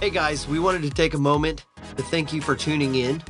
Hey 0.00 0.10
guys, 0.10 0.46
we 0.46 0.58
wanted 0.58 0.82
to 0.82 0.90
take 0.90 1.14
a 1.14 1.18
moment 1.18 1.66
to 1.96 2.02
thank 2.04 2.32
you 2.32 2.40
for 2.40 2.54
tuning 2.54 2.94
in. 2.94 3.22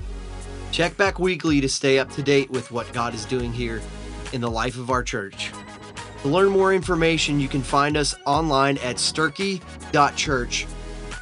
Check 0.71 0.96
back 0.96 1.19
weekly 1.19 1.61
to 1.61 1.69
stay 1.69 1.98
up 1.98 2.11
to 2.12 2.22
date 2.22 2.51
with 2.51 2.71
what 2.71 2.93
God 2.93 3.14
is 3.14 3.25
doing 3.25 3.53
here 3.53 3.81
in 4.33 4.41
the 4.41 4.51
life 4.51 4.77
of 4.77 4.91
our 4.91 5.03
church. 5.03 5.51
To 6.23 6.29
learn 6.29 6.49
more 6.49 6.75
information, 6.75 7.41
you 7.41 7.49
can 7.49 7.62
find 7.62 7.96
us 7.96 8.15
online 8.27 8.76
at 8.78 8.96
sturkey.church. 8.96 10.67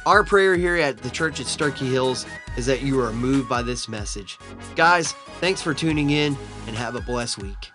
Our 0.05 0.23
prayer 0.23 0.55
here 0.55 0.77
at 0.77 0.97
the 0.97 1.09
church 1.09 1.39
at 1.39 1.45
Sturkey 1.45 1.89
Hills 1.89 2.25
is 2.57 2.65
that 2.65 2.81
you 2.81 2.99
are 3.01 3.13
moved 3.13 3.47
by 3.47 3.61
this 3.61 3.87
message. 3.87 4.39
Guys, 4.75 5.13
thanks 5.39 5.61
for 5.61 5.73
tuning 5.73 6.09
in 6.09 6.35
and 6.65 6.75
have 6.75 6.95
a 6.95 7.01
blessed 7.01 7.37
week. 7.37 7.71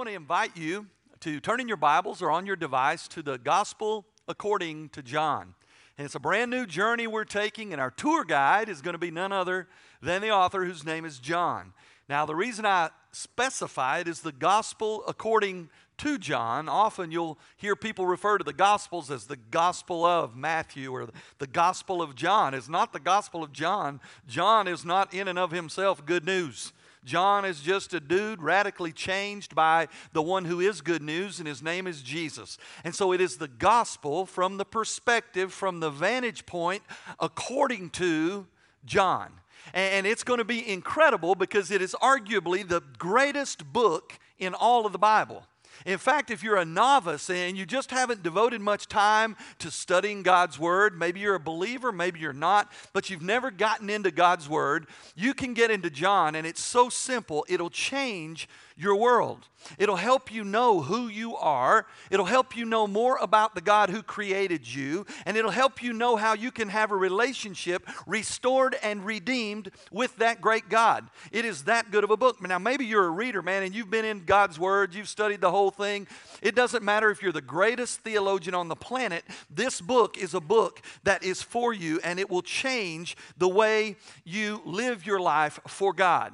Want 0.00 0.08
to 0.08 0.14
invite 0.14 0.56
you 0.56 0.86
to 1.20 1.40
turn 1.40 1.60
in 1.60 1.68
your 1.68 1.76
Bibles 1.76 2.22
or 2.22 2.30
on 2.30 2.46
your 2.46 2.56
device 2.56 3.06
to 3.06 3.20
the 3.20 3.36
Gospel 3.36 4.06
according 4.28 4.88
to 4.88 5.02
John. 5.02 5.54
And 5.98 6.06
it's 6.06 6.14
a 6.14 6.18
brand 6.18 6.50
new 6.50 6.64
journey 6.64 7.06
we're 7.06 7.24
taking, 7.26 7.74
and 7.74 7.82
our 7.82 7.90
tour 7.90 8.24
guide 8.24 8.70
is 8.70 8.80
going 8.80 8.94
to 8.94 8.98
be 8.98 9.10
none 9.10 9.30
other 9.30 9.68
than 10.00 10.22
the 10.22 10.30
author 10.30 10.64
whose 10.64 10.86
name 10.86 11.04
is 11.04 11.18
John. 11.18 11.74
Now, 12.08 12.24
the 12.24 12.34
reason 12.34 12.64
I 12.64 12.88
specify 13.12 13.98
it 13.98 14.08
is 14.08 14.22
the 14.22 14.32
Gospel 14.32 15.04
according 15.06 15.68
to 15.98 16.16
John. 16.16 16.66
Often 16.66 17.10
you'll 17.10 17.38
hear 17.58 17.76
people 17.76 18.06
refer 18.06 18.38
to 18.38 18.44
the 18.44 18.54
Gospels 18.54 19.10
as 19.10 19.26
the 19.26 19.36
Gospel 19.36 20.06
of 20.06 20.34
Matthew 20.34 20.94
or 20.94 21.10
the 21.36 21.46
Gospel 21.46 22.00
of 22.00 22.14
John. 22.14 22.54
It's 22.54 22.70
not 22.70 22.94
the 22.94 23.00
Gospel 23.00 23.42
of 23.42 23.52
John. 23.52 24.00
John 24.26 24.66
is 24.66 24.82
not 24.82 25.12
in 25.12 25.28
and 25.28 25.38
of 25.38 25.50
himself 25.50 26.06
good 26.06 26.24
news. 26.24 26.72
John 27.04 27.44
is 27.44 27.60
just 27.60 27.94
a 27.94 28.00
dude 28.00 28.42
radically 28.42 28.92
changed 28.92 29.54
by 29.54 29.88
the 30.12 30.22
one 30.22 30.44
who 30.44 30.60
is 30.60 30.80
good 30.80 31.02
news, 31.02 31.38
and 31.38 31.48
his 31.48 31.62
name 31.62 31.86
is 31.86 32.02
Jesus. 32.02 32.58
And 32.84 32.94
so 32.94 33.12
it 33.12 33.20
is 33.20 33.38
the 33.38 33.48
gospel 33.48 34.26
from 34.26 34.58
the 34.58 34.64
perspective, 34.64 35.52
from 35.52 35.80
the 35.80 35.90
vantage 35.90 36.44
point, 36.44 36.82
according 37.18 37.90
to 37.90 38.46
John. 38.84 39.32
And 39.72 40.06
it's 40.06 40.24
going 40.24 40.38
to 40.38 40.44
be 40.44 40.66
incredible 40.68 41.34
because 41.34 41.70
it 41.70 41.82
is 41.82 41.94
arguably 42.02 42.66
the 42.66 42.82
greatest 42.98 43.72
book 43.72 44.18
in 44.38 44.54
all 44.54 44.86
of 44.86 44.92
the 44.92 44.98
Bible. 44.98 45.46
In 45.86 45.98
fact, 45.98 46.30
if 46.30 46.42
you're 46.42 46.56
a 46.56 46.64
novice 46.64 47.30
and 47.30 47.56
you 47.56 47.64
just 47.64 47.90
haven't 47.90 48.22
devoted 48.22 48.60
much 48.60 48.86
time 48.86 49.36
to 49.58 49.70
studying 49.70 50.22
God's 50.22 50.58
Word, 50.58 50.98
maybe 50.98 51.20
you're 51.20 51.34
a 51.34 51.40
believer, 51.40 51.92
maybe 51.92 52.20
you're 52.20 52.32
not, 52.32 52.70
but 52.92 53.08
you've 53.08 53.22
never 53.22 53.50
gotten 53.50 53.88
into 53.88 54.10
God's 54.10 54.48
Word, 54.48 54.86
you 55.14 55.34
can 55.34 55.54
get 55.54 55.70
into 55.70 55.90
John, 55.90 56.34
and 56.34 56.46
it's 56.46 56.62
so 56.62 56.88
simple, 56.88 57.46
it'll 57.48 57.70
change 57.70 58.48
your 58.80 58.96
world. 58.96 59.46
It'll 59.78 59.96
help 59.96 60.32
you 60.32 60.42
know 60.42 60.80
who 60.80 61.08
you 61.08 61.36
are. 61.36 61.86
It'll 62.10 62.26
help 62.26 62.56
you 62.56 62.64
know 62.64 62.86
more 62.86 63.18
about 63.18 63.54
the 63.54 63.60
God 63.60 63.90
who 63.90 64.02
created 64.02 64.66
you. 64.66 65.04
And 65.26 65.36
it'll 65.36 65.50
help 65.50 65.82
you 65.82 65.92
know 65.92 66.16
how 66.16 66.32
you 66.32 66.50
can 66.50 66.68
have 66.70 66.90
a 66.90 66.96
relationship 66.96 67.86
restored 68.06 68.76
and 68.82 69.04
redeemed 69.04 69.70
with 69.92 70.16
that 70.16 70.40
great 70.40 70.68
God. 70.68 71.08
It 71.30 71.44
is 71.44 71.64
that 71.64 71.90
good 71.90 72.04
of 72.04 72.10
a 72.10 72.16
book. 72.16 72.40
Now, 72.40 72.58
maybe 72.58 72.86
you're 72.86 73.06
a 73.06 73.10
reader, 73.10 73.42
man, 73.42 73.62
and 73.62 73.74
you've 73.74 73.90
been 73.90 74.04
in 74.04 74.24
God's 74.24 74.58
Word, 74.58 74.94
you've 74.94 75.08
studied 75.08 75.40
the 75.40 75.50
whole 75.50 75.70
thing. 75.70 76.06
It 76.42 76.54
doesn't 76.54 76.82
matter 76.82 77.10
if 77.10 77.22
you're 77.22 77.32
the 77.32 77.40
greatest 77.40 78.00
theologian 78.00 78.54
on 78.54 78.68
the 78.68 78.76
planet, 78.76 79.24
this 79.50 79.80
book 79.80 80.16
is 80.16 80.34
a 80.34 80.40
book 80.40 80.80
that 81.04 81.22
is 81.22 81.42
for 81.42 81.72
you, 81.72 82.00
and 82.02 82.18
it 82.18 82.30
will 82.30 82.42
change 82.42 83.16
the 83.36 83.48
way 83.48 83.96
you 84.24 84.62
live 84.64 85.06
your 85.06 85.20
life 85.20 85.60
for 85.66 85.92
God. 85.92 86.32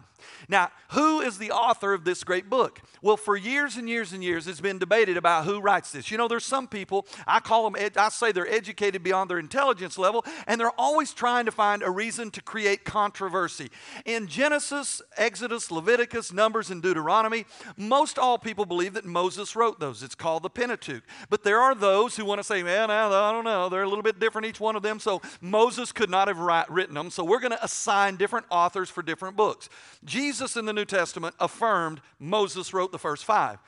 Now, 0.48 0.70
who 0.90 1.20
is 1.20 1.38
the 1.38 1.50
author 1.50 1.92
of 1.92 2.04
this 2.04 2.24
great 2.24 2.48
book? 2.48 2.80
Well, 3.02 3.16
for 3.16 3.36
years 3.36 3.76
and 3.76 3.88
years 3.88 4.12
and 4.12 4.22
years, 4.22 4.46
it's 4.46 4.60
been 4.60 4.78
debated 4.78 5.16
about 5.16 5.44
who 5.44 5.60
writes 5.60 5.92
this. 5.92 6.10
You 6.10 6.18
know, 6.18 6.28
there's 6.28 6.44
some 6.44 6.68
people, 6.68 7.06
I 7.26 7.40
call 7.40 7.68
them, 7.68 7.90
I 7.96 8.08
say 8.08 8.32
they're 8.32 8.48
educated 8.48 9.02
beyond 9.02 9.30
their 9.30 9.38
intelligence 9.38 9.98
level, 9.98 10.24
and 10.46 10.60
they're 10.60 10.70
always 10.78 11.12
trying 11.12 11.44
to 11.46 11.52
find 11.52 11.82
a 11.82 11.90
reason 11.90 12.30
to 12.32 12.42
create 12.42 12.84
controversy. 12.84 13.70
In 14.04 14.26
Genesis, 14.26 15.02
Exodus, 15.16 15.70
Leviticus, 15.70 16.32
Numbers, 16.32 16.70
and 16.70 16.82
Deuteronomy, 16.82 17.44
most 17.76 18.18
all 18.18 18.38
people 18.38 18.64
believe 18.64 18.94
that 18.94 19.04
Moses 19.04 19.56
wrote 19.56 19.80
those. 19.80 20.02
It's 20.02 20.14
called 20.14 20.42
the 20.42 20.50
Pentateuch. 20.50 21.02
But 21.28 21.44
there 21.44 21.60
are 21.60 21.74
those 21.74 22.16
who 22.16 22.24
want 22.24 22.38
to 22.38 22.44
say, 22.44 22.62
man, 22.62 22.90
I 22.90 23.32
don't 23.32 23.44
know, 23.44 23.68
they're 23.68 23.82
a 23.82 23.88
little 23.88 24.02
bit 24.02 24.18
different, 24.18 24.46
each 24.46 24.60
one 24.60 24.76
of 24.76 24.82
them, 24.82 25.00
so 25.00 25.22
Moses 25.40 25.92
could 25.92 26.10
not 26.10 26.28
have 26.28 26.38
written 26.68 26.94
them. 26.94 27.10
So 27.10 27.24
we're 27.24 27.40
going 27.40 27.52
to 27.52 27.64
assign 27.64 28.16
different 28.16 28.46
authors 28.50 28.90
for 28.90 29.02
different 29.02 29.36
books. 29.36 29.68
Jesus 30.16 30.56
in 30.56 30.64
the 30.64 30.72
New 30.72 30.86
Testament 30.86 31.34
affirmed 31.38 32.00
Moses 32.18 32.72
wrote 32.72 32.90
the 32.90 32.98
first 32.98 33.26
five. 33.26 33.58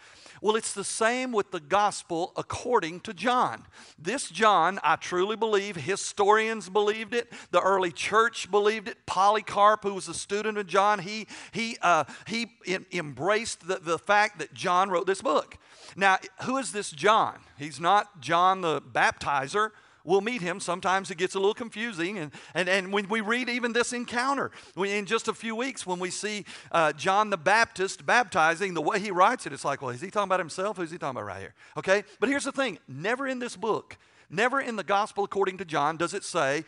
Well, 0.41 0.57
it's 0.57 0.73
the 0.73 0.83
same 0.83 1.31
with 1.31 1.51
the 1.51 1.61
gospel 1.61 2.33
according 2.37 3.01
to 3.01 3.13
John. 3.13 3.67
This 3.99 4.31
John, 4.31 4.79
I 4.83 4.97
truly 4.97 5.37
believe, 5.37 5.77
historians 5.77 6.71
believed 6.71 7.13
it, 7.13 7.31
the 7.51 7.61
early 7.61 7.93
church 7.93 8.51
believed 8.51 8.89
it. 8.89 9.05
Polycarp, 9.05 9.83
who 9.83 9.93
was 9.93 10.09
a 10.09 10.15
student 10.15 10.57
of 10.57 10.67
John, 10.67 11.01
he, 11.01 11.27
he, 11.53 11.77
uh, 11.83 12.05
he 12.27 12.47
embraced 12.93 13.69
the, 13.69 13.77
the 13.77 13.99
fact 13.99 14.39
that 14.39 14.55
John 14.55 14.89
wrote 14.89 15.07
this 15.07 15.21
book. 15.21 15.59
Now, 15.97 16.17
who 16.45 16.57
is 16.57 16.73
this 16.73 16.91
John? 16.93 17.41
He's 17.59 17.79
not 17.79 18.23
John 18.23 18.63
the 18.63 18.81
baptizer 18.81 19.73
we'll 20.09 20.23
meet 20.23 20.41
him. 20.41 20.59
Sometimes 20.59 21.11
it 21.11 21.19
gets 21.19 21.35
a 21.35 21.39
little 21.39 21.55
confusing. 21.55 22.19
And, 22.19 22.33
and, 22.55 22.69
and 22.69 22.93
when 22.93 23.09
we 23.09 23.21
read 23.21 23.49
even 23.49 23.73
this 23.73 23.93
encounter, 23.93 24.51
we, 24.75 24.93
in 24.93 25.05
just 25.05 25.29
a 25.29 25.35
few 25.35 25.55
weeks, 25.55 25.87
when 25.87 25.99
we 25.99 26.11
see 26.11 26.45
uh, 26.73 26.93
John 26.95 27.31
the 27.31 27.37
Baptist 27.37 28.07
baptizing, 28.07 28.75
the 28.75 28.83
way 28.83 28.99
he 28.99 29.11
writes 29.11 29.47
it, 29.47 29.53
it's 29.53 29.65
like, 29.65 29.83
well, 29.83 29.91
is 29.91 30.01
he 30.01 30.11
talking 30.11 30.29
about 30.29 30.41
himself? 30.41 30.79
Who's 30.79 30.91
he 30.91 30.99
talking 30.99 31.19
about 31.19 31.27
right 31.27 31.41
here? 31.41 31.55
Okay? 31.77 32.05
But 32.19 32.31
here's 32.31 32.45
the 32.45 32.53
thing 32.53 32.79
never 32.89 33.29
in 33.29 33.39
this 33.39 33.55
book, 33.55 33.99
never 34.31 34.61
in 34.61 34.77
the 34.77 34.85
gospel 34.85 35.25
according 35.25 35.59
to 35.59 35.65
John 35.65 35.97
does 35.97 36.15
it 36.15 36.25
say, 36.25 36.65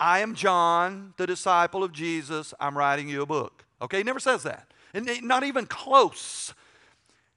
I 0.00 0.20
am 0.20 0.34
John, 0.34 1.14
the 1.16 1.26
disciple 1.26 1.84
of 1.84 1.92
Jesus, 1.92 2.52
I'm 2.58 2.76
writing 2.76 3.08
you 3.08 3.22
a 3.22 3.26
book. 3.26 3.64
Okay? 3.80 4.00
It 4.00 4.06
never 4.06 4.20
says 4.20 4.42
that. 4.42 4.66
And 4.92 5.08
not 5.22 5.44
even 5.44 5.66
close. 5.66 6.52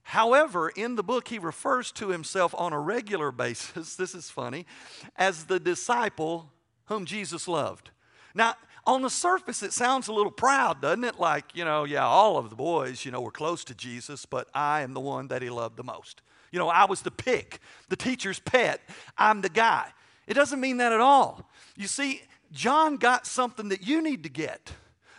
However, 0.03 0.69
in 0.69 0.95
the 0.95 1.03
book, 1.03 1.29
he 1.29 1.39
refers 1.39 1.91
to 1.93 2.09
himself 2.09 2.53
on 2.57 2.73
a 2.73 2.79
regular 2.79 3.31
basis, 3.43 3.95
this 3.95 4.13
is 4.13 4.29
funny, 4.29 4.65
as 5.15 5.45
the 5.45 5.59
disciple 5.59 6.51
whom 6.85 7.05
Jesus 7.05 7.47
loved. 7.47 7.91
Now, 8.35 8.55
on 8.85 9.01
the 9.01 9.09
surface, 9.09 9.63
it 9.63 9.71
sounds 9.71 10.09
a 10.09 10.13
little 10.13 10.31
proud, 10.31 10.81
doesn't 10.81 11.05
it? 11.05 11.17
Like, 11.17 11.55
you 11.55 11.63
know, 11.63 11.85
yeah, 11.85 12.05
all 12.05 12.37
of 12.37 12.49
the 12.49 12.55
boys, 12.55 13.05
you 13.05 13.11
know, 13.11 13.21
were 13.21 13.31
close 13.31 13.63
to 13.65 13.75
Jesus, 13.75 14.25
but 14.25 14.49
I 14.53 14.81
am 14.81 14.93
the 14.93 14.99
one 14.99 15.29
that 15.29 15.41
he 15.41 15.49
loved 15.49 15.77
the 15.77 15.83
most. 15.83 16.21
You 16.51 16.59
know, 16.59 16.67
I 16.67 16.85
was 16.85 17.01
the 17.01 17.11
pick, 17.11 17.59
the 17.87 17.95
teacher's 17.95 18.39
pet. 18.39 18.81
I'm 19.17 19.41
the 19.41 19.49
guy. 19.49 19.89
It 20.27 20.33
doesn't 20.33 20.59
mean 20.59 20.77
that 20.77 20.91
at 20.91 20.99
all. 20.99 21.49
You 21.77 21.87
see, 21.87 22.21
John 22.51 22.97
got 22.97 23.25
something 23.25 23.69
that 23.69 23.87
you 23.87 24.01
need 24.01 24.23
to 24.23 24.29
get. 24.29 24.73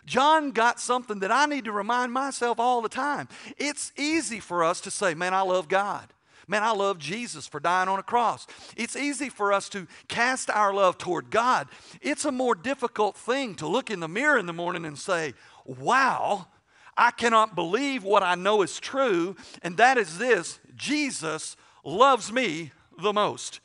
John 0.06 0.50
got 0.50 0.80
something 0.80 1.20
that 1.20 1.32
I 1.32 1.46
need 1.46 1.64
to 1.64 1.72
remind 1.72 2.12
myself 2.12 2.60
all 2.60 2.82
the 2.82 2.88
time. 2.88 3.28
It's 3.56 3.92
easy 3.96 4.40
for 4.40 4.62
us 4.62 4.80
to 4.82 4.90
say, 4.90 5.14
Man, 5.14 5.34
I 5.34 5.42
love 5.42 5.68
God. 5.68 6.12
Man, 6.46 6.62
I 6.62 6.72
love 6.72 6.98
Jesus 6.98 7.46
for 7.46 7.58
dying 7.58 7.88
on 7.88 7.98
a 7.98 8.02
cross. 8.02 8.46
It's 8.76 8.96
easy 8.96 9.30
for 9.30 9.52
us 9.52 9.68
to 9.70 9.86
cast 10.08 10.50
our 10.50 10.74
love 10.74 10.98
toward 10.98 11.30
God. 11.30 11.68
It's 12.02 12.26
a 12.26 12.32
more 12.32 12.54
difficult 12.54 13.16
thing 13.16 13.54
to 13.56 13.66
look 13.66 13.90
in 13.90 14.00
the 14.00 14.08
mirror 14.08 14.38
in 14.38 14.44
the 14.44 14.52
morning 14.52 14.84
and 14.84 14.98
say, 14.98 15.32
Wow, 15.64 16.48
I 16.96 17.10
cannot 17.10 17.54
believe 17.54 18.04
what 18.04 18.22
I 18.22 18.34
know 18.34 18.62
is 18.62 18.78
true, 18.78 19.36
and 19.62 19.76
that 19.78 19.98
is 19.98 20.18
this 20.18 20.60
Jesus 20.76 21.56
loves 21.82 22.32
me 22.32 22.72
the 23.00 23.12
most. 23.12 23.60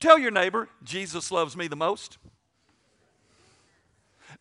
Tell 0.00 0.18
your 0.18 0.30
neighbor, 0.30 0.68
Jesus 0.82 1.30
loves 1.30 1.56
me 1.56 1.68
the 1.68 1.76
most. 1.76 2.18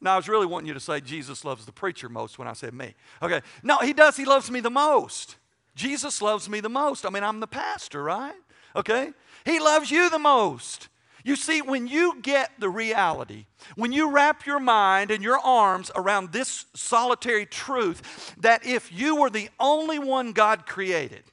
No, 0.02 0.12
I 0.12 0.16
was 0.16 0.28
really 0.28 0.48
wanting 0.48 0.68
you 0.68 0.74
to 0.74 0.80
say 0.80 1.00
Jesus 1.00 1.46
loves 1.46 1.66
the 1.66 1.72
preacher 1.72 2.10
most 2.10 2.40
when 2.40 2.48
I 2.48 2.54
said 2.54 2.74
me. 2.74 2.96
Okay. 3.22 3.42
No, 3.62 3.78
he 3.78 3.94
does. 3.94 4.18
He 4.18 4.26
loves 4.26 4.50
me 4.50 4.60
the 4.60 4.72
most. 4.72 5.38
Jesus 5.76 6.22
loves 6.22 6.50
me 6.50 6.60
the 6.60 6.70
most. 6.70 7.06
I 7.06 7.10
mean, 7.10 7.24
I'm 7.24 7.40
the 7.40 7.48
pastor, 7.48 8.04
right? 8.04 8.36
Okay. 8.76 9.12
He 9.46 9.60
loves 9.60 9.92
you 9.92 10.10
the 10.10 10.20
most. 10.20 10.90
You 11.24 11.36
see, 11.36 11.62
when 11.62 11.88
you 11.88 12.20
get 12.22 12.52
the 12.60 12.70
reality, 12.70 13.46
when 13.76 13.92
you 13.92 14.10
wrap 14.10 14.48
your 14.48 14.60
mind 14.60 15.12
and 15.12 15.24
your 15.24 15.38
arms 15.38 15.92
around 15.96 16.32
this 16.32 16.66
solitary 16.74 17.46
truth 17.46 18.34
that 18.40 18.66
if 18.66 18.92
you 18.92 19.16
were 19.16 19.30
the 19.30 19.50
only 19.60 20.00
one 20.00 20.32
God 20.32 20.66
created, 20.66 21.24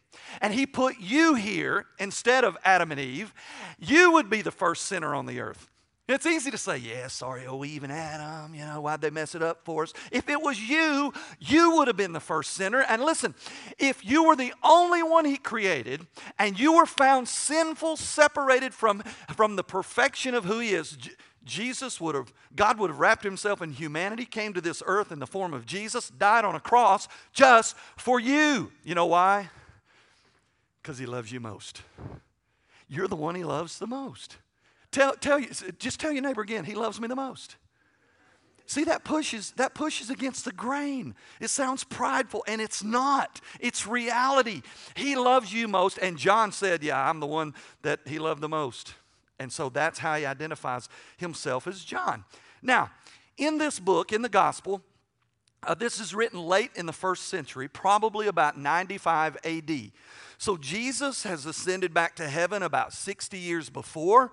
and 0.43 0.53
He 0.53 0.67
put 0.67 0.99
you 0.99 1.35
here 1.35 1.87
instead 1.99 2.45
of 2.45 2.59
Adam 2.65 2.93
and 2.93 3.01
Eve, 3.01 3.33
you 3.79 4.13
would 4.13 4.29
be 4.29 4.43
the 4.43 4.51
first 4.51 4.85
sinner 4.85 5.15
on 5.15 5.25
the 5.25 5.41
earth. 5.41 5.71
It's 6.09 6.25
easy 6.25 6.51
to 6.51 6.57
say, 6.57 6.79
yeah, 6.79 7.09
sorry, 7.09 7.47
oh, 7.47 7.63
Eve 7.65 7.85
and 7.85 7.93
Adam, 7.93 8.55
you 8.55 8.65
know, 8.65 8.81
why'd 8.81 9.03
they 9.03 9.11
mess 9.11 9.35
it 9.35 9.43
up 9.43 9.61
for 9.65 9.83
us? 9.83 9.93
If 10.11 10.31
it 10.31 10.41
was 10.41 10.59
you, 10.59 11.13
you 11.39 11.77
would 11.77 11.87
have 11.87 11.99
been 11.99 12.15
the 12.15 12.21
first 12.21 12.55
sinner. 12.55 12.81
And 12.89 13.03
listen, 13.03 13.35
if 13.79 14.03
you 14.03 14.25
were 14.25 14.35
the 14.35 14.55
only 14.63 15.03
one 15.03 15.27
he 15.27 15.37
created 15.37 16.07
and 16.39 16.59
you 16.59 16.73
were 16.73 16.87
found 16.87 17.29
sinful, 17.29 17.99
separated 17.99 18.73
from, 18.73 19.03
from 19.35 19.57
the 19.57 19.63
perfection 19.63 20.35
of 20.35 20.47
who 20.47 20.61
he 20.61 20.71
is, 20.71 20.97
Jesus 21.45 22.01
would 22.01 22.15
have, 22.15 22.33
God 22.57 22.79
would 22.79 22.89
have 22.89 23.01
wrapped 23.01 23.23
himself 23.23 23.61
in 23.61 23.73
humanity, 23.73 24.25
came 24.25 24.55
to 24.55 24.63
this 24.63 24.83
earth 24.87 25.13
in 25.13 25.19
the 25.19 25.27
form 25.27 25.53
of 25.53 25.67
Jesus, 25.67 26.09
died 26.09 26.47
on 26.47 26.55
a 26.55 26.61
cross 26.61 27.07
just 27.35 27.77
for 27.99 28.19
you. 28.19 28.73
You 28.83 28.95
know 28.95 29.07
why? 29.07 29.51
Because 30.83 30.97
he 30.97 31.05
loves 31.05 31.31
you 31.31 31.41
most. 31.41 31.83
You're 32.89 33.09
the 33.09 33.17
one 33.17 33.35
he 33.35 33.45
loves 33.45 33.79
the 33.79 33.87
most. 33.87 34.39
Tell, 34.91 35.15
tell 35.15 35.39
you, 35.39 35.49
just 35.79 36.01
tell 36.01 36.13
your 36.13 36.23
neighbor 36.23 36.41
again, 36.41 36.65
he 36.65 36.75
loves 36.75 37.01
me 37.01 37.09
the 37.09 37.17
most. 37.17 37.57
See, 38.67 38.85
that 38.85 39.03
pushes, 39.03 39.53
that 39.53 39.75
pushes 39.75 40.11
against 40.11 40.45
the 40.45 40.53
grain. 40.53 41.15
It 41.41 41.49
sounds 41.49 41.85
prideful, 41.85 42.45
and 42.47 42.61
it's 42.61 42.85
not. 42.85 43.41
It's 43.61 43.87
reality. 43.87 44.61
He 44.95 45.17
loves 45.17 45.55
you 45.55 45.69
most. 45.69 45.97
And 45.99 46.19
John 46.19 46.53
said, 46.53 46.83
Yeah, 46.83 47.09
I'm 47.09 47.19
the 47.19 47.27
one 47.27 47.55
that 47.81 48.01
he 48.05 48.19
loved 48.19 48.43
the 48.43 48.49
most. 48.49 48.93
And 49.39 49.51
so 49.51 49.71
that's 49.71 49.99
how 50.01 50.17
he 50.17 50.27
identifies 50.27 50.91
himself 51.17 51.67
as 51.67 51.83
John. 51.83 52.25
Now, 52.61 52.91
in 53.39 53.57
this 53.57 53.81
book, 53.81 54.13
in 54.13 54.21
the 54.21 54.29
gospel, 54.29 54.83
uh, 55.63 55.75
this 55.75 55.99
is 55.99 56.15
written 56.15 56.41
late 56.41 56.71
in 56.75 56.87
the 56.87 56.93
first 56.93 57.29
century, 57.29 57.69
probably 57.69 58.27
about 58.27 58.59
95 58.59 59.39
AD. 59.45 59.93
So 60.37 60.57
Jesus 60.57 61.25
has 61.25 61.47
ascended 61.47 61.93
back 61.93 62.17
to 62.17 62.29
heaven 62.29 62.63
about 62.63 62.93
60 62.93 63.39
years 63.39 63.71
before. 63.71 64.33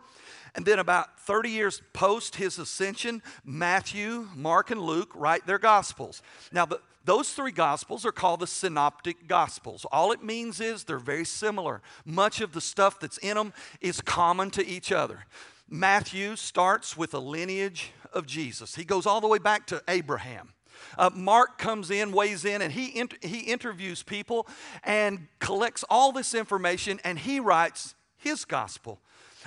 And 0.56 0.66
then, 0.66 0.80
about 0.80 1.20
30 1.20 1.50
years 1.50 1.82
post 1.92 2.38
his 2.38 2.58
ascension, 2.58 3.22
Matthew, 3.44 4.30
Mark, 4.36 4.72
and 4.72 4.82
Luke 4.82 5.12
write 5.14 5.46
their 5.46 5.60
gospels. 5.60 6.22
Now, 6.52 6.66
the, 6.66 6.80
those 7.04 7.34
three 7.34 7.52
gospels 7.52 8.06
are 8.06 8.12
called 8.12 8.40
the 8.40 8.48
synoptic 8.48 9.28
gospels. 9.28 9.86
All 9.92 10.12
it 10.12 10.24
means 10.24 10.60
is 10.60 10.84
they're 10.84 10.98
very 10.98 11.26
similar. 11.26 11.82
Much 12.06 12.42
of 12.42 12.54
the 12.54 12.62
stuff 12.62 13.00
that's 13.00 13.18
in 13.20 13.36
them 13.36 13.54
is 13.82 14.02
common 14.02 14.50
to 14.52 14.66
each 14.66 14.92
other. 14.92 15.26
Matthew 15.70 16.36
starts 16.36 16.96
with 16.96 17.14
a 17.14 17.20
lineage 17.20 17.92
of 18.14 18.26
Jesus, 18.26 18.76
he 18.76 18.86
goes 18.86 19.06
all 19.06 19.20
the 19.20 19.28
way 19.28 19.40
back 19.40 19.68
to 19.68 19.84
Abraham. 19.88 20.54
Uh, 20.98 21.10
Mark 21.14 21.58
comes 21.58 21.92
in, 21.92 22.12
weighs 22.12 22.46
in, 22.46 22.62
and 22.62 22.72
he, 22.72 22.98
inter- 22.98 23.18
he 23.22 23.40
interviews 23.40 24.04
people 24.04 24.48
and 24.84 25.28
collects 25.40 25.84
all 25.90 26.12
this 26.12 26.34
information 26.34 27.00
and 27.04 27.20
he 27.20 27.40
writes 27.40 27.96
his 28.18 28.46
gospel. 28.46 29.00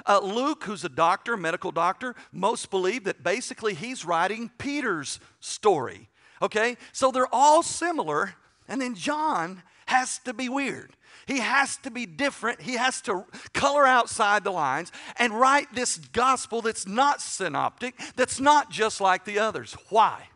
Uh, 0.07 0.21
Luke, 0.23 0.65
who's 0.65 0.85
a 0.85 0.89
doctor, 0.89 1.37
medical 1.37 1.71
doctor, 1.71 2.15
most 2.33 2.71
believe 2.71 3.05
that 3.05 3.23
basically 3.23 3.75
he's 3.75 4.05
writing 4.05 4.51
Peter's 4.59 5.21
story. 5.41 6.09
Okay? 6.41 6.77
So 6.93 7.11
they're 7.11 7.33
all 7.33 7.63
similar, 7.63 8.35
and 8.69 8.81
then 8.81 8.95
John 8.95 9.63
has 9.87 10.19
to 10.21 10.35
be 10.35 10.49
weird. 10.49 10.95
He 11.27 11.41
has 11.41 11.77
to 11.79 11.91
be 11.91 12.07
different. 12.07 12.63
He 12.63 12.75
has 12.75 13.01
to 13.03 13.25
color 13.53 13.87
outside 13.87 14.45
the 14.45 14.51
lines 14.51 14.93
and 15.19 15.33
write 15.33 15.75
this 15.75 15.99
gospel 15.99 16.63
that's 16.63 16.87
not 16.87 17.21
synoptic, 17.21 17.99
that's 18.17 18.41
not 18.41 18.71
just 18.71 19.01
like 19.01 19.25
the 19.25 19.39
others. 19.39 19.77
Why? 19.91 20.29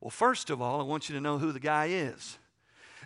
Well, 0.00 0.10
first 0.10 0.50
of 0.50 0.60
all, 0.60 0.80
I 0.80 0.84
want 0.84 1.08
you 1.08 1.14
to 1.14 1.20
know 1.20 1.38
who 1.38 1.52
the 1.52 1.60
guy 1.60 1.86
is. 1.86 2.38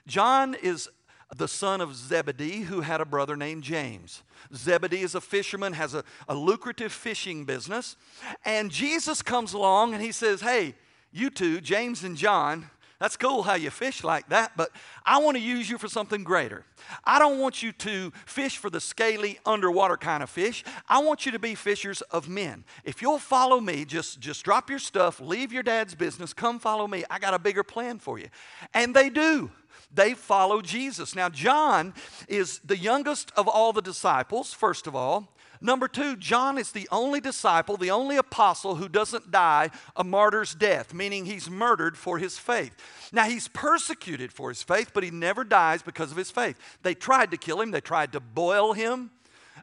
John 0.06 0.54
is 0.54 0.88
the 1.34 1.48
son 1.48 1.80
of 1.80 1.94
Zebedee, 1.94 2.62
who 2.62 2.80
had 2.82 3.00
a 3.00 3.04
brother 3.04 3.36
named 3.36 3.62
James. 3.62 4.22
Zebedee 4.54 5.02
is 5.02 5.14
a 5.14 5.20
fisherman, 5.20 5.72
has 5.72 5.94
a, 5.94 6.04
a 6.28 6.34
lucrative 6.34 6.92
fishing 6.92 7.44
business. 7.44 7.96
And 8.44 8.70
Jesus 8.70 9.22
comes 9.22 9.52
along 9.52 9.94
and 9.94 10.02
he 10.02 10.12
says, 10.12 10.40
Hey, 10.40 10.74
you 11.12 11.30
two, 11.30 11.60
James 11.60 12.04
and 12.04 12.16
John, 12.16 12.70
that's 12.98 13.16
cool 13.16 13.42
how 13.42 13.54
you 13.54 13.68
fish 13.68 14.02
like 14.02 14.28
that, 14.30 14.52
but 14.56 14.70
I 15.04 15.18
want 15.18 15.36
to 15.36 15.42
use 15.42 15.68
you 15.68 15.76
for 15.76 15.88
something 15.88 16.24
greater. 16.24 16.64
I 17.04 17.18
don't 17.18 17.38
want 17.38 17.62
you 17.62 17.72
to 17.72 18.10
fish 18.24 18.56
for 18.56 18.70
the 18.70 18.80
scaly 18.80 19.38
underwater 19.44 19.98
kind 19.98 20.22
of 20.22 20.30
fish. 20.30 20.64
I 20.88 21.02
want 21.02 21.26
you 21.26 21.32
to 21.32 21.38
be 21.38 21.54
fishers 21.54 22.00
of 22.02 22.28
men. 22.28 22.64
If 22.84 23.02
you'll 23.02 23.18
follow 23.18 23.60
me, 23.60 23.84
just, 23.84 24.18
just 24.18 24.44
drop 24.44 24.70
your 24.70 24.78
stuff, 24.78 25.20
leave 25.20 25.52
your 25.52 25.62
dad's 25.62 25.94
business, 25.94 26.32
come 26.32 26.58
follow 26.58 26.88
me. 26.88 27.04
I 27.10 27.18
got 27.18 27.34
a 27.34 27.38
bigger 27.38 27.62
plan 27.62 27.98
for 27.98 28.18
you. 28.18 28.28
And 28.72 28.94
they 28.94 29.10
do 29.10 29.50
they 29.92 30.14
follow 30.14 30.60
Jesus. 30.60 31.14
Now, 31.14 31.28
John 31.28 31.94
is 32.28 32.60
the 32.64 32.76
youngest 32.76 33.32
of 33.36 33.48
all 33.48 33.72
the 33.72 33.82
disciples, 33.82 34.52
first 34.52 34.86
of 34.86 34.94
all. 34.94 35.32
Number 35.60 35.88
two, 35.88 36.16
John 36.16 36.58
is 36.58 36.72
the 36.72 36.88
only 36.92 37.20
disciple, 37.20 37.76
the 37.76 37.90
only 37.90 38.16
apostle 38.16 38.74
who 38.74 38.88
doesn't 38.88 39.30
die 39.30 39.70
a 39.96 40.04
martyr's 40.04 40.54
death, 40.54 40.92
meaning 40.92 41.24
he's 41.24 41.48
murdered 41.48 41.96
for 41.96 42.18
his 42.18 42.38
faith. 42.38 42.74
Now, 43.12 43.24
he's 43.24 43.48
persecuted 43.48 44.32
for 44.32 44.50
his 44.50 44.62
faith, 44.62 44.90
but 44.92 45.02
he 45.02 45.10
never 45.10 45.44
dies 45.44 45.82
because 45.82 46.10
of 46.10 46.18
his 46.18 46.30
faith. 46.30 46.58
They 46.82 46.94
tried 46.94 47.30
to 47.30 47.36
kill 47.36 47.60
him, 47.60 47.70
they 47.70 47.80
tried 47.80 48.12
to 48.12 48.20
boil 48.20 48.74
him, 48.74 49.10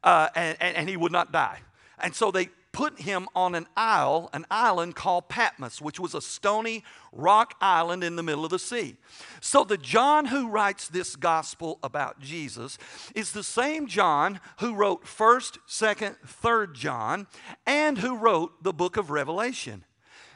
uh, 0.04 0.30
and, 0.36 0.58
and, 0.60 0.78
and 0.78 0.90
he 0.90 0.98
would 0.98 1.12
not 1.12 1.32
die. 1.32 1.60
And 2.00 2.16
so 2.16 2.32
they 2.32 2.50
put 2.74 3.00
him 3.00 3.30
on 3.36 3.56
an 3.56 3.68
isle, 3.78 4.30
an 4.34 4.46
island 4.52 4.96
called 4.96 5.30
Patmos, 5.30 5.82
which 5.82 6.00
was 6.00 6.14
a 6.14 6.22
stony 6.22 6.84
rock 7.14 7.56
island 7.62 8.04
in 8.04 8.18
the 8.18 8.24
middle 8.24 8.44
of 8.44 8.50
the 8.50 8.60
sea. 8.60 8.98
So 9.40 9.64
the 9.64 9.78
John 9.78 10.26
who 10.26 10.50
writes 10.50 10.90
this 10.90 11.16
gospel 11.16 11.80
about 11.84 12.20
Jesus 12.20 12.78
is 13.16 13.32
the 13.32 13.44
same 13.44 13.88
John 13.88 14.42
who 14.60 14.74
wrote 14.74 15.06
1st, 15.06 15.60
2nd, 15.70 16.16
3rd 16.28 16.74
John 16.74 17.28
and 17.66 18.00
who 18.00 18.18
wrote 18.18 18.64
the 18.64 18.74
book 18.74 18.98
of 18.98 19.12
Revelation. 19.12 19.86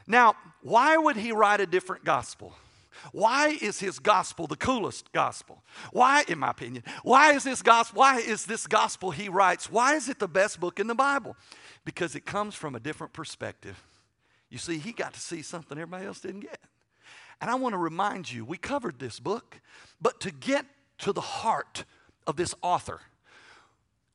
Now, 0.06 0.36
why 0.62 0.96
would 0.96 1.18
he 1.18 1.32
write 1.32 1.60
a 1.60 1.66
different 1.66 2.06
gospel? 2.06 2.56
Why 3.12 3.58
is 3.62 3.80
his 3.80 4.00
gospel 4.00 4.48
the 4.48 4.56
coolest 4.56 5.12
gospel? 5.12 5.64
Why, 5.92 6.24
in 6.28 6.40
my 6.40 6.52
opinion, 6.52 6.84
why 7.04 7.34
is 7.34 7.44
this 7.44 7.62
gospel, 7.62 8.00
why 8.00 8.20
is 8.20 8.46
this 8.46 8.68
gospel 8.68 9.12
he 9.12 9.30
writes, 9.30 9.72
why 9.72 9.96
is 9.96 10.10
it 10.10 10.20
the 10.20 10.28
best 10.28 10.60
book 10.60 10.80
in 10.80 10.88
the 10.88 10.96
Bible? 10.96 11.36
Because 11.88 12.16
it 12.16 12.26
comes 12.26 12.54
from 12.54 12.76
a 12.76 12.82
different 12.82 13.14
perspective. 13.14 13.82
You 14.50 14.58
see, 14.58 14.78
he 14.78 14.92
got 14.92 15.14
to 15.14 15.22
see 15.22 15.42
something 15.42 15.78
everybody 15.78 16.06
else 16.06 16.20
didn't 16.20 16.42
get. 16.42 16.60
And 17.40 17.50
I 17.50 17.56
want 17.56 17.72
to 17.72 17.78
remind 17.78 18.30
you, 18.30 18.44
we 18.44 18.58
covered 18.58 19.00
this 19.00 19.22
book, 19.22 19.62
but 20.02 20.20
to 20.20 20.32
get 20.32 20.66
to 20.98 21.14
the 21.14 21.22
heart 21.22 21.86
of 22.28 22.36
this 22.36 22.54
author, 22.62 23.00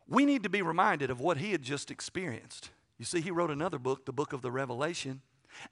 we 0.07 0.27
need 0.27 0.43
to 0.43 0.51
be 0.51 0.61
reminded 0.61 1.11
of 1.11 1.19
what 1.19 1.39
he 1.39 1.53
had 1.53 1.63
just 1.63 1.91
experienced. 1.91 2.69
You 2.99 3.07
see, 3.07 3.23
he 3.23 3.31
wrote 3.31 3.51
another 3.51 3.79
book, 3.79 4.05
the 4.05 4.13
book 4.13 4.35
of 4.35 4.43
the 4.43 4.51
Revelation, 4.51 5.23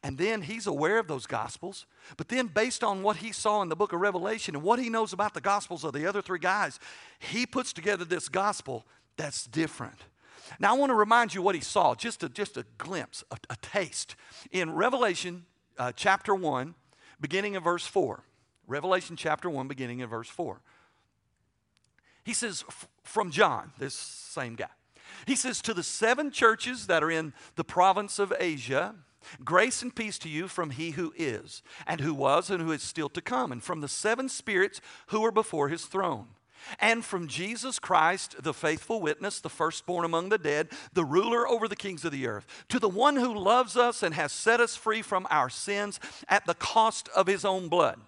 and 0.02 0.16
then 0.16 0.40
he's 0.40 0.66
aware 0.66 1.00
of 1.00 1.06
those 1.06 1.26
gospels. 1.26 1.84
But 2.16 2.28
then, 2.28 2.46
based 2.46 2.82
on 2.82 3.02
what 3.02 3.16
he 3.16 3.30
saw 3.30 3.60
in 3.60 3.68
the 3.68 3.76
book 3.76 3.92
of 3.92 4.00
Revelation 4.00 4.54
and 4.54 4.64
what 4.64 4.78
he 4.78 4.88
knows 4.88 5.12
about 5.12 5.34
the 5.34 5.42
gospels 5.42 5.84
of 5.84 5.92
the 5.92 6.06
other 6.06 6.22
three 6.22 6.38
guys, 6.38 6.80
he 7.18 7.44
puts 7.44 7.74
together 7.74 8.06
this 8.06 8.30
gospel 8.30 8.86
that's 9.18 9.44
different. 9.44 10.00
Now, 10.58 10.74
I 10.74 10.78
want 10.78 10.90
to 10.90 10.94
remind 10.94 11.34
you 11.34 11.42
what 11.42 11.54
he 11.54 11.60
saw, 11.60 11.94
just 11.94 12.22
a, 12.22 12.28
just 12.28 12.56
a 12.56 12.64
glimpse, 12.78 13.24
a, 13.30 13.36
a 13.50 13.56
taste. 13.62 14.16
In 14.50 14.74
Revelation 14.74 15.44
uh, 15.78 15.92
chapter 15.94 16.34
1, 16.34 16.74
beginning 17.20 17.54
in 17.54 17.62
verse 17.62 17.86
4. 17.86 18.22
Revelation 18.66 19.16
chapter 19.16 19.48
1, 19.48 19.68
beginning 19.68 20.00
in 20.00 20.08
verse 20.08 20.28
4. 20.28 20.60
He 22.24 22.32
says, 22.32 22.64
from 23.02 23.30
John, 23.30 23.72
this 23.78 23.94
same 23.94 24.54
guy. 24.54 24.68
He 25.26 25.36
says, 25.36 25.60
To 25.62 25.74
the 25.74 25.82
seven 25.82 26.30
churches 26.30 26.86
that 26.86 27.02
are 27.02 27.10
in 27.10 27.32
the 27.56 27.64
province 27.64 28.18
of 28.18 28.32
Asia, 28.38 28.94
grace 29.44 29.82
and 29.82 29.94
peace 29.94 30.18
to 30.20 30.28
you 30.28 30.48
from 30.48 30.70
he 30.70 30.92
who 30.92 31.12
is, 31.16 31.62
and 31.86 32.00
who 32.00 32.14
was, 32.14 32.50
and 32.50 32.62
who 32.62 32.72
is 32.72 32.82
still 32.82 33.08
to 33.10 33.20
come, 33.20 33.52
and 33.52 33.62
from 33.62 33.80
the 33.80 33.88
seven 33.88 34.28
spirits 34.28 34.80
who 35.08 35.24
are 35.24 35.32
before 35.32 35.68
his 35.68 35.86
throne 35.86 36.28
and 36.78 37.04
from 37.04 37.28
Jesus 37.28 37.78
Christ, 37.78 38.42
the 38.42 38.54
faithful 38.54 39.00
witness, 39.00 39.40
the 39.40 39.48
firstborn 39.48 40.04
among 40.04 40.28
the 40.28 40.38
dead, 40.38 40.68
the 40.92 41.04
ruler 41.04 41.46
over 41.48 41.68
the 41.68 41.76
kings 41.76 42.04
of 42.04 42.12
the 42.12 42.26
earth, 42.26 42.46
to 42.68 42.78
the 42.78 42.88
one 42.88 43.16
who 43.16 43.34
loves 43.34 43.76
us 43.76 44.02
and 44.02 44.14
has 44.14 44.32
set 44.32 44.60
us 44.60 44.76
free 44.76 45.02
from 45.02 45.26
our 45.30 45.50
sins 45.50 46.00
at 46.28 46.46
the 46.46 46.54
cost 46.54 47.08
of 47.14 47.26
his 47.26 47.44
own 47.44 47.68
blood, 47.68 48.00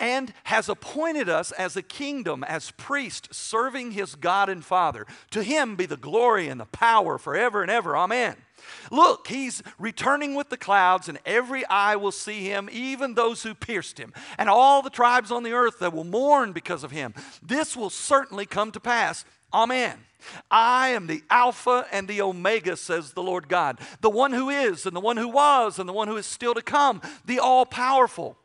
and 0.00 0.32
has 0.44 0.68
appointed 0.68 1.28
us 1.28 1.52
as 1.52 1.76
a 1.76 1.82
kingdom, 1.82 2.44
as 2.44 2.70
priests, 2.72 3.36
serving 3.36 3.92
his 3.92 4.14
God 4.14 4.48
and 4.48 4.64
Father. 4.64 5.06
To 5.32 5.42
him 5.42 5.76
be 5.76 5.86
the 5.86 5.96
glory 5.96 6.48
and 6.48 6.60
the 6.60 6.66
power 6.66 7.18
forever 7.18 7.62
and 7.62 7.70
ever. 7.70 7.96
Amen. 7.96 8.36
Look, 8.90 9.28
he's 9.28 9.62
returning 9.78 10.34
with 10.34 10.50
the 10.50 10.56
clouds, 10.56 11.08
and 11.08 11.18
every 11.24 11.64
eye 11.66 11.96
will 11.96 12.12
see 12.12 12.44
him, 12.44 12.68
even 12.70 13.14
those 13.14 13.42
who 13.42 13.54
pierced 13.54 13.98
him, 13.98 14.12
and 14.36 14.48
all 14.48 14.82
the 14.82 14.90
tribes 14.90 15.30
on 15.30 15.42
the 15.42 15.52
earth 15.52 15.78
that 15.78 15.92
will 15.92 16.04
mourn 16.04 16.52
because 16.52 16.84
of 16.84 16.90
him. 16.90 17.14
This 17.42 17.76
will 17.76 17.90
certainly 17.90 18.46
come 18.46 18.72
to 18.72 18.80
pass. 18.80 19.24
Amen. 19.52 19.98
I 20.50 20.88
am 20.88 21.06
the 21.06 21.22
Alpha 21.30 21.86
and 21.92 22.08
the 22.08 22.20
Omega, 22.20 22.76
says 22.76 23.12
the 23.12 23.22
Lord 23.22 23.48
God, 23.48 23.78
the 24.00 24.10
one 24.10 24.32
who 24.32 24.50
is, 24.50 24.84
and 24.84 24.94
the 24.94 25.00
one 25.00 25.16
who 25.16 25.28
was, 25.28 25.78
and 25.78 25.88
the 25.88 25.92
one 25.92 26.08
who 26.08 26.16
is 26.16 26.26
still 26.26 26.54
to 26.54 26.62
come, 26.62 27.00
the 27.24 27.38
all 27.38 27.64
powerful. 27.64 28.36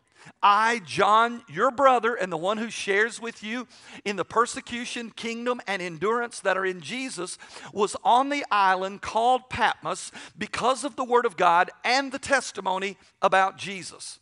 I, 0.42 0.82
John, 0.86 1.44
your 1.48 1.72
brother, 1.72 2.16
and 2.16 2.32
the 2.32 2.38
one 2.38 2.58
who 2.58 2.70
shares 2.70 3.22
with 3.22 3.44
you 3.44 3.68
in 4.06 4.16
the 4.16 4.26
persecution, 4.26 5.12
kingdom, 5.12 5.62
and 5.68 5.82
endurance 5.82 6.40
that 6.42 6.58
are 6.58 6.66
in 6.66 6.82
Jesus, 6.82 7.38
was 7.74 7.96
on 8.04 8.30
the 8.30 8.46
island 8.52 9.02
called 9.02 9.50
Patmos 9.50 10.12
because 10.38 10.84
of 10.84 10.96
the 10.96 11.04
word 11.04 11.26
of 11.26 11.38
God 11.38 11.70
and 11.84 12.12
the 12.12 12.20
testimony 12.20 12.98
about 13.22 13.58
Jesus. 13.58 14.20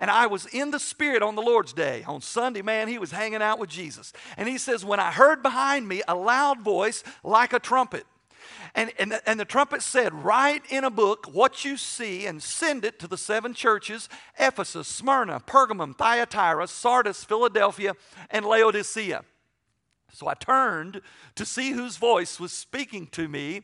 And 0.00 0.10
I 0.10 0.26
was 0.26 0.46
in 0.46 0.70
the 0.70 0.78
Spirit 0.78 1.22
on 1.22 1.34
the 1.34 1.42
Lord's 1.42 1.72
day. 1.72 2.04
On 2.06 2.20
Sunday, 2.20 2.62
man, 2.62 2.88
he 2.88 2.98
was 2.98 3.10
hanging 3.10 3.42
out 3.42 3.58
with 3.58 3.70
Jesus. 3.70 4.12
And 4.36 4.48
he 4.48 4.58
says, 4.58 4.84
When 4.84 5.00
I 5.00 5.10
heard 5.10 5.42
behind 5.42 5.86
me 5.86 6.02
a 6.08 6.14
loud 6.14 6.60
voice 6.62 7.04
like 7.22 7.52
a 7.52 7.58
trumpet, 7.58 8.06
And, 8.74 8.92
and, 8.98 9.20
and 9.26 9.38
the 9.38 9.44
trumpet 9.44 9.82
said, 9.82 10.12
Write 10.12 10.62
in 10.70 10.84
a 10.84 10.90
book 10.90 11.26
what 11.32 11.64
you 11.64 11.76
see 11.76 12.26
and 12.26 12.42
send 12.42 12.84
it 12.84 12.98
to 13.00 13.08
the 13.08 13.18
seven 13.18 13.54
churches 13.54 14.08
Ephesus, 14.38 14.88
Smyrna, 14.88 15.40
Pergamum, 15.40 15.96
Thyatira, 15.96 16.66
Sardis, 16.66 17.24
Philadelphia, 17.24 17.94
and 18.30 18.44
Laodicea. 18.44 19.24
So 20.12 20.28
I 20.28 20.34
turned 20.34 21.00
to 21.34 21.44
see 21.44 21.72
whose 21.72 21.96
voice 21.96 22.38
was 22.38 22.52
speaking 22.52 23.08
to 23.08 23.28
me. 23.28 23.62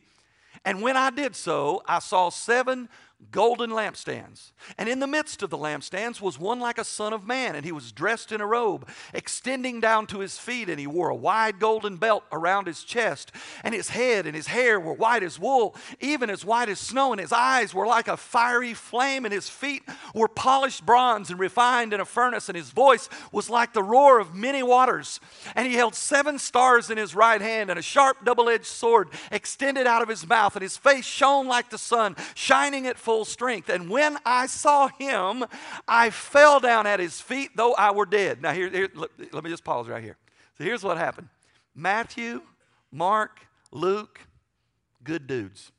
And 0.65 0.81
when 0.81 0.97
I 0.97 1.09
did 1.09 1.35
so, 1.35 1.81
I 1.87 1.99
saw 1.99 2.29
seven 2.29 2.89
golden 3.31 3.69
lampstands. 3.69 4.51
And 4.77 4.89
in 4.89 4.99
the 4.99 5.07
midst 5.07 5.43
of 5.43 5.49
the 5.49 5.57
lampstands 5.57 6.19
was 6.19 6.39
one 6.39 6.59
like 6.59 6.77
a 6.77 6.83
son 6.83 7.13
of 7.13 7.27
man, 7.27 7.55
and 7.55 7.63
he 7.63 7.71
was 7.71 7.91
dressed 7.91 8.31
in 8.31 8.41
a 8.41 8.45
robe, 8.45 8.87
extending 9.13 9.79
down 9.79 10.07
to 10.07 10.19
his 10.19 10.37
feet, 10.37 10.69
and 10.69 10.79
he 10.79 10.87
wore 10.87 11.09
a 11.09 11.15
wide 11.15 11.59
golden 11.59 11.97
belt 11.97 12.23
around 12.31 12.67
his 12.67 12.83
chest. 12.83 13.31
And 13.63 13.75
his 13.75 13.89
head 13.89 14.25
and 14.25 14.35
his 14.35 14.47
hair 14.47 14.79
were 14.79 14.93
white 14.93 15.23
as 15.23 15.39
wool, 15.39 15.75
even 15.99 16.29
as 16.29 16.43
white 16.43 16.69
as 16.69 16.79
snow, 16.79 17.11
and 17.11 17.21
his 17.21 17.31
eyes 17.31 17.73
were 17.73 17.85
like 17.85 18.07
a 18.07 18.17
fiery 18.17 18.73
flame, 18.73 19.25
and 19.25 19.33
his 19.33 19.49
feet 19.49 19.83
were 20.15 20.27
polished 20.27 20.85
bronze 20.85 21.29
and 21.29 21.39
refined 21.39 21.93
in 21.93 21.99
a 21.99 22.05
furnace, 22.05 22.49
and 22.49 22.55
his 22.55 22.71
voice 22.71 23.07
was 23.31 23.49
like 23.49 23.73
the 23.73 23.83
roar 23.83 24.19
of 24.19 24.35
many 24.35 24.63
waters. 24.63 25.19
And 25.55 25.67
he 25.67 25.75
held 25.75 25.95
seven 25.95 26.39
stars 26.39 26.89
in 26.89 26.97
his 26.97 27.13
right 27.15 27.41
hand, 27.41 27.69
and 27.69 27.77
a 27.77 27.83
sharp 27.83 28.25
double 28.25 28.49
edged 28.49 28.65
sword 28.65 29.09
extended 29.31 29.85
out 29.85 30.01
of 30.01 30.09
his 30.09 30.27
mouth, 30.27 30.55
and 30.55 30.63
his 30.63 30.77
face 30.77 31.05
shone 31.05 31.47
like 31.47 31.69
the 31.69 31.77
sun, 31.77 32.15
shining 32.33 32.87
at 32.87 32.97
full 32.97 33.10
full 33.11 33.25
strength. 33.25 33.67
And 33.67 33.89
when 33.89 34.17
I 34.25 34.47
saw 34.47 34.87
him, 34.87 35.43
I 35.85 36.11
fell 36.11 36.61
down 36.61 36.87
at 36.87 37.01
his 37.01 37.19
feet, 37.19 37.49
though 37.57 37.73
I 37.73 37.91
were 37.91 38.05
dead. 38.05 38.41
Now, 38.41 38.53
here, 38.53 38.69
here 38.69 38.87
let, 38.95 39.09
let 39.33 39.43
me 39.43 39.49
just 39.49 39.65
pause 39.65 39.89
right 39.89 40.01
here. 40.01 40.15
So 40.57 40.63
here's 40.63 40.81
what 40.81 40.97
happened 40.97 41.27
Matthew, 41.75 42.41
Mark, 42.89 43.41
Luke, 43.69 44.21
good 45.03 45.27
dudes. 45.27 45.73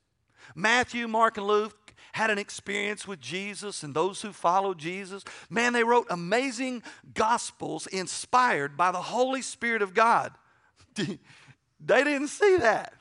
Matthew, 0.55 1.09
Mark, 1.09 1.39
and 1.39 1.47
Luke 1.47 1.95
had 2.13 2.29
an 2.29 2.37
experience 2.37 3.09
with 3.09 3.19
Jesus 3.19 3.83
and 3.83 3.95
those 3.95 4.21
who 4.21 4.31
followed 4.33 4.77
Jesus. 4.77 5.25
Man, 5.49 5.73
they 5.73 5.85
wrote 5.85 6.09
amazing 6.11 6.83
gospels 7.15 7.87
inspired 7.87 8.77
by 8.77 8.93
the 8.93 9.01
Holy 9.01 9.41
Spirit 9.41 9.81
of 9.81 9.95
God. 9.95 10.35
they 10.97 12.05
didn't 12.05 12.29
see 12.29 12.59
that. 12.59 12.93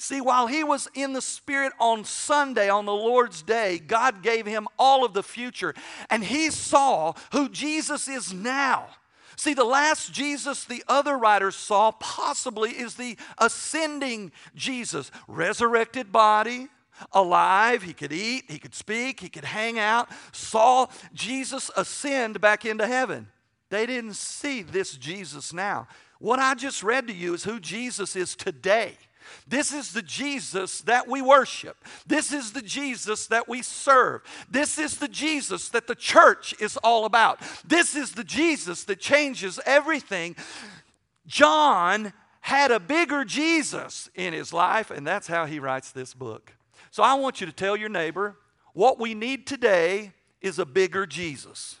See, 0.00 0.22
while 0.22 0.46
he 0.46 0.64
was 0.64 0.88
in 0.94 1.12
the 1.12 1.20
Spirit 1.20 1.74
on 1.78 2.04
Sunday, 2.04 2.70
on 2.70 2.86
the 2.86 2.94
Lord's 2.94 3.42
day, 3.42 3.78
God 3.78 4.22
gave 4.22 4.46
him 4.46 4.66
all 4.78 5.04
of 5.04 5.12
the 5.12 5.22
future, 5.22 5.74
and 6.08 6.24
he 6.24 6.50
saw 6.50 7.12
who 7.32 7.50
Jesus 7.50 8.08
is 8.08 8.32
now. 8.32 8.86
See, 9.36 9.52
the 9.52 9.64
last 9.64 10.10
Jesus 10.10 10.64
the 10.64 10.82
other 10.88 11.18
writers 11.18 11.54
saw 11.54 11.90
possibly 11.90 12.70
is 12.70 12.94
the 12.94 13.18
ascending 13.36 14.32
Jesus, 14.54 15.10
resurrected 15.28 16.10
body, 16.10 16.68
alive, 17.12 17.82
he 17.82 17.92
could 17.92 18.12
eat, 18.12 18.44
he 18.48 18.58
could 18.58 18.74
speak, 18.74 19.20
he 19.20 19.28
could 19.28 19.44
hang 19.44 19.78
out, 19.78 20.08
saw 20.32 20.86
Jesus 21.12 21.70
ascend 21.76 22.40
back 22.40 22.64
into 22.64 22.86
heaven. 22.86 23.28
They 23.68 23.84
didn't 23.84 24.14
see 24.14 24.62
this 24.62 24.96
Jesus 24.96 25.52
now. 25.52 25.88
What 26.20 26.38
I 26.38 26.54
just 26.54 26.82
read 26.82 27.06
to 27.08 27.12
you 27.12 27.34
is 27.34 27.44
who 27.44 27.60
Jesus 27.60 28.16
is 28.16 28.34
today. 28.34 28.96
This 29.46 29.72
is 29.72 29.92
the 29.92 30.02
Jesus 30.02 30.80
that 30.82 31.08
we 31.08 31.22
worship. 31.22 31.84
This 32.06 32.32
is 32.32 32.52
the 32.52 32.62
Jesus 32.62 33.26
that 33.28 33.48
we 33.48 33.62
serve. 33.62 34.22
This 34.50 34.78
is 34.78 34.98
the 34.98 35.08
Jesus 35.08 35.68
that 35.70 35.86
the 35.86 35.94
church 35.94 36.54
is 36.60 36.76
all 36.78 37.04
about. 37.04 37.40
This 37.66 37.94
is 37.94 38.12
the 38.12 38.24
Jesus 38.24 38.84
that 38.84 39.00
changes 39.00 39.60
everything. 39.66 40.36
John 41.26 42.12
had 42.40 42.70
a 42.70 42.80
bigger 42.80 43.24
Jesus 43.24 44.08
in 44.14 44.32
his 44.32 44.52
life, 44.52 44.90
and 44.90 45.06
that's 45.06 45.26
how 45.26 45.46
he 45.46 45.58
writes 45.58 45.92
this 45.92 46.14
book. 46.14 46.52
So 46.90 47.02
I 47.02 47.14
want 47.14 47.40
you 47.40 47.46
to 47.46 47.52
tell 47.52 47.76
your 47.76 47.88
neighbor 47.88 48.36
what 48.72 48.98
we 48.98 49.14
need 49.14 49.46
today 49.46 50.12
is 50.40 50.58
a 50.58 50.64
bigger 50.64 51.06
Jesus. 51.06 51.80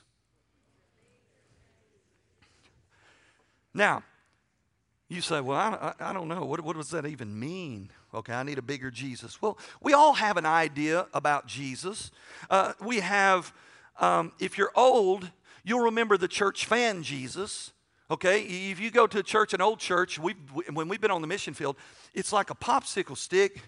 Now, 3.72 4.02
you 5.10 5.20
say, 5.20 5.40
well, 5.40 5.58
I, 5.58 5.92
I, 5.98 6.12
don't 6.12 6.28
know. 6.28 6.44
What, 6.44 6.60
what 6.60 6.76
does 6.76 6.90
that 6.90 7.04
even 7.04 7.36
mean? 7.36 7.90
Okay, 8.14 8.32
I 8.32 8.44
need 8.44 8.58
a 8.58 8.62
bigger 8.62 8.92
Jesus. 8.92 9.42
Well, 9.42 9.58
we 9.82 9.92
all 9.92 10.12
have 10.12 10.36
an 10.36 10.46
idea 10.46 11.08
about 11.12 11.46
Jesus. 11.46 12.12
Uh, 12.48 12.74
we 12.80 13.00
have, 13.00 13.52
um, 13.98 14.30
if 14.38 14.56
you're 14.56 14.70
old, 14.76 15.28
you'll 15.64 15.80
remember 15.80 16.16
the 16.16 16.28
church 16.28 16.64
fan 16.64 17.02
Jesus. 17.02 17.72
Okay, 18.08 18.42
if 18.42 18.78
you 18.78 18.92
go 18.92 19.08
to 19.08 19.18
a 19.18 19.22
church, 19.22 19.52
an 19.52 19.60
old 19.60 19.80
church, 19.80 20.18
we 20.18 20.32
when 20.72 20.88
we've 20.88 21.00
been 21.00 21.10
on 21.10 21.22
the 21.22 21.28
mission 21.28 21.54
field, 21.54 21.76
it's 22.14 22.32
like 22.32 22.50
a 22.50 22.54
popsicle 22.54 23.16
stick 23.16 23.62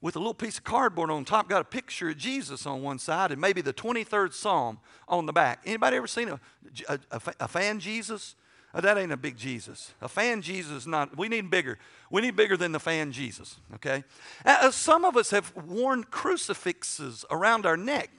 with 0.00 0.16
a 0.16 0.18
little 0.18 0.34
piece 0.34 0.58
of 0.58 0.64
cardboard 0.64 1.10
on 1.10 1.24
top, 1.24 1.48
got 1.48 1.60
a 1.60 1.64
picture 1.64 2.08
of 2.10 2.16
Jesus 2.16 2.66
on 2.66 2.82
one 2.82 2.98
side, 2.98 3.30
and 3.30 3.40
maybe 3.40 3.60
the 3.60 3.72
23rd 3.72 4.32
Psalm 4.32 4.78
on 5.06 5.26
the 5.26 5.32
back. 5.32 5.60
Anybody 5.66 5.98
ever 5.98 6.06
seen 6.06 6.30
a, 6.30 6.40
a, 6.88 7.20
a 7.40 7.48
fan 7.48 7.78
Jesus? 7.78 8.34
Oh, 8.72 8.80
that 8.80 8.98
ain't 8.98 9.10
a 9.10 9.16
big 9.16 9.36
Jesus. 9.36 9.92
A 10.00 10.08
fan 10.08 10.42
Jesus 10.42 10.72
is 10.72 10.86
not, 10.86 11.16
we 11.16 11.28
need 11.28 11.50
bigger. 11.50 11.78
We 12.08 12.22
need 12.22 12.36
bigger 12.36 12.56
than 12.56 12.70
the 12.70 12.78
fan 12.78 13.10
Jesus, 13.10 13.56
okay? 13.74 14.04
Uh, 14.46 14.58
uh, 14.62 14.70
some 14.70 15.04
of 15.04 15.16
us 15.16 15.30
have 15.30 15.52
worn 15.56 16.04
crucifixes 16.04 17.24
around 17.30 17.66
our 17.66 17.76
neck. 17.76 18.10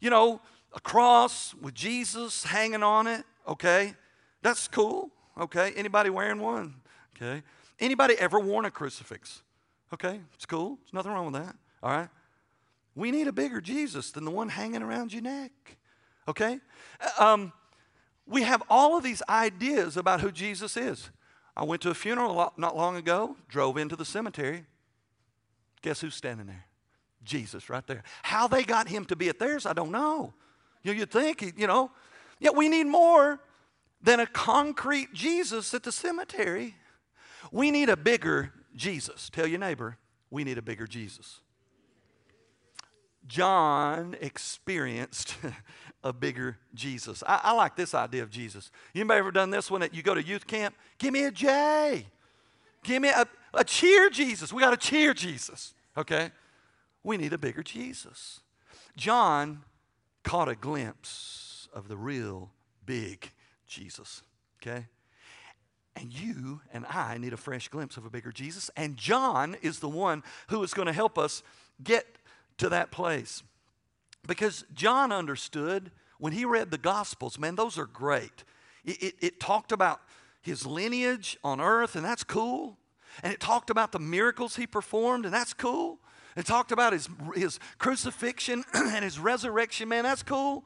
You 0.00 0.10
know, 0.10 0.40
a 0.74 0.80
cross 0.80 1.54
with 1.54 1.74
Jesus 1.74 2.44
hanging 2.44 2.82
on 2.82 3.06
it, 3.06 3.24
okay? 3.46 3.94
That's 4.42 4.66
cool, 4.66 5.10
okay? 5.38 5.72
Anybody 5.76 6.10
wearing 6.10 6.40
one, 6.40 6.74
okay? 7.16 7.42
Anybody 7.78 8.14
ever 8.18 8.40
worn 8.40 8.64
a 8.64 8.70
crucifix? 8.70 9.42
Okay, 9.92 10.20
it's 10.34 10.46
cool. 10.46 10.78
There's 10.82 10.92
nothing 10.92 11.12
wrong 11.12 11.32
with 11.32 11.42
that, 11.42 11.54
all 11.82 11.90
right? 11.90 12.08
We 12.96 13.12
need 13.12 13.28
a 13.28 13.32
bigger 13.32 13.60
Jesus 13.60 14.10
than 14.10 14.24
the 14.24 14.30
one 14.30 14.48
hanging 14.48 14.82
around 14.82 15.12
your 15.12 15.22
neck, 15.22 15.52
okay? 16.26 16.58
Uh, 17.00 17.24
um, 17.24 17.52
we 18.30 18.42
have 18.42 18.62
all 18.70 18.96
of 18.96 19.02
these 19.02 19.22
ideas 19.28 19.96
about 19.96 20.20
who 20.20 20.30
Jesus 20.30 20.76
is. 20.76 21.10
I 21.56 21.64
went 21.64 21.82
to 21.82 21.90
a 21.90 21.94
funeral 21.94 22.52
not 22.56 22.76
long 22.76 22.96
ago, 22.96 23.36
drove 23.48 23.76
into 23.76 23.96
the 23.96 24.04
cemetery. 24.04 24.64
Guess 25.82 26.00
who's 26.00 26.14
standing 26.14 26.46
there? 26.46 26.64
Jesus, 27.24 27.68
right 27.68 27.86
there. 27.86 28.04
How 28.22 28.46
they 28.46 28.62
got 28.62 28.88
him 28.88 29.04
to 29.06 29.16
be 29.16 29.28
at 29.28 29.38
theirs, 29.38 29.66
I 29.66 29.72
don't 29.72 29.90
know. 29.90 30.32
You, 30.82 30.92
you'd 30.92 31.10
think, 31.10 31.42
you 31.58 31.66
know, 31.66 31.90
yet 32.38 32.54
we 32.54 32.68
need 32.68 32.84
more 32.84 33.40
than 34.00 34.20
a 34.20 34.26
concrete 34.26 35.12
Jesus 35.12 35.74
at 35.74 35.82
the 35.82 35.92
cemetery. 35.92 36.76
We 37.50 37.70
need 37.70 37.88
a 37.88 37.96
bigger 37.96 38.52
Jesus. 38.76 39.28
Tell 39.30 39.46
your 39.46 39.58
neighbor, 39.58 39.98
we 40.30 40.44
need 40.44 40.56
a 40.56 40.62
bigger 40.62 40.86
Jesus. 40.86 41.40
John 43.26 44.16
experienced 44.20 45.36
a 46.02 46.12
bigger 46.12 46.58
Jesus. 46.74 47.22
I, 47.26 47.40
I, 47.44 47.52
like 47.52 47.76
this 47.76 47.94
idea 47.94 48.22
of 48.22 48.30
Jesus. 48.30 48.70
Anybody 48.94 49.18
ever 49.18 49.30
done 49.30 49.50
this 49.50 49.70
one 49.70 49.80
that 49.82 49.94
you 49.94 50.02
go 50.02 50.14
to 50.14 50.22
youth 50.22 50.46
camp? 50.46 50.74
Give 50.98 51.12
me 51.12 51.24
a 51.24 51.30
J. 51.30 52.06
Give 52.82 53.02
me 53.02 53.08
a, 53.08 53.26
a 53.52 53.64
cheer 53.64 54.08
Jesus. 54.08 54.52
We 54.52 54.62
got 54.62 54.70
to 54.70 54.76
cheer 54.76 55.12
Jesus. 55.12 55.74
Okay? 55.96 56.30
We 57.02 57.16
need 57.16 57.32
a 57.32 57.38
bigger 57.38 57.62
Jesus. 57.62 58.40
John 58.96 59.62
caught 60.22 60.48
a 60.48 60.54
glimpse 60.54 61.68
of 61.72 61.88
the 61.88 61.96
real 61.96 62.50
big 62.86 63.30
Jesus. 63.66 64.22
Okay? 64.60 64.86
And 65.96 66.12
you 66.12 66.60
and 66.72 66.86
I 66.86 67.18
need 67.18 67.32
a 67.32 67.38
fresh 67.38 67.68
glimpse 67.68 67.96
of 67.96 68.06
a 68.06 68.10
bigger 68.10 68.32
Jesus. 68.32 68.70
And 68.76 68.96
John 68.96 69.56
is 69.60 69.80
the 69.80 69.88
one 69.88 70.22
who 70.48 70.62
is 70.62 70.72
going 70.72 70.86
to 70.86 70.92
help 70.92 71.18
us 71.18 71.42
get 71.82 72.06
to 72.58 72.68
that 72.70 72.90
place. 72.90 73.42
Because 74.26 74.64
John 74.74 75.12
understood 75.12 75.90
when 76.18 76.32
he 76.32 76.44
read 76.44 76.70
the 76.70 76.78
Gospels, 76.78 77.38
man, 77.38 77.54
those 77.54 77.78
are 77.78 77.86
great. 77.86 78.44
It, 78.84 79.02
it, 79.02 79.14
it, 79.20 79.40
talked 79.40 79.72
about 79.72 80.00
his 80.42 80.66
lineage 80.66 81.38
on 81.42 81.60
earth, 81.60 81.96
and 81.96 82.04
that's 82.04 82.24
cool. 82.24 82.76
And 83.22 83.32
it 83.32 83.40
talked 83.40 83.70
about 83.70 83.92
the 83.92 83.98
miracles 83.98 84.56
he 84.56 84.66
performed, 84.66 85.24
and 85.24 85.34
that's 85.34 85.52
cool. 85.52 85.98
It 86.36 86.46
talked 86.46 86.72
about 86.72 86.92
his, 86.92 87.08
his 87.34 87.58
crucifixion 87.78 88.64
and 88.74 89.04
his 89.04 89.18
resurrection, 89.18 89.88
man, 89.88 90.04
that's 90.04 90.22
cool. 90.22 90.64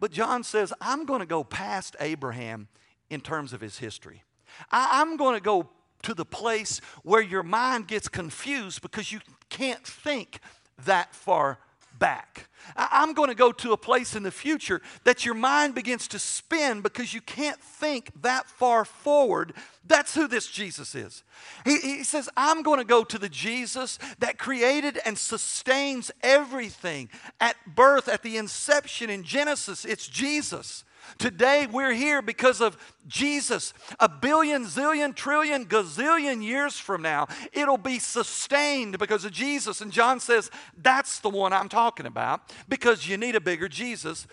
But 0.00 0.12
John 0.12 0.44
says, 0.44 0.72
I'm 0.80 1.06
going 1.06 1.20
to 1.20 1.26
go 1.26 1.42
past 1.42 1.96
Abraham 1.98 2.68
in 3.10 3.20
terms 3.20 3.52
of 3.52 3.60
his 3.60 3.78
history. 3.78 4.22
I, 4.70 5.00
I'm 5.00 5.16
going 5.16 5.34
to 5.34 5.42
go 5.42 5.68
to 6.02 6.14
the 6.14 6.24
place 6.24 6.80
where 7.02 7.22
your 7.22 7.42
mind 7.42 7.88
gets 7.88 8.08
confused 8.08 8.82
because 8.82 9.10
you 9.10 9.20
can't 9.48 9.84
think 9.84 10.40
that 10.84 11.14
far 11.14 11.58
back. 11.98 12.48
I'm 12.76 13.14
going 13.14 13.28
to 13.28 13.34
go 13.34 13.52
to 13.52 13.72
a 13.72 13.76
place 13.76 14.14
in 14.14 14.22
the 14.22 14.30
future 14.30 14.80
that 15.04 15.24
your 15.24 15.34
mind 15.34 15.74
begins 15.74 16.08
to 16.08 16.18
spin 16.18 16.80
because 16.80 17.14
you 17.14 17.20
can't 17.20 17.60
think 17.60 18.10
that 18.22 18.46
far 18.46 18.84
forward. 18.84 19.54
That's 19.86 20.14
who 20.14 20.28
this 20.28 20.46
Jesus 20.48 20.94
is. 20.94 21.22
He, 21.64 21.78
he, 21.78 22.04
says, 22.04 22.28
I'm 22.36 22.62
going 22.62 22.78
to 22.78 22.84
go 22.84 23.04
to 23.04 23.18
the 23.18 23.28
Jesus 23.28 23.98
that 24.18 24.38
created 24.38 24.98
and 25.04 25.16
sustains 25.16 26.10
everything. 26.22 27.08
At 27.40 27.56
birth, 27.74 28.08
at 28.08 28.22
the 28.22 28.36
inception 28.36 29.10
in 29.10 29.22
Genesis, 29.22 29.84
it's 29.84 30.06
Jesus. 30.06 30.84
Today 31.16 31.66
we're 31.66 31.92
here 31.92 32.20
because 32.20 32.60
of 32.60 32.76
Jesus. 33.06 33.72
A 33.98 34.08
billion, 34.08 34.64
zillion, 34.64 35.14
trillion, 35.14 35.64
gazillion 35.66 36.42
years 36.42 36.78
from 36.78 37.02
now, 37.02 37.26
it'll 37.52 37.78
be 37.78 37.98
sustained 37.98 38.98
because 38.98 39.24
of 39.24 39.32
Jesus. 39.32 39.80
And 39.80 39.90
John 39.90 40.20
says, 40.20 40.50
that's 40.76 41.20
the 41.20 41.30
one 41.30 41.52
I'm 41.52 41.68
talking 41.68 42.06
about 42.06 42.52
because 42.68 43.08
you 43.08 43.16
need 43.16 43.36
a 43.36 43.40
bigger 43.40 43.68
Jesus 43.68 44.26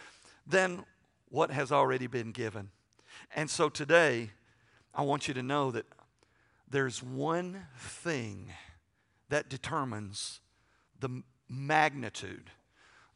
than 0.45 0.83
what 1.29 1.51
has 1.51 1.71
already 1.71 2.07
been 2.07 2.31
given. 2.31 2.69
And 3.35 3.49
so 3.49 3.69
today, 3.69 4.31
I 4.93 5.01
want 5.01 5.27
you 5.27 5.33
to 5.33 5.43
know 5.43 5.71
that 5.71 5.85
there's 6.69 7.03
one 7.03 7.67
thing 7.77 8.51
that 9.29 9.49
determines 9.49 10.39
the 10.99 11.23
magnitude, 11.49 12.51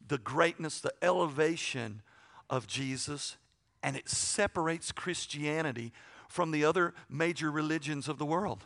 the 0.06 0.18
greatness, 0.18 0.80
the 0.80 0.92
elevation 1.02 2.02
of 2.48 2.66
Jesus, 2.66 3.36
and 3.82 3.96
it 3.96 4.08
separates 4.08 4.92
Christianity 4.92 5.92
from 6.28 6.50
the 6.50 6.64
other 6.64 6.94
major 7.08 7.50
religions 7.50 8.08
of 8.08 8.18
the 8.18 8.26
world. 8.26 8.64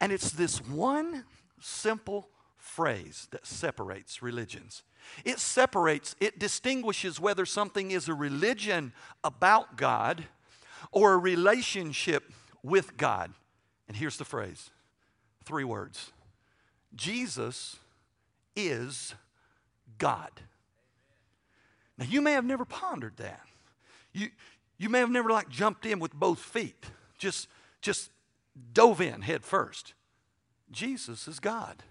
And 0.00 0.12
it's 0.12 0.30
this 0.30 0.58
one 0.66 1.24
simple 1.60 2.28
phrase 2.56 3.28
that 3.30 3.46
separates 3.46 4.22
religions. 4.22 4.82
It 5.24 5.38
separates, 5.38 6.14
it 6.20 6.38
distinguishes 6.38 7.18
whether 7.18 7.46
something 7.46 7.90
is 7.90 8.08
a 8.08 8.14
religion 8.14 8.92
about 9.24 9.76
God 9.76 10.24
or 10.92 11.14
a 11.14 11.18
relationship 11.18 12.32
with 12.62 12.96
God. 12.96 13.32
And 13.88 13.96
here's 13.96 14.16
the 14.16 14.24
phrase 14.24 14.70
three 15.44 15.64
words 15.64 16.12
Jesus 16.94 17.76
is 18.54 19.14
God. 19.98 20.30
Now, 21.98 22.06
you 22.06 22.20
may 22.20 22.32
have 22.32 22.44
never 22.44 22.64
pondered 22.64 23.16
that. 23.18 23.42
You, 24.12 24.28
you 24.78 24.88
may 24.88 24.98
have 25.00 25.10
never 25.10 25.30
like 25.30 25.48
jumped 25.48 25.86
in 25.86 25.98
with 25.98 26.12
both 26.12 26.38
feet, 26.38 26.86
just, 27.18 27.48
just 27.80 28.10
dove 28.72 29.00
in 29.00 29.22
head 29.22 29.44
first. 29.44 29.94
Jesus 30.70 31.28
is 31.28 31.40
God. 31.40 31.82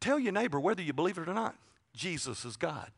Tell 0.00 0.18
your 0.18 0.32
neighbor, 0.32 0.60
whether 0.60 0.82
you 0.82 0.92
believe 0.92 1.18
it 1.18 1.28
or 1.28 1.34
not, 1.34 1.56
Jesus 1.94 2.44
is 2.44 2.56
God. 2.56 2.90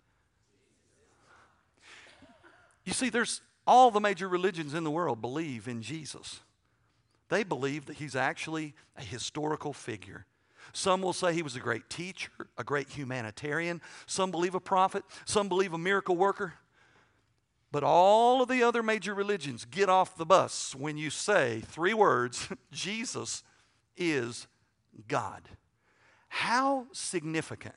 You 2.84 2.92
see, 2.92 3.10
there's 3.10 3.40
all 3.66 3.90
the 3.90 4.00
major 4.00 4.28
religions 4.28 4.74
in 4.74 4.84
the 4.84 4.90
world 4.90 5.20
believe 5.20 5.68
in 5.68 5.82
Jesus. 5.82 6.40
They 7.28 7.42
believe 7.42 7.86
that 7.86 7.96
he's 7.96 8.14
actually 8.14 8.74
a 8.96 9.02
historical 9.02 9.72
figure. 9.72 10.26
Some 10.72 11.02
will 11.02 11.12
say 11.12 11.32
he 11.32 11.42
was 11.42 11.56
a 11.56 11.60
great 11.60 11.88
teacher, 11.90 12.30
a 12.56 12.64
great 12.64 12.88
humanitarian. 12.88 13.80
Some 14.06 14.30
believe 14.30 14.54
a 14.54 14.60
prophet. 14.60 15.04
Some 15.24 15.48
believe 15.48 15.72
a 15.72 15.78
miracle 15.78 16.16
worker. 16.16 16.54
But 17.72 17.82
all 17.82 18.42
of 18.42 18.48
the 18.48 18.62
other 18.62 18.82
major 18.82 19.14
religions 19.14 19.64
get 19.64 19.88
off 19.88 20.16
the 20.16 20.26
bus 20.26 20.74
when 20.74 20.96
you 20.96 21.10
say 21.10 21.62
three 21.66 21.94
words 21.94 22.48
Jesus 22.70 23.42
is 23.96 24.46
God. 25.08 25.42
How 26.28 26.86
significant, 26.92 27.74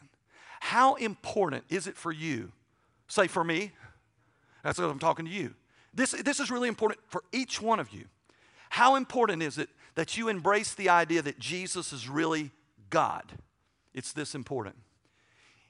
how 0.60 0.96
important 0.96 1.64
is 1.70 1.88
it 1.88 1.98
for 1.98 2.12
you? 2.12 2.52
Say, 3.08 3.28
for 3.28 3.44
me. 3.44 3.72
That's 4.64 4.78
what 4.78 4.90
I'm 4.90 5.00
talking 5.00 5.26
to 5.26 5.32
you. 5.32 5.56
This, 5.94 6.12
this 6.12 6.40
is 6.40 6.52
really 6.52 6.68
important 6.68 7.00
for 7.08 7.24
each 7.32 7.62
one 7.62 7.80
of 7.80 7.92
you. 7.92 8.06
How 8.70 8.96
important 8.96 9.42
is 9.42 9.58
it 9.58 9.70
that 9.96 10.16
you 10.16 10.30
embrace 10.30 10.76
the 10.76 10.90
idea 10.90 11.22
that 11.22 11.40
Jesus 11.40 11.92
is 11.92 12.08
really 12.08 12.52
God? 12.90 13.24
It's 13.94 14.14
this 14.14 14.36
important. 14.36 14.76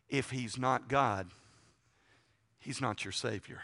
If 0.09 0.31
He's 0.31 0.57
not 0.57 0.89
God, 0.89 1.27
He's 2.59 2.81
not 2.81 3.05
your 3.05 3.13
Savior. 3.13 3.61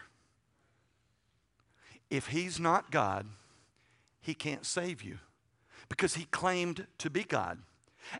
If 2.10 2.28
He's 2.28 2.60
not 2.60 2.90
God, 2.90 3.26
He 4.20 4.34
can't 4.34 4.64
save 4.64 5.02
you 5.02 5.18
because 5.88 6.14
He 6.14 6.24
claimed 6.26 6.86
to 6.98 7.10
be 7.10 7.24
God. 7.24 7.58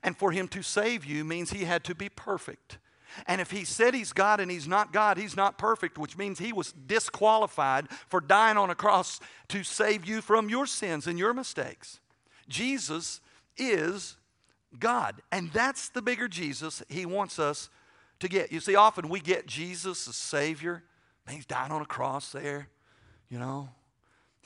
And 0.02 0.16
for 0.16 0.32
Him 0.32 0.48
to 0.48 0.62
save 0.62 1.04
you 1.04 1.24
means 1.24 1.50
He 1.50 1.64
had 1.64 1.84
to 1.84 1.94
be 1.94 2.08
perfect. 2.08 2.78
And 3.26 3.40
if 3.40 3.50
he 3.50 3.64
said 3.64 3.94
he's 3.94 4.12
God 4.12 4.40
and 4.40 4.50
he's 4.50 4.68
not 4.68 4.92
God, 4.92 5.16
he's 5.16 5.36
not 5.36 5.58
perfect, 5.58 5.96
which 5.96 6.18
means 6.18 6.38
he 6.38 6.52
was 6.52 6.72
disqualified 6.72 7.88
for 8.08 8.20
dying 8.20 8.56
on 8.56 8.70
a 8.70 8.74
cross 8.74 9.20
to 9.48 9.62
save 9.62 10.04
you 10.04 10.20
from 10.20 10.48
your 10.48 10.66
sins 10.66 11.06
and 11.06 11.18
your 11.18 11.32
mistakes. 11.32 12.00
Jesus 12.48 13.20
is 13.56 14.16
God. 14.78 15.22
And 15.32 15.50
that's 15.52 15.88
the 15.88 16.02
bigger 16.02 16.28
Jesus 16.28 16.82
he 16.88 17.06
wants 17.06 17.38
us 17.38 17.70
to 18.20 18.28
get. 18.28 18.52
You 18.52 18.60
see, 18.60 18.74
often 18.74 19.08
we 19.08 19.20
get 19.20 19.46
Jesus 19.46 20.08
as 20.08 20.16
Savior. 20.16 20.82
He's 21.28 21.46
dying 21.46 21.72
on 21.72 21.82
a 21.82 21.86
cross 21.86 22.30
there, 22.32 22.68
you 23.28 23.38
know. 23.38 23.70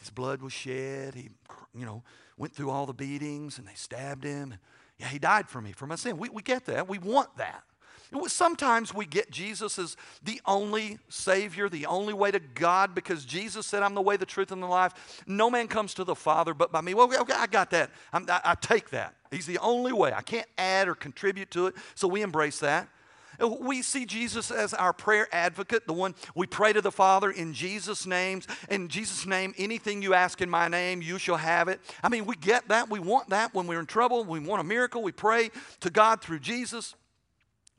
His 0.00 0.10
blood 0.10 0.42
was 0.42 0.52
shed. 0.52 1.14
He, 1.14 1.28
you 1.74 1.86
know, 1.86 2.02
went 2.36 2.54
through 2.54 2.70
all 2.70 2.86
the 2.86 2.94
beatings 2.94 3.58
and 3.58 3.68
they 3.68 3.74
stabbed 3.74 4.24
him. 4.24 4.54
Yeah, 4.98 5.08
he 5.08 5.18
died 5.18 5.48
for 5.48 5.60
me, 5.60 5.72
for 5.72 5.86
my 5.86 5.94
sin. 5.94 6.16
We, 6.16 6.28
we 6.28 6.42
get 6.42 6.66
that. 6.66 6.88
We 6.88 6.98
want 6.98 7.36
that. 7.36 7.62
Sometimes 8.26 8.92
we 8.92 9.06
get 9.06 9.30
Jesus 9.30 9.78
as 9.78 9.96
the 10.22 10.40
only 10.44 10.98
Savior, 11.08 11.68
the 11.68 11.86
only 11.86 12.12
way 12.12 12.32
to 12.32 12.40
God, 12.40 12.92
because 12.92 13.24
Jesus 13.24 13.66
said, 13.66 13.84
I'm 13.84 13.94
the 13.94 14.00
way, 14.00 14.16
the 14.16 14.26
truth, 14.26 14.50
and 14.50 14.60
the 14.60 14.66
life. 14.66 15.22
No 15.28 15.48
man 15.48 15.68
comes 15.68 15.94
to 15.94 16.02
the 16.02 16.16
Father 16.16 16.52
but 16.52 16.72
by 16.72 16.80
me. 16.80 16.92
Well, 16.92 17.08
okay, 17.20 17.34
I 17.34 17.46
got 17.46 17.70
that. 17.70 17.90
I, 18.12 18.40
I 18.44 18.54
take 18.56 18.90
that. 18.90 19.14
He's 19.30 19.46
the 19.46 19.58
only 19.58 19.92
way. 19.92 20.12
I 20.12 20.22
can't 20.22 20.48
add 20.58 20.88
or 20.88 20.96
contribute 20.96 21.52
to 21.52 21.68
it, 21.68 21.76
so 21.94 22.08
we 22.08 22.22
embrace 22.22 22.58
that. 22.60 22.88
We 23.40 23.83
see 23.83 24.07
Jesus 24.07 24.50
as 24.50 24.74
our 24.74 24.92
prayer 24.92 25.29
advocate, 25.33 25.87
the 25.87 25.92
one 25.92 26.14
we 26.35 26.46
pray 26.46 26.72
to 26.72 26.81
the 26.81 26.92
Father 26.92 27.31
in 27.31 27.53
Jesus' 27.55 28.07
names. 28.07 28.46
In 28.68 28.88
Jesus' 28.88 29.26
name, 29.26 29.55
anything 29.57 30.03
you 30.03 30.14
ask 30.14 30.40
in 30.40 30.50
my 30.50 30.68
name, 30.68 31.03
you 31.03 31.18
shall 31.18 31.37
have 31.37 31.68
it. 31.68 31.81
I 32.03 32.09
mean, 32.09 32.26
we 32.26 32.37
get 32.37 32.68
that. 32.68 32.90
We 32.90 33.00
want 33.00 33.31
that 33.31 33.55
when 33.55 33.66
we're 33.66 33.81
in 33.81 33.87
trouble. 33.87 34.24
We 34.24 34.40
want 34.40 34.61
a 34.61 34.64
miracle. 34.64 35.03
We 35.03 35.12
pray 35.12 35.50
to 35.81 35.90
God 35.90 36.20
through 36.20 36.40
Jesus. 36.40 36.94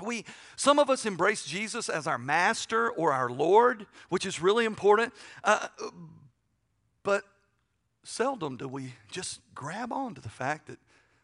We, 0.03 0.25
some 0.55 0.79
of 0.79 0.89
us 0.89 1.05
embrace 1.05 1.45
Jesus 1.45 1.89
as 1.89 2.07
our 2.07 2.17
master 2.17 2.89
or 2.89 3.13
our 3.13 3.29
Lord, 3.29 3.85
which 4.09 4.25
is 4.25 4.41
really 4.41 4.65
important. 4.65 5.13
Uh, 5.43 5.67
but 7.03 7.23
seldom 8.03 8.57
do 8.57 8.67
we 8.67 8.93
just 9.11 9.41
grab 9.53 9.93
on 9.93 10.15
to 10.15 10.21
the 10.21 10.29
fact 10.29 10.67
that 10.67 10.79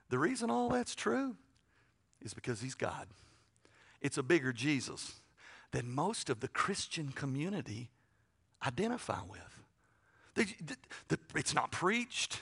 the 0.09 0.19
reason 0.19 0.51
all 0.51 0.69
that's 0.69 0.95
true 0.95 1.35
is 2.21 2.33
because 2.33 2.61
He's 2.61 2.75
God. 2.75 3.07
It's 4.01 4.17
a 4.17 4.23
bigger 4.23 4.53
Jesus 4.53 5.21
than 5.71 5.91
most 5.91 6.29
of 6.29 6.39
the 6.39 6.47
Christian 6.47 7.09
community 7.09 7.89
identify 8.65 9.19
with. 9.27 10.47
it's 11.35 11.53
not 11.53 11.71
preached, 11.71 12.41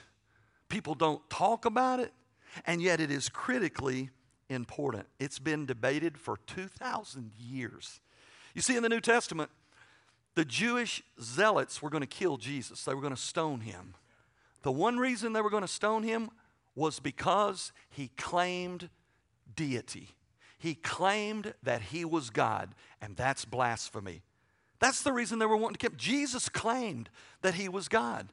people 0.69 0.95
don't 0.95 1.27
talk 1.29 1.65
about 1.65 1.99
it, 1.99 2.13
and 2.65 2.81
yet 2.81 2.99
it 2.99 3.11
is 3.11 3.29
critically 3.29 4.09
important. 4.49 5.07
It's 5.19 5.39
been 5.39 5.65
debated 5.65 6.17
for 6.17 6.37
2,000 6.47 7.31
years. 7.39 7.99
You 8.53 8.61
see, 8.61 8.75
in 8.75 8.83
the 8.83 8.89
New 8.89 9.01
Testament, 9.01 9.49
the 10.35 10.45
Jewish 10.45 11.01
zealots 11.21 11.81
were 11.81 11.89
going 11.89 12.01
to 12.01 12.07
kill 12.07 12.37
Jesus, 12.37 12.83
they 12.83 12.93
were 12.93 13.01
going 13.01 13.15
to 13.15 13.21
stone 13.21 13.61
him. 13.61 13.95
The 14.61 14.71
one 14.71 14.97
reason 14.97 15.33
they 15.33 15.41
were 15.41 15.49
going 15.49 15.61
to 15.61 15.67
stone 15.67 16.03
him 16.03 16.29
was 16.75 16.99
because 16.99 17.71
he 17.89 18.09
claimed 18.17 18.89
deity. 19.55 20.09
He 20.57 20.75
claimed 20.75 21.53
that 21.63 21.81
he 21.81 22.05
was 22.05 22.29
God, 22.29 22.73
and 23.01 23.15
that's 23.15 23.45
blasphemy. 23.45 24.21
That's 24.79 25.03
the 25.03 25.13
reason 25.13 25.39
they 25.39 25.45
were 25.45 25.57
wanting 25.57 25.75
to 25.75 25.79
kill 25.79 25.91
him. 25.91 25.97
Jesus 25.97 26.49
claimed 26.49 27.09
that 27.41 27.55
he 27.55 27.69
was 27.69 27.87
God. 27.87 28.29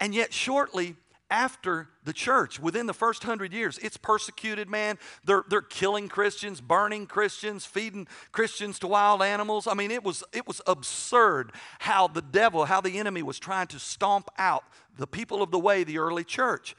And 0.00 0.14
yet, 0.14 0.32
shortly 0.32 0.96
after 1.30 1.88
the 2.04 2.12
church, 2.12 2.60
within 2.60 2.86
the 2.86 2.92
first 2.92 3.24
hundred 3.24 3.52
years, 3.52 3.78
it's 3.78 3.96
persecuted, 3.96 4.68
man. 4.68 4.98
They're, 5.24 5.44
they're 5.48 5.62
killing 5.62 6.08
Christians, 6.08 6.60
burning 6.60 7.06
Christians, 7.06 7.64
feeding 7.64 8.06
Christians 8.32 8.78
to 8.80 8.86
wild 8.86 9.22
animals. 9.22 9.66
I 9.66 9.74
mean, 9.74 9.90
it 9.90 10.04
was, 10.04 10.22
it 10.32 10.46
was 10.46 10.60
absurd 10.66 11.52
how 11.78 12.06
the 12.06 12.20
devil, 12.20 12.66
how 12.66 12.82
the 12.82 12.98
enemy 12.98 13.22
was 13.22 13.38
trying 13.38 13.68
to 13.68 13.78
stomp 13.78 14.28
out 14.36 14.64
the 14.98 15.06
people 15.06 15.42
of 15.42 15.50
the 15.50 15.58
way, 15.58 15.84
the 15.84 15.98
early 15.98 16.24
church. 16.24 16.76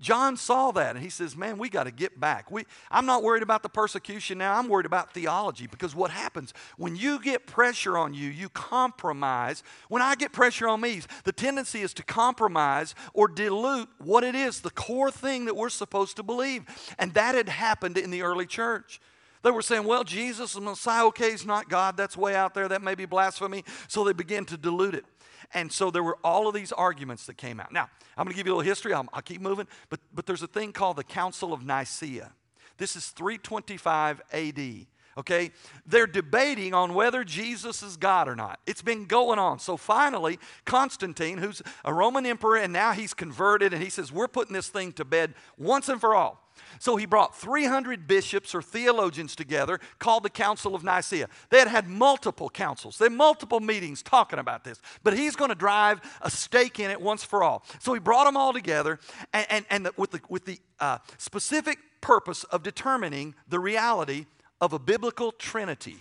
John 0.00 0.36
saw 0.36 0.70
that 0.72 0.96
and 0.96 1.04
he 1.04 1.10
says, 1.10 1.36
Man, 1.36 1.58
we 1.58 1.68
got 1.68 1.84
to 1.84 1.90
get 1.90 2.18
back. 2.18 2.50
We, 2.50 2.64
I'm 2.90 3.04
not 3.04 3.22
worried 3.22 3.42
about 3.42 3.62
the 3.62 3.68
persecution 3.68 4.38
now. 4.38 4.58
I'm 4.58 4.68
worried 4.68 4.86
about 4.86 5.12
theology 5.12 5.66
because 5.66 5.94
what 5.94 6.10
happens 6.10 6.54
when 6.78 6.96
you 6.96 7.20
get 7.20 7.46
pressure 7.46 7.98
on 7.98 8.14
you, 8.14 8.28
you 8.28 8.48
compromise. 8.48 9.62
When 9.88 10.00
I 10.00 10.14
get 10.14 10.32
pressure 10.32 10.68
on 10.68 10.80
me, 10.80 11.02
the 11.24 11.32
tendency 11.32 11.82
is 11.82 11.92
to 11.94 12.02
compromise 12.02 12.94
or 13.12 13.28
dilute 13.28 13.88
what 13.98 14.24
it 14.24 14.34
is, 14.34 14.60
the 14.60 14.70
core 14.70 15.10
thing 15.10 15.44
that 15.44 15.54
we're 15.54 15.68
supposed 15.68 16.16
to 16.16 16.22
believe. 16.22 16.64
And 16.98 17.12
that 17.14 17.34
had 17.34 17.48
happened 17.48 17.98
in 17.98 18.10
the 18.10 18.22
early 18.22 18.46
church. 18.46 19.00
They 19.42 19.50
were 19.50 19.62
saying, 19.62 19.84
well, 19.84 20.04
Jesus, 20.04 20.52
the 20.52 20.60
Messiah, 20.60 21.06
okay, 21.06 21.32
is 21.32 21.46
not 21.46 21.68
God. 21.68 21.96
That's 21.96 22.16
way 22.16 22.34
out 22.34 22.54
there. 22.54 22.68
That 22.68 22.82
may 22.82 22.94
be 22.94 23.06
blasphemy. 23.06 23.64
So 23.88 24.04
they 24.04 24.12
began 24.12 24.44
to 24.46 24.56
dilute 24.56 24.94
it. 24.94 25.04
And 25.52 25.72
so 25.72 25.90
there 25.90 26.02
were 26.02 26.18
all 26.22 26.48
of 26.48 26.54
these 26.54 26.72
arguments 26.72 27.26
that 27.26 27.36
came 27.36 27.60
out. 27.60 27.72
Now, 27.72 27.88
I'm 28.16 28.24
going 28.24 28.34
to 28.34 28.36
give 28.36 28.46
you 28.46 28.54
a 28.54 28.56
little 28.56 28.68
history. 28.68 28.92
I'll, 28.92 29.06
I'll 29.12 29.22
keep 29.22 29.40
moving. 29.40 29.66
But, 29.88 30.00
but 30.14 30.26
there's 30.26 30.42
a 30.42 30.46
thing 30.46 30.72
called 30.72 30.96
the 30.96 31.04
Council 31.04 31.52
of 31.52 31.64
Nicaea. 31.64 32.32
This 32.78 32.96
is 32.96 33.08
325 33.08 34.22
AD. 34.32 34.86
Okay? 35.18 35.50
They're 35.86 36.06
debating 36.06 36.72
on 36.72 36.94
whether 36.94 37.24
Jesus 37.24 37.82
is 37.82 37.96
God 37.96 38.28
or 38.28 38.36
not. 38.36 38.60
It's 38.66 38.82
been 38.82 39.06
going 39.06 39.38
on. 39.38 39.58
So 39.58 39.76
finally, 39.76 40.38
Constantine, 40.64 41.38
who's 41.38 41.62
a 41.84 41.92
Roman 41.92 42.24
emperor 42.24 42.56
and 42.56 42.72
now 42.72 42.92
he's 42.92 43.12
converted, 43.12 43.74
and 43.74 43.82
he 43.82 43.90
says, 43.90 44.12
We're 44.12 44.28
putting 44.28 44.54
this 44.54 44.68
thing 44.68 44.92
to 44.92 45.04
bed 45.04 45.34
once 45.58 45.88
and 45.88 46.00
for 46.00 46.14
all. 46.14 46.49
So 46.78 46.96
he 46.96 47.06
brought 47.06 47.36
300 47.36 48.06
bishops 48.06 48.54
or 48.54 48.62
theologians 48.62 49.36
together 49.36 49.80
called 49.98 50.22
the 50.22 50.30
Council 50.30 50.74
of 50.74 50.82
Nicaea. 50.82 51.28
They 51.50 51.58
had 51.58 51.68
had 51.68 51.88
multiple 51.88 52.48
councils, 52.48 52.98
they 52.98 53.06
had 53.06 53.12
multiple 53.12 53.60
meetings 53.60 54.02
talking 54.02 54.38
about 54.38 54.64
this, 54.64 54.80
but 55.02 55.16
he's 55.16 55.36
going 55.36 55.50
to 55.50 55.54
drive 55.54 56.00
a 56.22 56.30
stake 56.30 56.80
in 56.80 56.90
it 56.90 57.00
once 57.00 57.24
for 57.24 57.42
all. 57.42 57.64
So 57.80 57.92
he 57.92 58.00
brought 58.00 58.24
them 58.24 58.36
all 58.36 58.52
together 58.52 58.98
and, 59.32 59.46
and, 59.50 59.66
and 59.70 59.86
the, 59.86 59.92
with 59.96 60.12
the, 60.12 60.20
with 60.28 60.44
the 60.44 60.58
uh, 60.78 60.98
specific 61.18 61.78
purpose 62.00 62.44
of 62.44 62.62
determining 62.62 63.34
the 63.48 63.58
reality 63.58 64.26
of 64.60 64.72
a 64.72 64.78
biblical 64.78 65.32
trinity. 65.32 65.96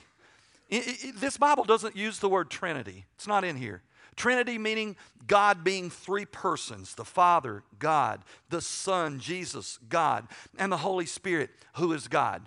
It, 0.69 1.04
it, 1.04 1.15
this 1.19 1.38
Bible 1.38 1.63
doesn't 1.63 1.95
use 1.95 2.19
the 2.19 2.30
word 2.30 2.50
trinity, 2.50 3.06
it's 3.15 3.28
not 3.28 3.43
in 3.43 3.56
here. 3.56 3.82
Trinity 4.20 4.58
meaning 4.58 4.98
God 5.28 5.64
being 5.64 5.90
three 5.90 6.26
persons 6.26 6.94
the 6.94 7.06
Father, 7.06 7.64
God, 7.80 8.22
the 8.50 8.60
Son, 8.60 9.18
Jesus, 9.18 9.80
God, 9.88 10.28
and 10.58 10.70
the 10.72 10.78
Holy 10.78 11.06
Spirit, 11.06 11.50
who 11.76 11.94
is 11.94 12.10
God. 12.10 12.42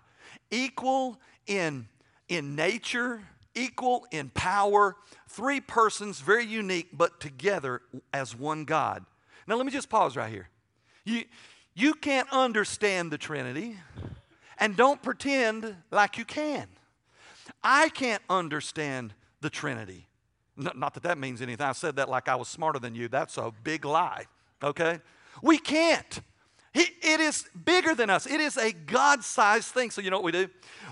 Equal 0.51 1.19
in, 1.47 1.89
in 2.29 2.55
nature, 2.55 3.23
equal 3.55 4.07
in 4.11 4.29
power, 4.35 4.97
three 5.31 5.63
persons, 5.63 6.21
very 6.21 6.45
unique, 6.45 6.91
but 6.93 7.21
together 7.21 7.81
as 8.13 8.37
one 8.37 8.67
God. 8.67 9.07
Now, 9.47 9.57
let 9.57 9.65
me 9.65 9.73
just 9.73 9.89
pause 9.89 10.15
right 10.15 10.31
here. 10.31 10.51
You, 11.07 11.25
you 11.75 11.95
can't 11.95 12.29
understand 12.31 13.11
the 13.11 13.19
Trinity, 13.19 13.79
and 14.59 14.77
don't 14.77 15.03
pretend 15.03 15.75
like 15.91 16.19
you 16.19 16.27
can. 16.27 16.69
I 17.65 17.89
can't 17.89 18.23
understand 18.29 19.15
the 19.41 19.49
Trinity. 19.49 20.07
Not 20.57 20.95
that 20.95 21.03
that 21.05 21.19
means 21.19 21.41
anything. 21.41 21.67
I 21.67 21.73
said 21.73 21.97
that 21.97 22.09
like 22.09 22.29
I 22.29 22.35
was 22.35 22.49
smarter 22.49 22.79
than 22.79 22.95
you. 22.95 23.09
That's 23.09 23.39
a 23.39 23.53
big 23.65 23.85
lie, 23.85 24.27
okay? 24.63 25.01
We 25.43 25.59
can't. 25.59 26.21
It 26.75 27.21
is 27.21 27.45
bigger 27.65 27.95
than 27.95 28.09
us. 28.09 28.27
It 28.27 28.41
is 28.41 28.57
a 28.57 28.73
God 28.73 29.23
sized 29.23 29.69
thing. 29.69 29.91
So, 29.91 30.01
you 30.01 30.09
know 30.09 30.17
what 30.17 30.25
we 30.25 30.33
do? 30.33 30.49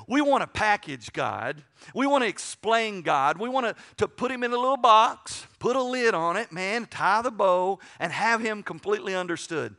We 0.07 0.21
want 0.21 0.43
to 0.43 0.47
package 0.47 1.11
God. 1.13 1.63
We 1.95 2.07
want 2.07 2.23
to 2.23 2.29
explain 2.29 3.01
God. 3.01 3.39
We 3.39 3.49
want 3.49 3.67
to, 3.67 3.75
to 3.97 4.09
put 4.09 4.31
Him 4.31 4.43
in 4.43 4.53
a 4.53 4.59
little 4.59 4.77
box, 4.77 5.47
put 5.59 5.77
a 5.77 5.83
lid 5.83 6.13
on 6.13 6.37
it, 6.37 6.53
man, 6.53 6.87
tie 6.91 7.23
the 7.23 7.31
bow, 7.31 7.79
and 7.99 8.13
have 8.13 8.43
Him 8.43 8.63
completely 8.63 9.15
understood. 9.15 9.75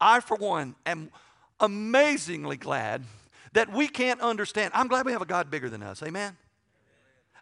I, 0.00 0.20
for 0.20 0.36
one, 0.36 0.76
am 0.86 1.10
amazingly 1.58 2.56
glad 2.56 3.02
that 3.54 3.72
we 3.72 3.88
can't 3.88 4.20
understand. 4.20 4.70
I'm 4.74 4.86
glad 4.86 5.06
we 5.06 5.12
have 5.12 5.22
a 5.22 5.26
God 5.26 5.50
bigger 5.50 5.68
than 5.68 5.82
us. 5.82 6.02
Amen? 6.04 6.36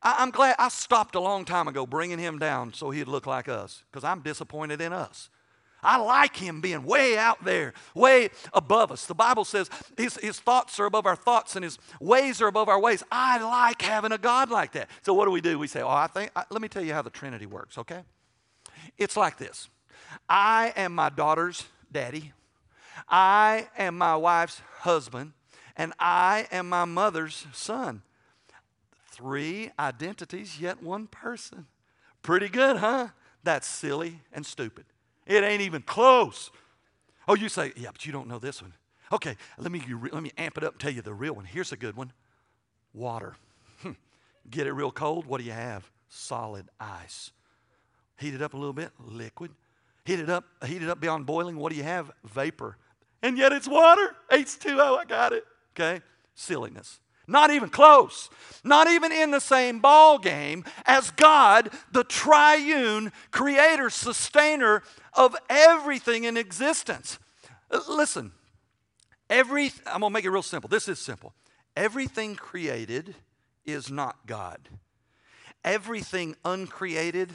I, 0.02 0.22
am 0.22 0.30
glad 0.30 0.56
I 0.58 0.68
stopped 0.68 1.14
a 1.14 1.20
long 1.20 1.44
time 1.44 1.68
ago 1.68 1.86
bringing 1.86 2.18
him 2.18 2.38
down 2.38 2.72
so 2.72 2.90
he'd 2.90 3.08
look 3.08 3.26
like 3.26 3.48
us 3.48 3.84
because 3.90 4.04
I'm 4.04 4.20
disappointed 4.20 4.80
in 4.80 4.92
us. 4.92 5.28
I 5.82 5.96
like 5.96 6.36
him 6.36 6.60
being 6.60 6.84
way 6.84 7.16
out 7.16 7.42
there, 7.44 7.72
way 7.94 8.30
above 8.52 8.92
us. 8.92 9.06
The 9.06 9.14
Bible 9.14 9.44
says 9.44 9.70
his, 9.96 10.16
his 10.16 10.38
thoughts 10.38 10.78
are 10.78 10.84
above 10.84 11.06
our 11.06 11.16
thoughts 11.16 11.56
and 11.56 11.64
his 11.64 11.78
ways 12.00 12.42
are 12.42 12.48
above 12.48 12.68
our 12.68 12.78
ways. 12.78 13.02
I 13.10 13.42
like 13.42 13.80
having 13.80 14.12
a 14.12 14.18
God 14.18 14.50
like 14.50 14.72
that. 14.72 14.90
So, 15.02 15.14
what 15.14 15.24
do 15.24 15.30
we 15.30 15.40
do? 15.40 15.58
We 15.58 15.66
say, 15.66 15.80
Oh, 15.80 15.88
I 15.88 16.06
think, 16.06 16.32
I, 16.36 16.44
let 16.50 16.60
me 16.60 16.68
tell 16.68 16.84
you 16.84 16.92
how 16.92 17.02
the 17.02 17.10
Trinity 17.10 17.46
works, 17.46 17.78
okay? 17.78 18.00
It's 18.98 19.16
like 19.16 19.38
this 19.38 19.68
I 20.28 20.72
am 20.76 20.94
my 20.94 21.08
daughter's 21.08 21.64
daddy, 21.90 22.32
I 23.08 23.68
am 23.78 23.96
my 23.96 24.16
wife's 24.16 24.60
husband, 24.80 25.32
and 25.76 25.92
I 25.98 26.46
am 26.52 26.68
my 26.68 26.84
mother's 26.84 27.46
son. 27.52 28.02
Three 29.10 29.70
identities, 29.78 30.60
yet 30.60 30.82
one 30.82 31.06
person. 31.06 31.66
Pretty 32.22 32.48
good, 32.48 32.76
huh? 32.76 33.08
That's 33.42 33.66
silly 33.66 34.20
and 34.32 34.44
stupid. 34.44 34.84
It 35.26 35.42
ain't 35.42 35.62
even 35.62 35.82
close. 35.82 36.50
Oh, 37.26 37.34
you 37.34 37.48
say, 37.48 37.72
yeah, 37.76 37.90
but 37.92 38.06
you 38.06 38.12
don't 38.12 38.28
know 38.28 38.38
this 38.38 38.62
one. 38.62 38.74
Okay, 39.12 39.36
let 39.58 39.72
me, 39.72 39.82
let 40.12 40.22
me 40.22 40.30
amp 40.38 40.56
it 40.56 40.64
up 40.64 40.74
and 40.74 40.80
tell 40.80 40.92
you 40.92 41.02
the 41.02 41.14
real 41.14 41.34
one. 41.34 41.44
Here's 41.44 41.72
a 41.72 41.76
good 41.76 41.96
one 41.96 42.12
water. 42.92 43.34
Hmm. 43.82 43.92
Get 44.48 44.66
it 44.66 44.72
real 44.72 44.90
cold, 44.90 45.26
what 45.26 45.38
do 45.38 45.44
you 45.44 45.52
have? 45.52 45.90
Solid 46.08 46.68
ice. 46.78 47.32
Heat 48.18 48.34
it 48.34 48.42
up 48.42 48.54
a 48.54 48.56
little 48.56 48.72
bit, 48.72 48.90
liquid. 48.98 49.52
Heat 50.04 50.20
it 50.20 50.30
up, 50.30 50.44
heat 50.64 50.82
it 50.82 50.88
up 50.88 51.00
beyond 51.00 51.26
boiling, 51.26 51.56
what 51.56 51.70
do 51.70 51.76
you 51.76 51.84
have? 51.84 52.10
Vapor. 52.24 52.76
And 53.22 53.36
yet 53.36 53.52
it's 53.52 53.68
water. 53.68 54.14
H2O, 54.30 54.98
I 54.98 55.04
got 55.04 55.32
it. 55.32 55.44
Okay? 55.74 56.02
Silliness. 56.34 57.00
Not 57.30 57.50
even 57.50 57.68
close. 57.68 58.28
Not 58.64 58.88
even 58.90 59.12
in 59.12 59.30
the 59.30 59.40
same 59.40 59.78
ball 59.78 60.18
game 60.18 60.64
as 60.84 61.12
God, 61.12 61.70
the 61.92 62.02
triune 62.02 63.12
creator, 63.30 63.88
sustainer 63.88 64.82
of 65.14 65.36
everything 65.48 66.24
in 66.24 66.36
existence. 66.36 67.18
Uh, 67.70 67.80
listen, 67.88 68.32
every 69.30 69.72
I'm 69.86 70.00
going 70.00 70.10
to 70.10 70.14
make 70.14 70.24
it 70.24 70.30
real 70.30 70.42
simple. 70.42 70.68
This 70.68 70.88
is 70.88 70.98
simple. 70.98 71.32
Everything 71.76 72.34
created 72.34 73.14
is 73.64 73.90
not 73.90 74.26
God. 74.26 74.58
Everything 75.64 76.34
uncreated 76.44 77.30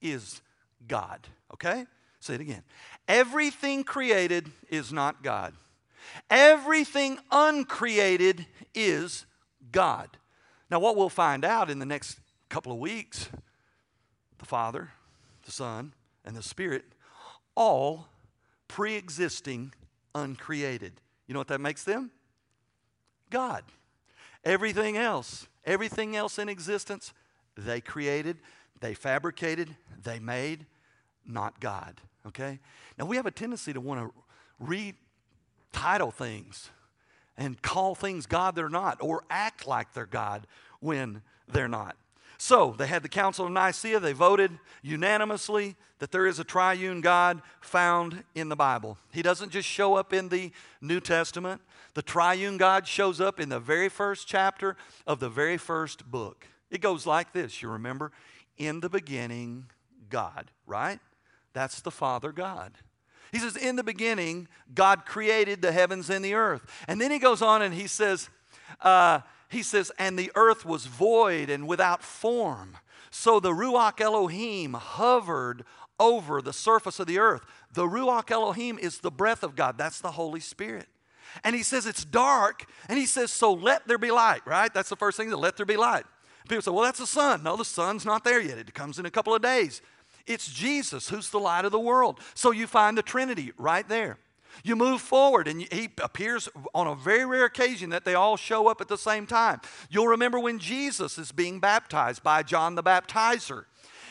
is 0.00 0.40
God. 0.88 1.26
Okay? 1.52 1.84
Say 2.20 2.36
it 2.36 2.40
again. 2.40 2.62
Everything 3.06 3.84
created 3.84 4.50
is 4.70 4.92
not 4.92 5.22
God. 5.22 5.52
Everything 6.30 7.18
uncreated 7.30 8.46
is 8.74 9.26
God. 9.72 10.08
Now, 10.70 10.80
what 10.80 10.96
we'll 10.96 11.08
find 11.08 11.44
out 11.44 11.70
in 11.70 11.78
the 11.78 11.86
next 11.86 12.18
couple 12.48 12.72
of 12.72 12.78
weeks 12.78 13.28
the 14.38 14.44
Father, 14.44 14.90
the 15.44 15.52
Son, 15.52 15.94
and 16.24 16.36
the 16.36 16.42
Spirit, 16.42 16.84
all 17.54 18.08
pre 18.68 18.94
existing, 18.94 19.72
uncreated. 20.14 20.92
You 21.26 21.34
know 21.34 21.40
what 21.40 21.48
that 21.48 21.60
makes 21.60 21.84
them? 21.84 22.10
God. 23.30 23.64
Everything 24.44 24.96
else, 24.96 25.48
everything 25.64 26.14
else 26.14 26.38
in 26.38 26.48
existence, 26.48 27.12
they 27.56 27.80
created, 27.80 28.38
they 28.80 28.94
fabricated, 28.94 29.74
they 30.02 30.18
made, 30.18 30.66
not 31.26 31.60
God. 31.60 32.00
Okay? 32.26 32.60
Now, 32.98 33.06
we 33.06 33.16
have 33.16 33.26
a 33.26 33.30
tendency 33.30 33.72
to 33.72 33.80
want 33.80 34.00
to 34.00 34.12
read 34.60 34.94
title 35.76 36.10
things 36.10 36.70
and 37.36 37.60
call 37.60 37.94
things 37.94 38.26
God 38.26 38.56
they're 38.56 38.68
not 38.68 38.96
or 39.00 39.24
act 39.28 39.66
like 39.66 39.92
they're 39.92 40.06
God 40.06 40.46
when 40.80 41.20
they're 41.46 41.68
not. 41.68 41.96
So 42.38 42.74
they 42.76 42.86
had 42.86 43.02
the 43.02 43.08
Council 43.08 43.46
of 43.46 43.52
Nicaea. 43.52 44.00
They 44.00 44.12
voted 44.12 44.58
unanimously 44.82 45.76
that 45.98 46.12
there 46.12 46.26
is 46.26 46.38
a 46.38 46.44
triune 46.44 47.02
God 47.02 47.42
found 47.60 48.24
in 48.34 48.48
the 48.48 48.56
Bible. 48.56 48.98
He 49.12 49.22
doesn't 49.22 49.52
just 49.52 49.68
show 49.68 49.94
up 49.94 50.12
in 50.12 50.28
the 50.28 50.50
New 50.80 51.00
Testament, 51.00 51.60
the 51.94 52.02
triune 52.02 52.58
God 52.58 52.86
shows 52.86 53.20
up 53.20 53.38
in 53.38 53.48
the 53.48 53.60
very 53.60 53.88
first 53.88 54.26
chapter 54.26 54.76
of 55.06 55.20
the 55.20 55.30
very 55.30 55.56
first 55.56 56.10
book. 56.10 56.46
It 56.70 56.80
goes 56.80 57.06
like 57.06 57.32
this 57.32 57.62
you 57.62 57.70
remember? 57.70 58.12
In 58.58 58.80
the 58.80 58.90
beginning, 58.90 59.66
God, 60.10 60.50
right? 60.66 61.00
That's 61.52 61.80
the 61.80 61.90
Father 61.90 62.32
God. 62.32 62.72
He 63.32 63.38
says, 63.38 63.56
In 63.56 63.76
the 63.76 63.84
beginning, 63.84 64.48
God 64.74 65.06
created 65.06 65.62
the 65.62 65.72
heavens 65.72 66.10
and 66.10 66.24
the 66.24 66.34
earth. 66.34 66.62
And 66.88 67.00
then 67.00 67.10
he 67.10 67.18
goes 67.18 67.42
on 67.42 67.62
and 67.62 67.74
he 67.74 67.86
says, 67.86 68.28
uh, 68.80 69.20
he 69.48 69.62
says, 69.62 69.92
and 69.98 70.18
the 70.18 70.32
earth 70.34 70.64
was 70.64 70.86
void 70.86 71.50
and 71.50 71.66
without 71.66 72.02
form. 72.02 72.76
So 73.10 73.40
the 73.40 73.52
Ruach 73.52 74.00
Elohim 74.00 74.74
hovered 74.74 75.64
over 75.98 76.42
the 76.42 76.52
surface 76.52 77.00
of 77.00 77.06
the 77.06 77.18
earth. 77.18 77.42
The 77.72 77.86
Ruach 77.86 78.30
Elohim 78.30 78.78
is 78.78 78.98
the 78.98 79.10
breath 79.10 79.42
of 79.42 79.56
God, 79.56 79.78
that's 79.78 80.00
the 80.00 80.12
Holy 80.12 80.40
Spirit. 80.40 80.88
And 81.44 81.54
he 81.54 81.62
says 81.62 81.86
it's 81.86 82.04
dark, 82.04 82.64
and 82.88 82.98
he 82.98 83.06
says, 83.06 83.30
So 83.30 83.52
let 83.52 83.86
there 83.86 83.98
be 83.98 84.10
light, 84.10 84.40
right? 84.46 84.72
That's 84.72 84.88
the 84.88 84.96
first 84.96 85.16
thing, 85.16 85.30
let 85.30 85.56
there 85.56 85.66
be 85.66 85.76
light. 85.76 86.04
People 86.48 86.62
say, 86.62 86.70
Well, 86.70 86.84
that's 86.84 86.98
the 86.98 87.06
sun. 87.06 87.42
No, 87.42 87.56
the 87.56 87.64
sun's 87.64 88.04
not 88.04 88.24
there 88.24 88.40
yet. 88.40 88.58
It 88.58 88.72
comes 88.74 88.98
in 88.98 89.06
a 89.06 89.10
couple 89.10 89.34
of 89.34 89.42
days. 89.42 89.82
It's 90.26 90.50
Jesus 90.50 91.08
who's 91.08 91.30
the 91.30 91.38
light 91.38 91.64
of 91.64 91.72
the 91.72 91.78
world. 91.78 92.20
So 92.34 92.50
you 92.50 92.66
find 92.66 92.98
the 92.98 93.02
Trinity 93.02 93.52
right 93.56 93.88
there. 93.88 94.18
You 94.64 94.74
move 94.74 95.02
forward, 95.02 95.48
and 95.48 95.60
he 95.60 95.90
appears 96.02 96.48
on 96.74 96.86
a 96.86 96.94
very 96.94 97.26
rare 97.26 97.44
occasion 97.44 97.90
that 97.90 98.04
they 98.04 98.14
all 98.14 98.36
show 98.36 98.68
up 98.68 98.80
at 98.80 98.88
the 98.88 98.96
same 98.96 99.26
time. 99.26 99.60
You'll 99.90 100.08
remember 100.08 100.40
when 100.40 100.58
Jesus 100.58 101.18
is 101.18 101.30
being 101.30 101.60
baptized 101.60 102.22
by 102.22 102.42
John 102.42 102.74
the 102.74 102.82
Baptizer. 102.82 103.64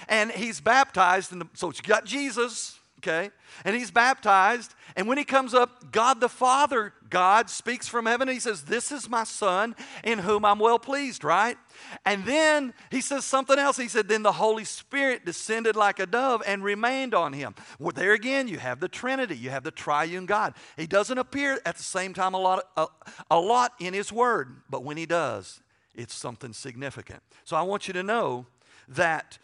And 0.07 0.31
he's 0.31 0.61
baptized, 0.61 1.31
and 1.31 1.49
so 1.53 1.67
you 1.67 1.81
got 1.81 2.05
Jesus, 2.05 2.79
okay? 3.05 3.31
And 3.63 3.75
he's 3.75 3.91
baptized. 3.91 4.73
And 4.95 5.07
when 5.07 5.17
he 5.17 5.23
comes 5.23 5.53
up, 5.53 5.91
God 5.91 6.19
the 6.19 6.29
Father, 6.29 6.93
God 7.09 7.49
speaks 7.49 7.87
from 7.87 8.05
heaven. 8.05 8.27
he 8.27 8.39
says, 8.39 8.63
This 8.63 8.91
is 8.91 9.09
my 9.09 9.23
son 9.23 9.75
in 10.03 10.19
whom 10.19 10.45
I'm 10.45 10.59
well 10.59 10.79
pleased, 10.79 11.23
right? 11.23 11.57
And 12.05 12.25
then 12.25 12.73
he 12.89 13.01
says 13.01 13.25
something 13.25 13.57
else. 13.59 13.77
He 13.77 13.87
said, 13.87 14.07
Then 14.07 14.23
the 14.23 14.31
Holy 14.31 14.65
Spirit 14.65 15.25
descended 15.25 15.75
like 15.75 15.99
a 15.99 16.05
dove 16.05 16.41
and 16.45 16.63
remained 16.63 17.13
on 17.13 17.33
him. 17.33 17.55
Well, 17.79 17.91
there 17.93 18.13
again, 18.13 18.47
you 18.47 18.57
have 18.57 18.79
the 18.79 18.87
Trinity, 18.89 19.37
you 19.37 19.49
have 19.49 19.63
the 19.63 19.71
triune 19.71 20.25
God. 20.25 20.55
He 20.77 20.87
doesn't 20.87 21.17
appear 21.17 21.59
at 21.65 21.77
the 21.77 21.83
same 21.83 22.13
time 22.13 22.33
a 22.33 22.39
lot, 22.39 22.63
a, 22.75 22.87
a 23.29 23.39
lot 23.39 23.73
in 23.79 23.93
his 23.93 24.11
word, 24.11 24.61
but 24.69 24.83
when 24.83 24.97
he 24.97 25.05
does, 25.05 25.61
it's 25.93 26.13
something 26.13 26.53
significant. 26.53 27.21
So 27.43 27.55
I 27.55 27.61
want 27.61 27.87
you 27.87 27.93
to 27.93 28.03
know 28.03 28.47
that 28.87 29.37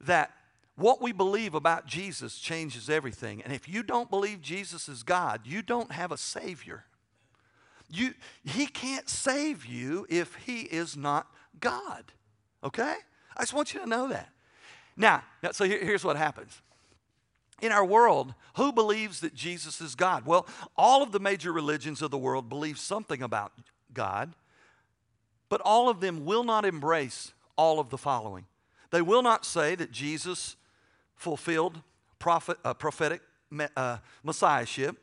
that 0.00 0.32
what 0.76 1.02
we 1.02 1.12
believe 1.12 1.54
about 1.54 1.86
Jesus 1.86 2.38
changes 2.38 2.88
everything. 2.88 3.42
And 3.42 3.52
if 3.52 3.68
you 3.68 3.82
don't 3.82 4.10
believe 4.10 4.40
Jesus 4.40 4.88
is 4.88 5.02
God, 5.02 5.42
you 5.44 5.62
don't 5.62 5.92
have 5.92 6.12
a 6.12 6.16
savior. 6.16 6.84
You, 7.90 8.14
he 8.42 8.66
can't 8.66 9.08
save 9.08 9.66
you 9.66 10.06
if 10.08 10.34
he 10.46 10.62
is 10.62 10.96
not 10.96 11.26
God. 11.60 12.12
Okay? 12.64 12.96
I 13.36 13.42
just 13.42 13.52
want 13.52 13.74
you 13.74 13.80
to 13.80 13.86
know 13.86 14.08
that. 14.08 14.30
Now, 14.96 15.22
so 15.52 15.64
here, 15.64 15.82
here's 15.84 16.04
what 16.04 16.16
happens. 16.16 16.62
In 17.60 17.70
our 17.70 17.84
world, 17.84 18.34
who 18.56 18.72
believes 18.72 19.20
that 19.20 19.34
Jesus 19.34 19.80
is 19.80 19.94
God? 19.94 20.26
Well, 20.26 20.46
all 20.76 21.02
of 21.02 21.12
the 21.12 21.20
major 21.20 21.52
religions 21.52 22.02
of 22.02 22.10
the 22.10 22.18
world 22.18 22.48
believe 22.48 22.78
something 22.78 23.22
about 23.22 23.52
God, 23.92 24.34
but 25.48 25.60
all 25.60 25.88
of 25.88 26.00
them 26.00 26.24
will 26.24 26.44
not 26.44 26.64
embrace 26.64 27.32
all 27.56 27.78
of 27.78 27.90
the 27.90 27.98
following. 27.98 28.46
They 28.90 29.02
will 29.02 29.22
not 29.22 29.44
say 29.44 29.74
that 29.74 29.92
Jesus 29.92 30.56
fulfilled 31.22 31.80
prophet, 32.18 32.58
uh, 32.64 32.74
prophetic 32.74 33.22
uh, 33.76 33.98
messiahship. 34.24 34.96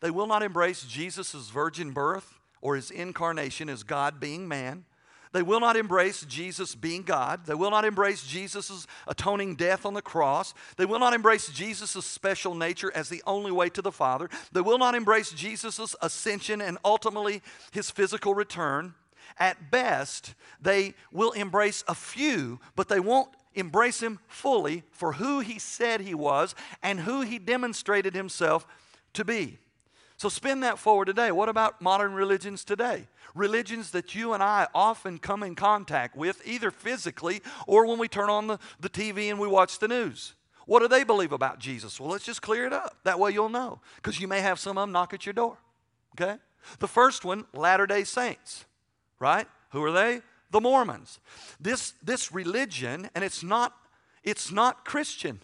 They 0.00 0.10
will 0.10 0.26
not 0.26 0.42
embrace 0.42 0.82
Jesus' 0.82 1.50
virgin 1.50 1.90
birth 1.90 2.40
or 2.62 2.74
his 2.74 2.90
incarnation 2.90 3.68
as 3.68 3.82
God 3.82 4.18
being 4.18 4.48
man. 4.48 4.86
They 5.32 5.42
will 5.42 5.60
not 5.60 5.76
embrace 5.76 6.24
Jesus 6.26 6.74
being 6.74 7.02
God. 7.02 7.44
They 7.46 7.54
will 7.54 7.70
not 7.70 7.84
embrace 7.84 8.24
Jesus' 8.24 8.86
atoning 9.06 9.56
death 9.56 9.84
on 9.84 9.94
the 9.94 10.02
cross. 10.02 10.54
They 10.76 10.86
will 10.86 10.98
not 10.98 11.14
embrace 11.14 11.48
Jesus' 11.48 12.04
special 12.04 12.54
nature 12.54 12.90
as 12.94 13.08
the 13.08 13.22
only 13.26 13.52
way 13.52 13.68
to 13.70 13.82
the 13.82 13.92
Father. 13.92 14.30
They 14.52 14.60
will 14.60 14.78
not 14.78 14.94
embrace 14.94 15.32
Jesus' 15.32 15.94
ascension 16.00 16.60
and 16.62 16.78
ultimately 16.82 17.42
his 17.72 17.90
physical 17.90 18.34
return. 18.34 18.94
At 19.38 19.70
best, 19.70 20.34
they 20.60 20.94
will 21.12 21.32
embrace 21.32 21.84
a 21.88 21.94
few, 21.94 22.60
but 22.74 22.88
they 22.88 23.00
won't 23.00 23.28
embrace 23.54 24.02
him 24.02 24.18
fully 24.28 24.82
for 24.90 25.14
who 25.14 25.40
he 25.40 25.58
said 25.58 26.00
he 26.00 26.14
was 26.14 26.54
and 26.82 27.00
who 27.00 27.22
he 27.22 27.38
demonstrated 27.38 28.14
himself 28.14 28.66
to 29.14 29.24
be. 29.24 29.58
So 30.16 30.28
spin 30.28 30.60
that 30.60 30.78
forward 30.78 31.06
today. 31.06 31.32
What 31.32 31.48
about 31.48 31.82
modern 31.82 32.12
religions 32.12 32.64
today? 32.64 33.08
Religions 33.34 33.90
that 33.90 34.14
you 34.14 34.34
and 34.34 34.42
I 34.42 34.68
often 34.74 35.18
come 35.18 35.42
in 35.42 35.54
contact 35.54 36.16
with, 36.16 36.40
either 36.46 36.70
physically 36.70 37.42
or 37.66 37.86
when 37.86 37.98
we 37.98 38.08
turn 38.08 38.30
on 38.30 38.46
the, 38.46 38.58
the 38.78 38.88
TV 38.88 39.30
and 39.30 39.38
we 39.38 39.48
watch 39.48 39.78
the 39.78 39.88
news. 39.88 40.34
What 40.66 40.80
do 40.80 40.88
they 40.88 41.02
believe 41.02 41.32
about 41.32 41.58
Jesus? 41.58 41.98
Well, 41.98 42.10
let's 42.10 42.24
just 42.24 42.40
clear 42.40 42.66
it 42.66 42.72
up. 42.72 42.98
That 43.04 43.18
way 43.18 43.32
you'll 43.32 43.48
know, 43.48 43.80
because 43.96 44.20
you 44.20 44.28
may 44.28 44.40
have 44.40 44.60
some 44.60 44.78
of 44.78 44.82
them 44.82 44.92
knock 44.92 45.12
at 45.12 45.26
your 45.26 45.32
door. 45.32 45.58
Okay? 46.14 46.36
The 46.78 46.88
first 46.88 47.24
one, 47.24 47.44
Latter 47.52 47.86
day 47.86 48.04
Saints, 48.04 48.64
right? 49.18 49.48
Who 49.70 49.82
are 49.82 49.92
they? 49.92 50.20
The 50.52 50.60
Mormons. 50.60 51.18
This, 51.58 51.94
this 52.02 52.30
religion, 52.30 53.10
and 53.14 53.24
it's 53.24 53.42
not, 53.42 53.74
it's 54.22 54.52
not 54.52 54.84
Christian. 54.84 55.40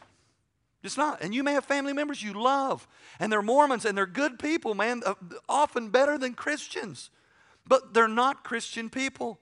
It's 0.85 0.97
not. 0.97 1.21
And 1.23 1.35
you 1.35 1.43
may 1.43 1.55
have 1.55 1.65
family 1.65 1.93
members 1.93 2.23
you 2.23 2.35
love, 2.35 2.87
and 3.19 3.33
they're 3.33 3.43
Mormons, 3.43 3.85
and 3.85 3.99
they're 3.99 4.07
good 4.07 4.39
people, 4.39 4.75
man, 4.75 5.03
uh, 5.05 5.15
often 5.49 5.89
better 5.89 6.17
than 6.17 6.35
Christians. 6.35 7.11
But 7.67 7.95
they're 7.95 8.07
not 8.07 8.45
Christian 8.45 8.89
people. 8.89 9.41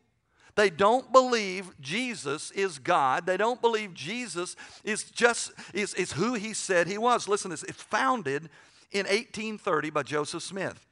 They 0.54 0.70
don't 0.70 1.12
believe 1.12 1.78
Jesus 1.80 2.50
is 2.52 2.78
God. 2.78 3.26
They 3.26 3.36
don't 3.36 3.60
believe 3.60 3.92
Jesus 3.92 4.56
is 4.84 5.04
just 5.04 5.52
is, 5.74 5.92
is 5.94 6.12
who 6.12 6.32
he 6.32 6.54
said 6.54 6.86
he 6.86 6.96
was. 6.96 7.28
Listen 7.28 7.50
to 7.50 7.56
this. 7.56 7.62
It's 7.64 7.82
founded 7.82 8.48
in 8.90 9.04
1830 9.04 9.90
by 9.90 10.02
Joseph 10.02 10.42
Smith. 10.42 10.86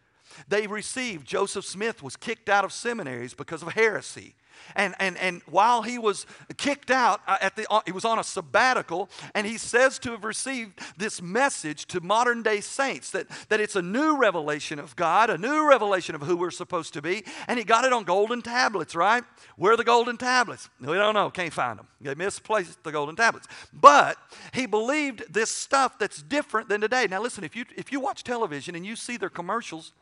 They 0.48 0.66
received, 0.66 1.26
Joseph 1.26 1.64
Smith 1.64 2.02
was 2.02 2.16
kicked 2.16 2.48
out 2.48 2.64
of 2.64 2.72
seminaries 2.72 3.34
because 3.34 3.62
of 3.62 3.72
heresy. 3.72 4.34
And, 4.76 4.94
and, 4.98 5.16
and 5.18 5.42
while 5.46 5.82
he 5.82 5.98
was 5.98 6.26
kicked 6.56 6.90
out, 6.90 7.20
uh, 7.26 7.38
at 7.40 7.56
the, 7.56 7.66
uh, 7.70 7.80
he 7.86 7.92
was 7.92 8.04
on 8.04 8.18
a 8.18 8.24
sabbatical, 8.24 9.08
and 9.34 9.46
he 9.46 9.58
says 9.58 9.98
to 10.00 10.10
have 10.12 10.24
received 10.24 10.80
this 10.96 11.22
message 11.22 11.86
to 11.86 12.00
modern 12.00 12.42
day 12.42 12.60
saints 12.60 13.10
that, 13.12 13.26
that 13.48 13.60
it's 13.60 13.76
a 13.76 13.82
new 13.82 14.16
revelation 14.16 14.78
of 14.78 14.96
God, 14.96 15.30
a 15.30 15.38
new 15.38 15.68
revelation 15.68 16.14
of 16.14 16.22
who 16.22 16.36
we're 16.36 16.50
supposed 16.50 16.92
to 16.94 17.02
be. 17.02 17.24
And 17.46 17.58
he 17.58 17.64
got 17.64 17.84
it 17.84 17.92
on 17.92 18.04
golden 18.04 18.42
tablets, 18.42 18.94
right? 18.94 19.22
Where 19.56 19.72
are 19.72 19.76
the 19.76 19.84
golden 19.84 20.16
tablets? 20.16 20.68
We 20.80 20.94
don't 20.94 21.14
know, 21.14 21.30
can't 21.30 21.52
find 21.52 21.78
them. 21.78 21.88
They 22.00 22.14
misplaced 22.14 22.82
the 22.82 22.92
golden 22.92 23.16
tablets. 23.16 23.48
But 23.72 24.16
he 24.52 24.66
believed 24.66 25.32
this 25.32 25.50
stuff 25.50 25.98
that's 25.98 26.22
different 26.22 26.68
than 26.68 26.80
today. 26.80 27.06
Now, 27.08 27.22
listen, 27.22 27.44
if 27.44 27.56
you, 27.56 27.64
if 27.76 27.92
you 27.92 28.00
watch 28.00 28.24
television 28.24 28.74
and 28.74 28.84
you 28.84 28.96
see 28.96 29.16
their 29.16 29.30
commercials, 29.30 29.92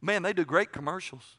man, 0.00 0.22
they 0.22 0.32
do 0.32 0.44
great 0.44 0.72
commercials. 0.72 1.36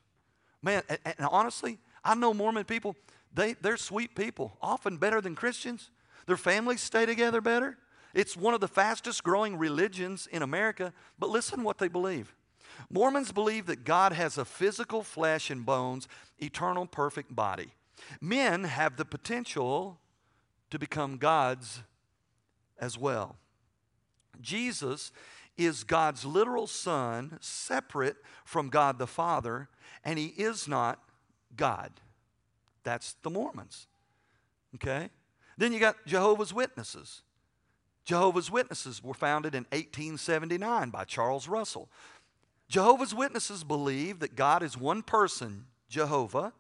Man, 0.62 0.84
and, 0.90 1.00
and 1.06 1.28
honestly, 1.32 1.78
I 2.04 2.16
know 2.16 2.34
Mormon 2.34 2.66
people, 2.66 2.96
they, 3.34 3.54
they're 3.54 3.78
sweet 3.78 4.16
people, 4.16 4.58
often 4.62 4.98
better 4.98 5.22
than 5.22 5.36
Christians. 5.36 5.90
Their 6.26 6.38
families 6.38 6.82
stay 6.82 7.06
together 7.06 7.42
better. 7.42 7.78
It's 8.14 8.36
one 8.36 8.54
of 8.54 8.62
the 8.62 8.68
fastest 8.68 9.24
growing 9.24 9.58
religions 9.58 10.28
in 10.32 10.42
America, 10.42 10.94
but 11.18 11.30
listen 11.30 11.64
what 11.64 11.78
they 11.78 11.88
believe. 11.88 12.34
Mormons 12.90 13.32
believe 13.32 13.66
that 13.68 13.84
God 13.84 14.14
has 14.14 14.38
a 14.38 14.46
physical 14.46 15.04
flesh 15.04 15.50
and 15.50 15.66
bones, 15.66 16.08
eternal, 16.40 16.86
perfect 16.86 17.36
body. 17.36 17.74
Men 18.22 18.64
have 18.64 18.98
the 18.98 19.06
potential 19.06 20.00
to 20.70 20.80
become 20.80 21.18
gods 21.18 21.82
as 22.80 22.98
well. 22.98 23.36
Jesus 24.42 25.12
is 25.58 25.84
God's 25.84 26.24
literal 26.24 26.68
son, 26.68 27.38
separate 27.42 28.18
from 28.46 28.70
God 28.70 28.98
the 28.98 29.08
Father, 29.08 29.68
and 30.06 30.18
he 30.18 30.28
is 30.28 30.68
not 30.68 31.00
God. 31.56 31.92
That's 32.84 33.14
the 33.22 33.30
Mormons. 33.30 33.88
Okay? 34.76 35.10
Then 35.58 35.74
you 35.74 35.80
got 35.80 36.06
Jehovah's 36.06 36.54
Witnesses. 36.54 37.22
Jehovah's 38.06 38.50
Witnesses 38.50 39.04
were 39.04 39.14
founded 39.14 39.54
in 39.54 39.66
1879 39.72 40.90
by 40.90 41.04
Charles 41.04 41.48
Russell. 41.48 41.90
Jehovah's 42.68 43.14
Witnesses 43.14 43.64
believe 43.64 44.20
that 44.20 44.36
God 44.36 44.64
is 44.64 44.78
one 44.78 45.02
person, 45.02 45.66
Jehovah. 45.90 46.54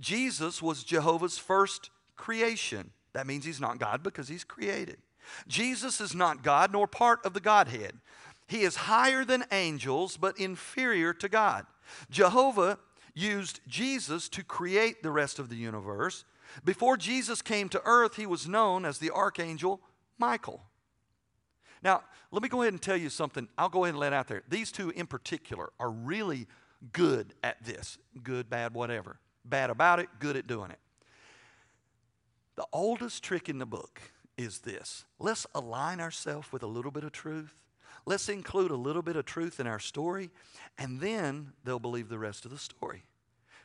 Jesus 0.00 0.62
was 0.62 0.84
Jehovah's 0.84 1.38
first 1.38 1.90
creation. 2.16 2.90
That 3.12 3.26
means 3.26 3.44
he's 3.44 3.60
not 3.60 3.78
God 3.78 4.02
because 4.02 4.28
he's 4.28 4.44
created. 4.44 4.98
Jesus 5.46 6.00
is 6.00 6.14
not 6.14 6.42
God 6.42 6.72
nor 6.72 6.86
part 6.86 7.24
of 7.24 7.34
the 7.34 7.40
Godhead. 7.40 7.92
He 8.46 8.62
is 8.62 8.76
higher 8.76 9.24
than 9.24 9.44
angels 9.52 10.16
but 10.16 10.38
inferior 10.38 11.12
to 11.14 11.28
God. 11.28 11.66
Jehovah 12.10 12.78
used 13.18 13.60
Jesus 13.66 14.28
to 14.30 14.44
create 14.44 15.02
the 15.02 15.10
rest 15.10 15.38
of 15.38 15.48
the 15.48 15.56
universe. 15.56 16.24
Before 16.64 16.96
Jesus 16.96 17.42
came 17.42 17.68
to 17.70 17.82
earth, 17.84 18.16
he 18.16 18.26
was 18.26 18.48
known 18.48 18.84
as 18.84 18.98
the 18.98 19.10
archangel 19.10 19.80
Michael. 20.18 20.62
Now, 21.82 22.02
let 22.30 22.42
me 22.42 22.48
go 22.48 22.62
ahead 22.62 22.72
and 22.72 22.82
tell 22.82 22.96
you 22.96 23.08
something. 23.10 23.48
I'll 23.56 23.68
go 23.68 23.84
ahead 23.84 23.94
and 23.94 24.00
let 24.00 24.12
out 24.12 24.28
there. 24.28 24.42
These 24.48 24.72
two 24.72 24.90
in 24.90 25.06
particular 25.06 25.70
are 25.78 25.90
really 25.90 26.46
good 26.92 27.34
at 27.42 27.64
this 27.64 27.98
good, 28.22 28.48
bad, 28.48 28.74
whatever. 28.74 29.18
Bad 29.44 29.70
about 29.70 30.00
it, 30.00 30.08
good 30.18 30.36
at 30.36 30.46
doing 30.46 30.70
it. 30.70 30.78
The 32.56 32.66
oldest 32.72 33.22
trick 33.22 33.48
in 33.48 33.58
the 33.58 33.66
book 33.66 34.00
is 34.36 34.60
this 34.60 35.04
let's 35.18 35.46
align 35.54 36.00
ourselves 36.00 36.52
with 36.52 36.62
a 36.62 36.66
little 36.66 36.90
bit 36.90 37.04
of 37.04 37.12
truth. 37.12 37.54
Let's 38.08 38.30
include 38.30 38.70
a 38.70 38.76
little 38.76 39.02
bit 39.02 39.16
of 39.16 39.26
truth 39.26 39.60
in 39.60 39.66
our 39.66 39.78
story, 39.78 40.30
and 40.78 40.98
then 40.98 41.52
they'll 41.62 41.78
believe 41.78 42.08
the 42.08 42.18
rest 42.18 42.46
of 42.46 42.50
the 42.50 42.56
story. 42.56 43.02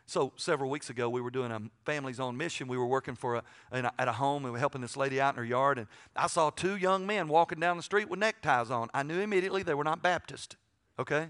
So 0.05 0.33
several 0.35 0.69
weeks 0.69 0.89
ago, 0.89 1.09
we 1.09 1.21
were 1.21 1.31
doing 1.31 1.49
a 1.49 1.61
families 1.85 2.19
on 2.19 2.35
mission. 2.35 2.67
We 2.67 2.77
were 2.77 2.85
working 2.85 3.15
for 3.15 3.35
a, 3.35 3.43
a, 3.71 3.89
at 3.97 4.09
a 4.09 4.11
home 4.11 4.43
and 4.43 4.45
we 4.47 4.51
were 4.51 4.59
helping 4.59 4.81
this 4.81 4.97
lady 4.97 5.21
out 5.21 5.35
in 5.35 5.37
her 5.37 5.45
yard. 5.45 5.77
And 5.77 5.87
I 6.13 6.27
saw 6.27 6.49
two 6.49 6.75
young 6.75 7.07
men 7.07 7.29
walking 7.29 7.61
down 7.61 7.77
the 7.77 7.83
street 7.83 8.09
with 8.09 8.19
neckties 8.19 8.69
on. 8.69 8.89
I 8.93 9.03
knew 9.03 9.21
immediately 9.21 9.63
they 9.63 9.75
were 9.75 9.85
not 9.85 10.03
Baptist. 10.03 10.57
Okay, 10.99 11.29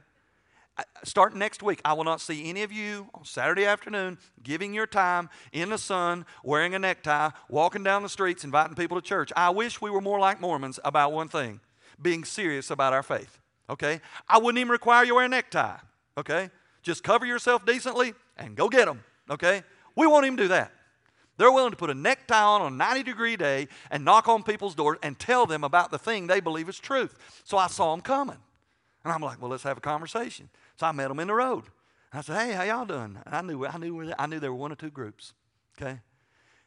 I, 0.76 0.84
starting 1.04 1.38
next 1.38 1.62
week, 1.62 1.82
I 1.86 1.94
will 1.94 2.06
not 2.06 2.20
see 2.20 2.50
any 2.50 2.64
of 2.64 2.72
you 2.72 3.10
on 3.14 3.26
Saturday 3.26 3.66
afternoon 3.66 4.18
giving 4.42 4.74
your 4.74 4.88
time 4.88 5.30
in 5.52 5.70
the 5.70 5.78
sun, 5.78 6.26
wearing 6.44 6.74
a 6.74 6.80
necktie, 6.80 7.30
walking 7.48 7.84
down 7.84 8.02
the 8.02 8.10
streets, 8.10 8.44
inviting 8.44 8.74
people 8.74 9.00
to 9.00 9.08
church. 9.08 9.32
I 9.36 9.52
wish 9.52 9.80
we 9.80 9.92
were 9.92 10.02
more 10.02 10.20
like 10.20 10.42
Mormons 10.42 10.80
about 10.84 11.12
one 11.12 11.28
thing: 11.28 11.60
being 12.02 12.24
serious 12.24 12.70
about 12.70 12.94
our 12.94 13.04
faith. 13.04 13.40
Okay, 13.70 14.02
I 14.28 14.38
wouldn't 14.40 14.60
even 14.60 14.72
require 14.72 15.04
you 15.04 15.16
wear 15.16 15.26
a 15.26 15.30
necktie. 15.30 15.78
Okay, 16.18 16.50
just 16.82 17.04
cover 17.04 17.26
yourself 17.26 17.66
decently 17.66 18.14
and 18.38 18.56
go 18.56 18.70
get 18.70 18.86
them, 18.86 19.04
okay? 19.30 19.64
We 19.96 20.06
won't 20.06 20.26
even 20.26 20.36
do 20.36 20.50
that. 20.50 20.72
They're 21.38 21.52
willing 21.52 21.72
to 21.72 21.78
put 21.78 21.90
a 21.90 21.96
necktie 21.96 22.44
on 22.44 22.62
on 22.62 22.74
a 22.74 22.76
90 22.76 23.04
degree 23.04 23.36
day 23.36 23.68
and 23.90 24.06
knock 24.06 24.28
on 24.28 24.44
people's 24.44 24.76
doors 24.76 24.98
and 25.02 25.18
tell 25.18 25.46
them 25.46 25.64
about 25.64 25.90
the 25.90 25.98
thing 25.98 26.28
they 26.28 26.40
believe 26.40 26.70
is 26.70 26.78
truth. 26.78 27.18
So 27.44 27.58
I 27.58 27.68
saw 27.68 27.92
them 27.92 28.02
coming. 28.02 28.38
And 29.04 29.12
I'm 29.12 29.22
like, 29.22 29.42
well, 29.42 29.50
let's 29.50 29.64
have 29.64 29.78
a 29.78 29.82
conversation. 29.82 30.50
So 30.78 30.86
I 30.86 30.92
met 30.92 31.08
them 31.08 31.20
in 31.20 31.28
the 31.28 31.34
road. 31.34 31.64
And 32.12 32.20
I 32.20 32.22
said, 32.22 32.40
hey, 32.40 32.54
how 32.54 32.64
y'all 32.64 32.86
doing? 32.86 33.18
And 33.26 33.36
I 33.36 33.42
knew, 33.42 33.66
I 33.66 33.78
knew, 33.78 34.14
I 34.18 34.28
knew 34.28 34.40
there 34.40 34.52
were 34.52 34.60
one 34.60 34.72
or 34.72 34.76
two 34.76 34.92
groups, 34.92 35.34
okay? 35.82 36.00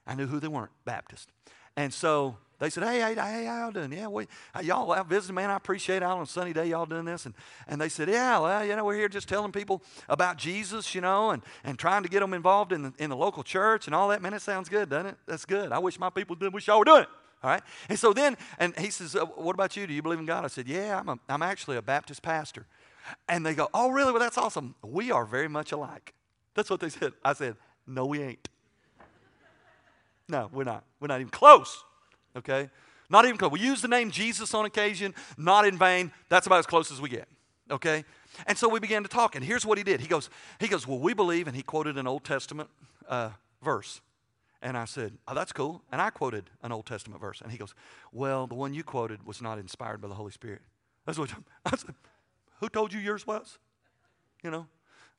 I 0.06 0.14
knew 0.14 0.26
who 0.26 0.40
they 0.40 0.48
weren't, 0.48 0.72
Baptist. 0.84 1.30
And 1.76 1.94
so 1.94 2.36
They 2.58 2.70
said, 2.70 2.84
hey, 2.84 3.00
hey, 3.00 3.14
hey, 3.14 3.44
how 3.44 3.64
y'all 3.64 3.70
doing? 3.70 3.92
Yeah, 3.92 4.06
we, 4.08 4.26
y'all 4.62 4.90
out 4.90 5.08
visiting, 5.08 5.34
man. 5.34 5.50
I 5.50 5.56
appreciate 5.56 5.96
it. 5.96 6.02
on 6.02 6.22
a 6.22 6.26
sunny 6.26 6.54
day, 6.54 6.68
y'all 6.68 6.86
doing 6.86 7.04
this. 7.04 7.26
And, 7.26 7.34
and 7.68 7.78
they 7.78 7.90
said, 7.90 8.08
yeah, 8.08 8.38
well, 8.38 8.64
you 8.64 8.74
know, 8.74 8.84
we're 8.84 8.96
here 8.96 9.10
just 9.10 9.28
telling 9.28 9.52
people 9.52 9.82
about 10.08 10.38
Jesus, 10.38 10.94
you 10.94 11.02
know, 11.02 11.30
and, 11.30 11.42
and 11.64 11.78
trying 11.78 12.02
to 12.02 12.08
get 12.08 12.20
them 12.20 12.32
involved 12.32 12.72
in 12.72 12.82
the, 12.82 12.92
in 12.98 13.10
the 13.10 13.16
local 13.16 13.42
church 13.42 13.86
and 13.86 13.94
all 13.94 14.08
that. 14.08 14.22
Man, 14.22 14.32
it 14.32 14.40
sounds 14.40 14.70
good, 14.70 14.88
doesn't 14.88 15.06
it? 15.06 15.16
That's 15.26 15.44
good. 15.44 15.70
I 15.70 15.78
wish 15.78 15.98
my 15.98 16.08
people 16.08 16.34
did. 16.34 16.54
Wish 16.54 16.66
y'all 16.66 16.78
were 16.78 16.86
doing 16.86 17.02
it. 17.02 17.08
All 17.42 17.50
right. 17.50 17.62
And 17.90 17.98
so 17.98 18.14
then, 18.14 18.38
and 18.58 18.74
he 18.78 18.88
says, 18.88 19.14
uh, 19.14 19.26
what 19.26 19.52
about 19.52 19.76
you? 19.76 19.86
Do 19.86 19.92
you 19.92 20.00
believe 20.00 20.18
in 20.18 20.24
God? 20.24 20.42
I 20.42 20.48
said, 20.48 20.66
yeah, 20.66 20.98
I'm, 20.98 21.10
a, 21.10 21.18
I'm 21.28 21.42
actually 21.42 21.76
a 21.76 21.82
Baptist 21.82 22.22
pastor. 22.22 22.64
And 23.28 23.44
they 23.44 23.54
go, 23.54 23.68
oh, 23.74 23.90
really? 23.90 24.12
Well, 24.12 24.20
that's 24.20 24.38
awesome. 24.38 24.74
We 24.82 25.10
are 25.10 25.26
very 25.26 25.48
much 25.48 25.72
alike. 25.72 26.14
That's 26.54 26.70
what 26.70 26.80
they 26.80 26.88
said. 26.88 27.12
I 27.22 27.34
said, 27.34 27.56
no, 27.86 28.06
we 28.06 28.22
ain't. 28.22 28.48
No, 30.26 30.48
we're 30.50 30.64
not. 30.64 30.84
We're 30.98 31.08
not 31.08 31.20
even 31.20 31.30
close 31.30 31.84
okay? 32.37 32.70
Not 33.09 33.25
even 33.25 33.37
close. 33.37 33.51
We 33.51 33.61
use 33.61 33.83
the 33.83 33.88
name 33.88 34.11
Jesus 34.11 34.53
on 34.55 34.64
occasion, 34.64 35.14
not 35.37 35.66
in 35.66 35.79
vain. 35.79 36.12
That's 36.29 36.46
about 36.46 36.59
as 36.59 36.66
close 36.66 36.90
as 36.90 37.01
we 37.01 37.09
get, 37.09 37.29
okay? 37.70 38.05
And 38.46 38.59
so 38.59 38.68
we 38.68 38.81
began 38.81 39.03
to 39.03 39.09
talk, 39.09 39.35
and 39.35 39.44
here's 39.44 39.64
what 39.64 39.79
he 39.79 39.85
did. 39.85 40.01
He 40.01 40.09
goes, 40.09 40.29
he 40.61 40.68
goes, 40.68 40.87
well, 40.87 40.99
we 40.99 41.14
believe, 41.14 41.46
and 41.46 41.57
he 41.57 41.62
quoted 41.62 41.96
an 41.96 42.07
Old 42.07 42.25
Testament 42.25 42.68
uh, 43.09 43.31
verse. 43.62 44.01
And 44.62 44.77
I 44.77 44.85
said, 44.85 45.12
oh, 45.29 45.35
that's 45.35 45.53
cool. 45.53 45.83
And 45.92 46.01
I 46.01 46.11
quoted 46.11 46.51
an 46.62 46.72
Old 46.72 46.87
Testament 46.87 47.20
verse. 47.20 47.40
And 47.40 47.53
he 47.53 47.59
goes, 47.59 47.75
well, 48.12 48.46
the 48.46 48.55
one 48.55 48.75
you 48.75 48.83
quoted 48.83 49.25
was 49.27 49.40
not 49.40 49.59
inspired 49.59 50.01
by 50.01 50.09
the 50.09 50.14
Holy 50.14 50.33
Spirit. 50.33 50.62
That's 51.05 51.18
what 51.18 51.31
I 51.66 51.77
said, 51.77 51.94
who 52.61 52.68
told 52.68 52.92
you 52.92 52.99
yours 52.99 53.27
was? 53.27 53.59
You 54.42 54.51
know? 54.51 54.66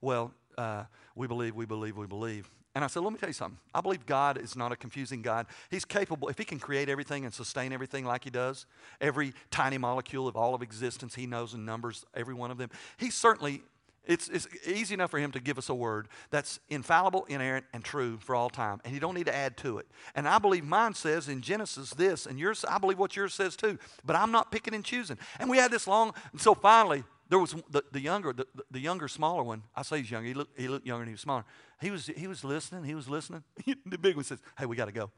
Well, 0.01 0.33
uh, 0.57 0.83
we 1.15 1.27
believe, 1.27 1.55
we 1.55 1.65
believe, 1.65 1.97
we 1.97 2.07
believe. 2.07 2.49
And 2.77 2.83
I 2.83 2.87
said, 2.89 3.01
let 3.01 3.11
me 3.11 3.17
tell 3.17 3.27
you 3.27 3.33
something. 3.33 3.57
I 3.73 3.81
believe 3.81 4.05
God 4.05 4.37
is 4.37 4.55
not 4.55 4.71
a 4.71 4.75
confusing 4.75 5.23
God. 5.23 5.47
He's 5.71 5.83
capable, 5.83 6.27
if 6.27 6.37
He 6.37 6.45
can 6.45 6.59
create 6.59 6.89
everything 6.89 7.25
and 7.25 7.33
sustain 7.33 7.73
everything 7.73 8.05
like 8.05 8.23
He 8.23 8.29
does, 8.29 8.67
every 9.01 9.33
tiny 9.49 9.79
molecule 9.79 10.27
of 10.27 10.35
all 10.35 10.53
of 10.53 10.61
existence, 10.61 11.15
He 11.15 11.25
knows 11.25 11.55
and 11.55 11.65
numbers 11.65 12.05
every 12.13 12.35
one 12.35 12.51
of 12.51 12.59
them. 12.59 12.69
He 12.97 13.09
certainly, 13.09 13.63
it's, 14.05 14.29
it's 14.29 14.47
easy 14.67 14.93
enough 14.93 15.09
for 15.09 15.17
Him 15.17 15.31
to 15.31 15.39
give 15.39 15.57
us 15.57 15.69
a 15.69 15.73
word 15.73 16.07
that's 16.29 16.59
infallible, 16.69 17.25
inerrant, 17.27 17.65
and 17.73 17.83
true 17.83 18.19
for 18.19 18.35
all 18.35 18.51
time. 18.51 18.79
And 18.85 18.93
you 18.93 18.99
don't 18.99 19.15
need 19.15 19.25
to 19.25 19.35
add 19.35 19.57
to 19.57 19.79
it. 19.79 19.87
And 20.13 20.27
I 20.27 20.37
believe 20.37 20.63
mine 20.63 20.93
says 20.93 21.29
in 21.29 21.41
Genesis 21.41 21.89
this, 21.95 22.27
and 22.27 22.37
yours, 22.37 22.63
I 22.63 22.77
believe 22.77 22.99
what 22.99 23.15
yours 23.15 23.33
says 23.33 23.55
too. 23.55 23.79
But 24.05 24.15
I'm 24.15 24.31
not 24.31 24.51
picking 24.51 24.75
and 24.75 24.85
choosing. 24.85 25.17
And 25.39 25.49
we 25.49 25.57
had 25.57 25.71
this 25.71 25.87
long, 25.87 26.13
and 26.31 26.39
so 26.39 26.53
finally, 26.53 27.03
there 27.29 27.39
was 27.39 27.55
the, 27.71 27.83
the 27.91 27.99
younger, 27.99 28.33
the, 28.33 28.45
the 28.69 28.79
younger, 28.79 29.07
smaller 29.07 29.43
one. 29.43 29.63
I 29.75 29.81
say 29.81 29.97
he's 29.97 30.11
younger. 30.11 30.27
He 30.27 30.33
looked, 30.33 30.59
he 30.59 30.67
looked 30.67 30.85
younger 30.85 31.01
and 31.01 31.09
he 31.09 31.13
was 31.13 31.21
smaller. 31.21 31.43
He 31.79 31.91
was, 31.91 32.07
he 32.07 32.27
was 32.27 32.43
listening. 32.43 32.83
He 32.83 32.95
was 32.95 33.07
listening. 33.07 33.43
the 33.85 33.97
big 33.97 34.15
one 34.15 34.23
says, 34.23 34.39
Hey, 34.57 34.65
we 34.65 34.75
got 34.75 34.85
to 34.85 34.91
go. 34.91 35.11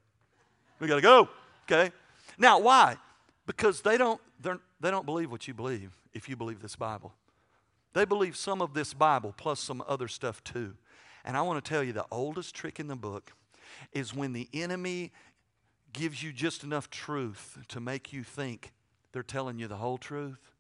We 0.80 0.88
got 0.88 0.96
to 0.96 1.02
go. 1.02 1.30
Okay? 1.70 1.92
Now, 2.38 2.60
why? 2.60 2.98
Because 3.46 3.82
they 3.82 3.98
don't, 3.98 4.22
they 4.42 4.92
don't 4.92 5.06
believe 5.06 5.32
what 5.32 5.48
you 5.48 5.54
believe 5.54 5.92
if 6.14 6.30
you 6.30 6.36
believe 6.36 6.62
this 6.62 6.76
Bible. 6.76 7.14
They 7.94 8.06
believe 8.06 8.36
some 8.36 8.62
of 8.62 8.74
this 8.74 8.94
Bible 8.94 9.34
plus 9.36 9.60
some 9.60 9.84
other 9.88 10.08
stuff 10.08 10.44
too. 10.44 10.76
And 11.26 11.36
I 11.36 11.42
want 11.42 11.64
to 11.64 11.68
tell 11.68 11.84
you 11.84 11.94
the 11.94 12.06
oldest 12.12 12.56
trick 12.56 12.80
in 12.80 12.88
the 12.88 12.96
book 12.96 13.34
is 13.92 14.14
when 14.14 14.34
the 14.34 14.48
enemy 14.54 15.12
gives 15.92 16.22
you 16.22 16.32
just 16.32 16.64
enough 16.64 16.90
truth 16.90 17.58
to 17.68 17.80
make 17.80 18.14
you 18.14 18.24
think 18.24 18.72
they're 19.12 19.24
telling 19.24 19.60
you 19.60 19.68
the 19.68 19.78
whole 19.78 19.98
truth. 19.98 20.52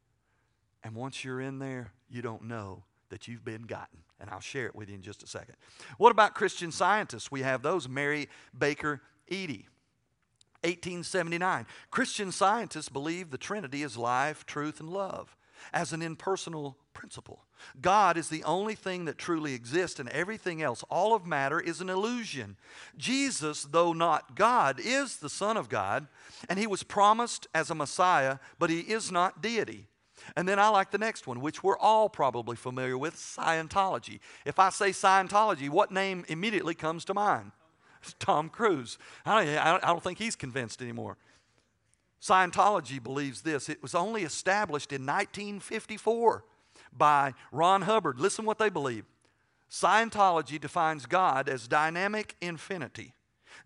And 0.83 0.95
once 0.95 1.23
you're 1.23 1.41
in 1.41 1.59
there, 1.59 1.91
you 2.09 2.21
don't 2.21 2.43
know 2.43 2.83
that 3.09 3.27
you've 3.27 3.45
been 3.45 3.63
gotten. 3.63 3.99
And 4.19 4.29
I'll 4.29 4.39
share 4.39 4.65
it 4.65 4.75
with 4.75 4.89
you 4.89 4.95
in 4.95 5.01
just 5.01 5.23
a 5.23 5.27
second. 5.27 5.55
What 5.97 6.11
about 6.11 6.35
Christian 6.35 6.71
scientists? 6.71 7.31
We 7.31 7.41
have 7.41 7.61
those 7.61 7.87
Mary 7.87 8.27
Baker 8.57 9.01
Eddy. 9.29 9.67
1879. 10.61 11.65
Christian 11.89 12.33
scientists 12.33 12.89
believe 12.89 13.31
the 13.31 13.37
Trinity 13.37 13.81
is 13.81 13.95
life, 13.95 14.45
truth, 14.45 14.81
and 14.81 14.89
love 14.89 15.37
as 15.73 15.93
an 15.93 16.01
impersonal 16.01 16.77
principle. 16.93 17.45
God 17.81 18.17
is 18.17 18.29
the 18.29 18.43
only 18.43 18.75
thing 18.75 19.05
that 19.05 19.17
truly 19.17 19.53
exists, 19.53 19.99
and 19.99 20.09
everything 20.09 20.61
else, 20.61 20.83
all 20.89 21.13
of 21.13 21.25
matter, 21.25 21.59
is 21.59 21.81
an 21.81 21.89
illusion. 21.89 22.57
Jesus, 22.97 23.63
though 23.63 23.93
not 23.93 24.35
God, 24.35 24.79
is 24.83 25.17
the 25.17 25.29
Son 25.29 25.57
of 25.57 25.69
God, 25.69 26.07
and 26.47 26.59
he 26.59 26.67
was 26.67 26.83
promised 26.83 27.47
as 27.53 27.69
a 27.69 27.75
Messiah, 27.75 28.37
but 28.57 28.69
he 28.69 28.79
is 28.79 29.11
not 29.11 29.41
deity. 29.41 29.87
And 30.35 30.47
then 30.47 30.59
I 30.59 30.69
like 30.69 30.91
the 30.91 30.97
next 30.97 31.27
one, 31.27 31.41
which 31.41 31.63
we're 31.63 31.77
all 31.77 32.09
probably 32.09 32.55
familiar 32.55 32.97
with 32.97 33.15
Scientology. 33.15 34.19
If 34.45 34.59
I 34.59 34.69
say 34.69 34.89
Scientology, 34.89 35.69
what 35.69 35.91
name 35.91 36.25
immediately 36.27 36.75
comes 36.75 37.05
to 37.05 37.13
mind? 37.13 37.51
Tom 38.19 38.49
Cruise. 38.49 38.97
I 39.25 39.43
don't, 39.43 39.83
I 39.83 39.87
don't 39.87 40.03
think 40.03 40.19
he's 40.19 40.35
convinced 40.35 40.81
anymore. 40.81 41.17
Scientology 42.21 43.01
believes 43.01 43.41
this. 43.41 43.69
It 43.69 43.81
was 43.81 43.95
only 43.95 44.23
established 44.23 44.91
in 44.91 45.05
1954 45.05 46.43
by 46.95 47.33
Ron 47.51 47.83
Hubbard. 47.83 48.19
Listen 48.19 48.45
what 48.45 48.59
they 48.59 48.69
believe. 48.69 49.05
Scientology 49.69 50.59
defines 50.59 51.05
God 51.05 51.47
as 51.47 51.67
dynamic 51.67 52.35
infinity. 52.41 53.13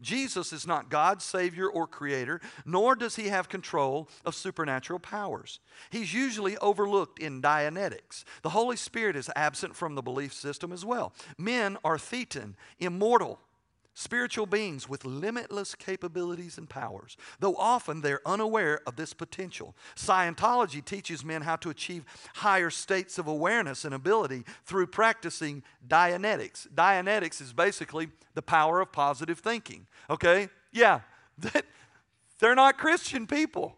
Jesus 0.02 0.54
is 0.54 0.68
not 0.68 0.90
God's 0.90 1.24
Savior 1.24 1.68
or 1.68 1.88
Creator, 1.88 2.42
nor 2.66 2.96
does 2.96 3.16
he 3.16 3.30
have 3.30 3.50
control 3.50 4.10
of 4.26 4.36
supernatural 4.36 5.00
powers. 5.00 5.60
He's 5.90 6.14
usually 6.14 6.58
overlooked 6.58 7.20
in 7.20 7.42
Dianetics. 7.42 8.24
The 8.42 8.50
Holy 8.50 8.78
Spirit 8.78 9.16
is 9.16 9.30
absent 9.36 9.76
from 9.76 9.96
the 9.96 10.02
belief 10.02 10.34
system 10.34 10.72
as 10.72 10.86
well. 10.86 11.14
Men 11.38 11.78
are 11.84 11.98
thetan, 11.98 12.54
immortal, 12.80 13.40
spiritual 13.94 14.46
beings 14.46 14.90
with 14.90 15.06
limitless 15.06 15.76
capabilities 15.76 16.58
and 16.58 16.70
powers, 16.70 17.18
though 17.40 17.56
often 17.56 18.02
they're 18.02 18.22
unaware 18.26 18.82
of 18.88 18.96
this 18.96 19.14
potential. 19.14 19.76
Scientology 19.96 20.84
teaches 20.84 21.24
men 21.24 21.42
how 21.42 21.56
to 21.58 21.70
achieve 21.70 22.06
higher 22.36 22.70
states 22.70 23.18
of 23.18 23.28
awareness 23.28 23.86
and 23.86 23.94
ability 23.94 24.44
through 24.66 24.88
practicing 24.88 25.64
Dianetics. 25.88 26.68
Dianetics 26.74 27.42
is 27.42 27.54
basically 27.54 28.10
the 28.34 28.42
power 28.42 28.82
of 28.82 28.92
positive 28.92 29.40
thinking. 29.40 29.88
Okay? 30.10 30.50
Yeah, 30.72 31.02
they're 32.40 32.56
not 32.56 32.78
Christian 32.78 33.28
people. 33.28 33.76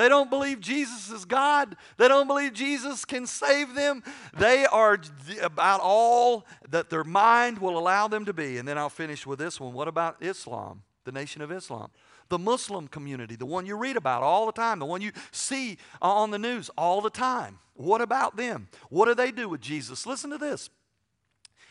They 0.00 0.08
don't 0.08 0.30
believe 0.30 0.60
Jesus 0.60 1.10
is 1.10 1.26
God. 1.26 1.76
They 1.98 2.08
don't 2.08 2.26
believe 2.26 2.54
Jesus 2.54 3.04
can 3.04 3.26
save 3.26 3.74
them. 3.74 4.02
They 4.34 4.64
are 4.64 4.98
about 5.42 5.80
all 5.82 6.46
that 6.70 6.88
their 6.88 7.04
mind 7.04 7.58
will 7.58 7.76
allow 7.76 8.08
them 8.08 8.24
to 8.24 8.32
be. 8.32 8.56
And 8.56 8.66
then 8.66 8.78
I'll 8.78 8.88
finish 8.88 9.26
with 9.26 9.38
this 9.38 9.60
one. 9.60 9.74
What 9.74 9.88
about 9.88 10.16
Islam, 10.22 10.84
the 11.04 11.12
nation 11.12 11.42
of 11.42 11.52
Islam? 11.52 11.90
The 12.30 12.38
Muslim 12.38 12.88
community, 12.88 13.36
the 13.36 13.44
one 13.44 13.66
you 13.66 13.76
read 13.76 13.98
about 13.98 14.22
all 14.22 14.46
the 14.46 14.52
time, 14.52 14.78
the 14.78 14.86
one 14.86 15.02
you 15.02 15.12
see 15.32 15.76
on 16.00 16.30
the 16.30 16.38
news 16.38 16.70
all 16.78 17.02
the 17.02 17.10
time. 17.10 17.58
What 17.74 18.00
about 18.00 18.38
them? 18.38 18.68
What 18.88 19.04
do 19.04 19.14
they 19.14 19.30
do 19.30 19.50
with 19.50 19.60
Jesus? 19.60 20.06
Listen 20.06 20.30
to 20.30 20.38
this. 20.38 20.70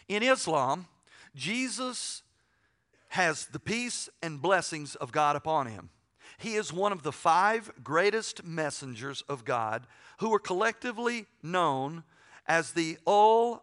In 0.08 0.22
Islam, 0.22 0.86
Jesus 1.36 2.22
has 3.08 3.48
the 3.48 3.60
peace 3.60 4.08
and 4.22 4.40
blessings 4.40 4.94
of 4.94 5.12
God 5.12 5.36
upon 5.36 5.66
him. 5.66 5.90
He 6.40 6.56
is 6.56 6.72
one 6.72 6.94
of 6.94 7.04
the 7.04 7.12
five 7.12 7.70
greatest 7.84 8.46
messengers 8.46 9.24
of 9.28 9.44
God 9.44 9.86
who 10.20 10.34
are 10.34 10.40
collectively 10.40 11.26
known 11.44 12.04
as 12.48 12.72
the 12.72 12.98
Ul 13.06 13.62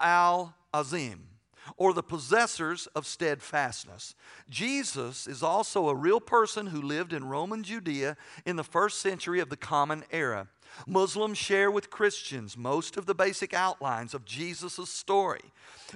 Al 0.00 0.54
Azim, 0.74 1.28
or 1.76 1.92
the 1.92 2.02
possessors 2.02 2.88
of 2.96 3.06
steadfastness. 3.06 4.16
Jesus 4.48 5.28
is 5.28 5.42
also 5.42 5.88
a 5.88 5.94
real 5.94 6.20
person 6.20 6.66
who 6.66 6.82
lived 6.82 7.12
in 7.12 7.28
Roman 7.28 7.62
Judea 7.62 8.16
in 8.44 8.56
the 8.56 8.64
first 8.64 9.00
century 9.00 9.38
of 9.38 9.48
the 9.48 9.56
Common 9.56 10.02
Era. 10.10 10.48
Muslims 10.86 11.38
share 11.38 11.70
with 11.70 11.90
Christians 11.90 12.56
most 12.56 12.96
of 12.96 13.06
the 13.06 13.14
basic 13.14 13.54
outlines 13.54 14.14
of 14.14 14.24
Jesus' 14.24 14.90
story, 14.90 15.52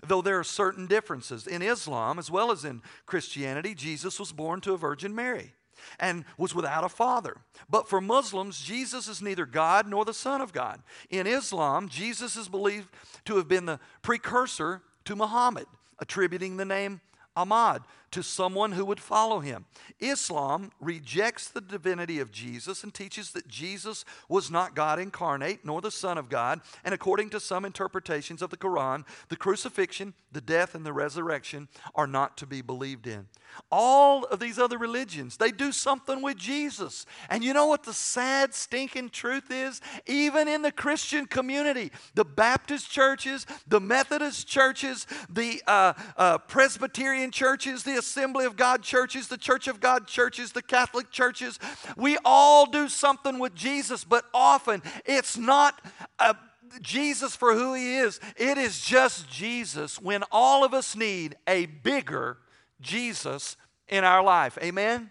though 0.07 0.22
there 0.22 0.38
are 0.38 0.44
certain 0.44 0.87
differences. 0.87 1.46
In 1.46 1.62
Islam, 1.62 2.18
as 2.20 2.31
well 2.31 2.53
as 2.53 2.64
in 2.64 2.83
Christianity, 3.05 3.74
Jesus 3.74 4.20
was 4.20 4.33
born 4.33 4.61
to 4.61 4.74
a 4.74 4.79
Virgin 4.79 5.12
Mary 5.14 5.55
and 5.99 6.25
was 6.37 6.55
without 6.55 6.85
a 6.85 6.88
father. 6.88 7.37
But 7.68 7.88
for 7.88 8.01
Muslims, 8.01 8.61
Jesus 8.61 9.09
is 9.09 9.23
neither 9.23 9.47
God 9.47 9.88
nor 9.88 10.05
the 10.05 10.14
Son 10.14 10.40
of 10.40 10.53
God. 10.53 10.83
In 11.11 11.27
Islam, 11.27 11.88
Jesus 11.88 12.37
is 12.37 12.49
believed 12.49 12.88
to 13.25 13.37
have 13.37 13.49
been 13.49 13.66
the 13.66 13.81
precursor 14.03 14.83
to 15.05 15.16
Muhammad, 15.16 15.66
attributing 15.99 16.57
the 16.57 16.64
name 16.64 17.01
Ahmad 17.37 17.83
to 18.14 18.22
someone 18.22 18.70
who 18.70 18.85
would 18.85 19.00
follow 19.00 19.40
him. 19.40 19.66
Islam 19.98 20.70
rejects 20.81 21.48
the 21.48 21.61
divinity 21.61 22.20
of 22.20 22.31
Jesus 22.31 22.85
and 22.85 22.94
teaches 22.94 23.33
that 23.33 23.48
Jesus 23.48 24.05
was 24.29 24.53
not 24.53 24.77
God 24.77 25.00
incarnate 25.00 25.64
nor 25.64 25.81
the 25.81 25.90
Son 25.90 26.16
of 26.16 26.29
God. 26.29 26.61
And 26.85 26.94
according 26.94 27.31
to 27.31 27.40
some 27.40 27.64
interpretations 27.64 28.40
of 28.40 28.50
the 28.50 28.57
Quran, 28.57 29.05
the 29.31 29.37
crucifixion, 29.37 30.14
the 30.31 30.40
death, 30.40 30.77
and 30.77 30.87
the 30.87 30.92
resurrection 30.92 31.69
are 31.96 32.06
not 32.06 32.37
to 32.37 32.46
be 32.46 32.62
believed 32.62 33.08
in. 33.08 33.27
All 33.71 34.25
of 34.25 34.38
these 34.38 34.60
other 34.60 34.79
religions, 34.79 35.37
they 35.37 35.50
do 35.50 35.73
something 35.73 36.23
with 36.23 36.37
Jesus. 36.37 37.06
And 37.29 37.42
you 37.42 37.52
know 37.52 37.67
what 37.67 37.83
the 37.83 37.92
sad, 37.92 38.54
stinking 38.54 39.10
truth 39.10 39.50
is? 39.50 39.81
Even 40.06 40.46
in 40.46 40.62
the 40.62 40.73
Christian 40.73 41.27
community, 41.27 41.90
the 42.15 42.25
Baptist 42.25 42.90
churches, 42.90 43.44
the 43.67 43.81
Methodist 43.81 44.46
churches, 44.46 45.06
the 45.29 45.62
uh, 45.67 45.94
uh, 46.17 46.38
Presbyterian 46.38 47.31
churches, 47.33 47.83
the 47.83 47.96
Assembly 48.07 48.44
of 48.44 48.57
God 48.57 48.83
churches, 48.83 49.29
the 49.29 49.38
Church 49.38 49.67
of 49.67 49.81
God 49.81 50.07
churches, 50.07 50.52
the 50.52 50.63
Catholic 50.63 51.11
churches. 51.11 51.59
We 51.96 52.19
all 52.25 52.67
do 52.67 52.88
something 52.88 53.38
with 53.38 53.55
Jesus, 53.55 54.05
but 54.05 54.25
often 54.33 54.83
it's 55.05 55.37
not 55.37 55.81
a 56.19 56.37
Jesus 56.81 57.37
for 57.37 57.55
who 57.55 57.75
he 57.75 57.96
is. 57.96 58.21
It 58.37 58.59
is 58.59 58.81
just 58.81 59.31
Jesus 59.31 60.00
when 60.00 60.23
all 60.31 60.65
of 60.65 60.75
us 60.75 60.96
need 60.96 61.37
a 61.46 61.67
bigger 61.67 62.38
Jesus 62.81 63.57
in 63.88 64.05
our 64.05 64.23
life. 64.23 64.59
Amen? 64.63 65.11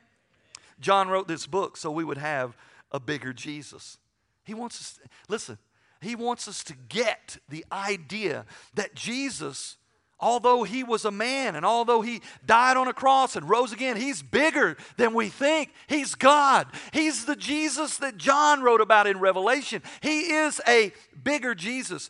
John 0.80 1.08
wrote 1.08 1.28
this 1.28 1.48
book 1.48 1.78
so 1.78 1.92
we 1.92 2.04
would 2.04 2.18
have 2.18 2.58
a 2.92 3.00
bigger 3.00 3.34
Jesus. 3.34 3.98
He 4.44 4.54
wants 4.54 4.80
us, 4.80 4.94
to, 4.94 5.10
listen, 5.30 5.58
he 6.02 6.16
wants 6.16 6.48
us 6.48 6.64
to 6.66 6.74
get 6.90 7.38
the 7.48 7.66
idea 7.72 8.46
that 8.74 8.94
Jesus 8.94 9.78
although 10.20 10.64
he 10.64 10.84
was 10.84 11.06
a 11.06 11.12
man 11.12 11.56
and 11.56 11.66
although 11.66 12.02
he 12.02 12.22
died 12.46 12.78
on 12.78 12.88
a 12.88 12.94
cross 12.94 13.36
and 13.36 13.50
rose 13.50 13.74
again, 13.74 13.98
he's 13.98 14.22
bigger 14.22 14.78
than 14.98 15.14
we 15.14 15.30
think. 15.30 15.72
He's 15.88 16.16
God. 16.16 16.68
He's 16.92 17.26
the 17.26 17.36
Jesus 17.36 17.98
that 17.98 18.18
John 18.18 18.62
wrote 18.62 18.82
about 18.82 19.08
in 19.08 19.20
Revelation. 19.20 19.82
He 20.02 20.34
is 20.34 20.62
a 20.68 20.92
bigger 21.24 21.56
Jesus. 21.56 22.10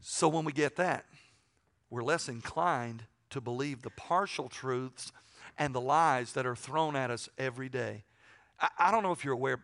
So 0.00 0.28
when 0.28 0.44
we 0.44 0.52
get 0.52 0.76
that, 0.76 1.06
we're 1.90 2.02
less 2.02 2.28
inclined 2.28 3.04
to 3.30 3.40
believe 3.40 3.82
the 3.82 3.90
partial 3.90 4.48
truths 4.48 5.12
and 5.58 5.74
the 5.74 5.80
lies 5.80 6.32
that 6.32 6.46
are 6.46 6.56
thrown 6.56 6.96
at 6.96 7.10
us 7.10 7.28
every 7.38 7.68
day. 7.68 8.04
I, 8.60 8.68
I 8.78 8.90
don't 8.90 9.02
know 9.02 9.12
if 9.12 9.24
you're 9.24 9.34
aware, 9.34 9.62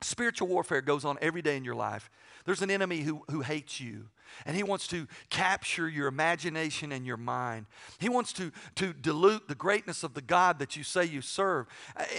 spiritual 0.00 0.48
warfare 0.48 0.80
goes 0.80 1.04
on 1.04 1.18
every 1.20 1.42
day 1.42 1.56
in 1.56 1.64
your 1.64 1.74
life. 1.74 2.10
There's 2.44 2.62
an 2.62 2.70
enemy 2.70 3.00
who, 3.00 3.22
who 3.30 3.40
hates 3.40 3.80
you. 3.80 4.08
And 4.46 4.56
he 4.56 4.62
wants 4.62 4.86
to 4.88 5.06
capture 5.30 5.88
your 5.88 6.06
imagination 6.06 6.92
and 6.92 7.06
your 7.06 7.16
mind. 7.16 7.66
He 7.98 8.08
wants 8.08 8.32
to, 8.34 8.52
to 8.76 8.92
dilute 8.92 9.48
the 9.48 9.54
greatness 9.54 10.02
of 10.02 10.14
the 10.14 10.22
God 10.22 10.58
that 10.58 10.76
you 10.76 10.82
say 10.82 11.04
you 11.04 11.20
serve. 11.20 11.66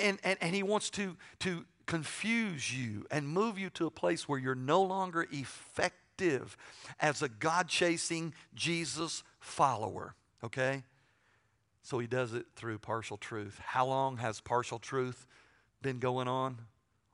And, 0.01 0.19
and, 0.23 0.37
and 0.41 0.55
he 0.55 0.63
wants 0.63 0.89
to, 0.91 1.15
to 1.39 1.65
confuse 1.85 2.75
you 2.75 3.05
and 3.09 3.27
move 3.27 3.57
you 3.57 3.69
to 3.71 3.87
a 3.87 3.91
place 3.91 4.29
where 4.29 4.39
you're 4.39 4.55
no 4.55 4.81
longer 4.81 5.25
effective 5.31 6.55
as 6.99 7.21
a 7.21 7.29
God 7.29 7.67
chasing 7.67 8.33
Jesus 8.53 9.23
follower. 9.39 10.15
Okay? 10.43 10.83
So 11.81 11.97
he 11.97 12.07
does 12.07 12.33
it 12.33 12.45
through 12.55 12.77
partial 12.77 13.17
truth. 13.17 13.59
How 13.63 13.85
long 13.87 14.17
has 14.17 14.39
partial 14.39 14.77
truth 14.77 15.25
been 15.81 15.99
going 15.99 16.27
on? 16.27 16.59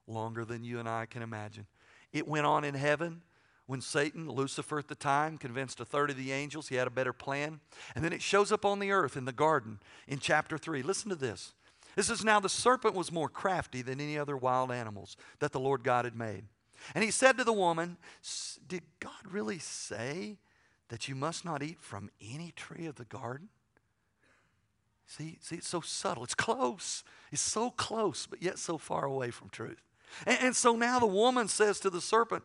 Longer 0.07 0.43
than 0.43 0.63
you 0.63 0.79
and 0.79 0.89
I 0.89 1.05
can 1.05 1.21
imagine. 1.21 1.65
It 2.11 2.27
went 2.27 2.45
on 2.45 2.63
in 2.63 2.75
heaven 2.75 3.21
when 3.67 3.81
Satan, 3.81 4.29
Lucifer 4.29 4.77
at 4.77 4.87
the 4.87 4.95
time, 4.95 5.37
convinced 5.37 5.79
a 5.79 5.85
third 5.85 6.09
of 6.09 6.17
the 6.17 6.31
angels 6.31 6.67
he 6.67 6.75
had 6.75 6.87
a 6.87 6.91
better 6.91 7.13
plan. 7.13 7.59
And 7.95 8.03
then 8.03 8.13
it 8.13 8.21
shows 8.21 8.51
up 8.51 8.63
on 8.63 8.79
the 8.79 8.91
earth 8.91 9.17
in 9.17 9.25
the 9.25 9.31
garden 9.31 9.79
in 10.07 10.19
chapter 10.19 10.57
3. 10.57 10.83
Listen 10.83 11.09
to 11.09 11.15
this. 11.15 11.53
This 11.95 12.09
is 12.09 12.23
now 12.23 12.39
the 12.39 12.49
serpent 12.49 12.93
was 12.93 13.11
more 13.11 13.29
crafty 13.29 13.81
than 13.81 14.01
any 14.01 14.17
other 14.17 14.37
wild 14.37 14.71
animals 14.71 15.17
that 15.39 15.51
the 15.51 15.59
Lord 15.59 15.83
God 15.83 16.05
had 16.05 16.15
made. 16.15 16.43
And 16.93 17.03
he 17.03 17.11
said 17.11 17.37
to 17.37 17.43
the 17.43 17.53
woman, 17.53 17.97
Did 18.67 18.83
God 18.99 19.11
really 19.31 19.59
say 19.59 20.37
that 20.89 21.07
you 21.07 21.15
must 21.15 21.45
not 21.45 21.63
eat 21.63 21.79
from 21.79 22.11
any 22.21 22.51
tree 22.51 22.85
of 22.85 22.95
the 22.95 23.05
garden? 23.05 23.49
See, 25.07 25.37
see, 25.41 25.55
it's 25.55 25.69
so 25.69 25.81
subtle. 25.81 26.23
It's 26.23 26.35
close. 26.35 27.03
It's 27.31 27.41
so 27.41 27.71
close, 27.71 28.27
but 28.27 28.41
yet 28.41 28.59
so 28.59 28.77
far 28.77 29.05
away 29.05 29.31
from 29.31 29.49
truth. 29.49 29.81
And, 30.25 30.37
and 30.41 30.55
so 30.55 30.75
now 30.75 30.99
the 30.99 31.05
woman 31.07 31.47
says 31.47 31.79
to 31.81 31.89
the 31.89 32.01
serpent, 32.01 32.43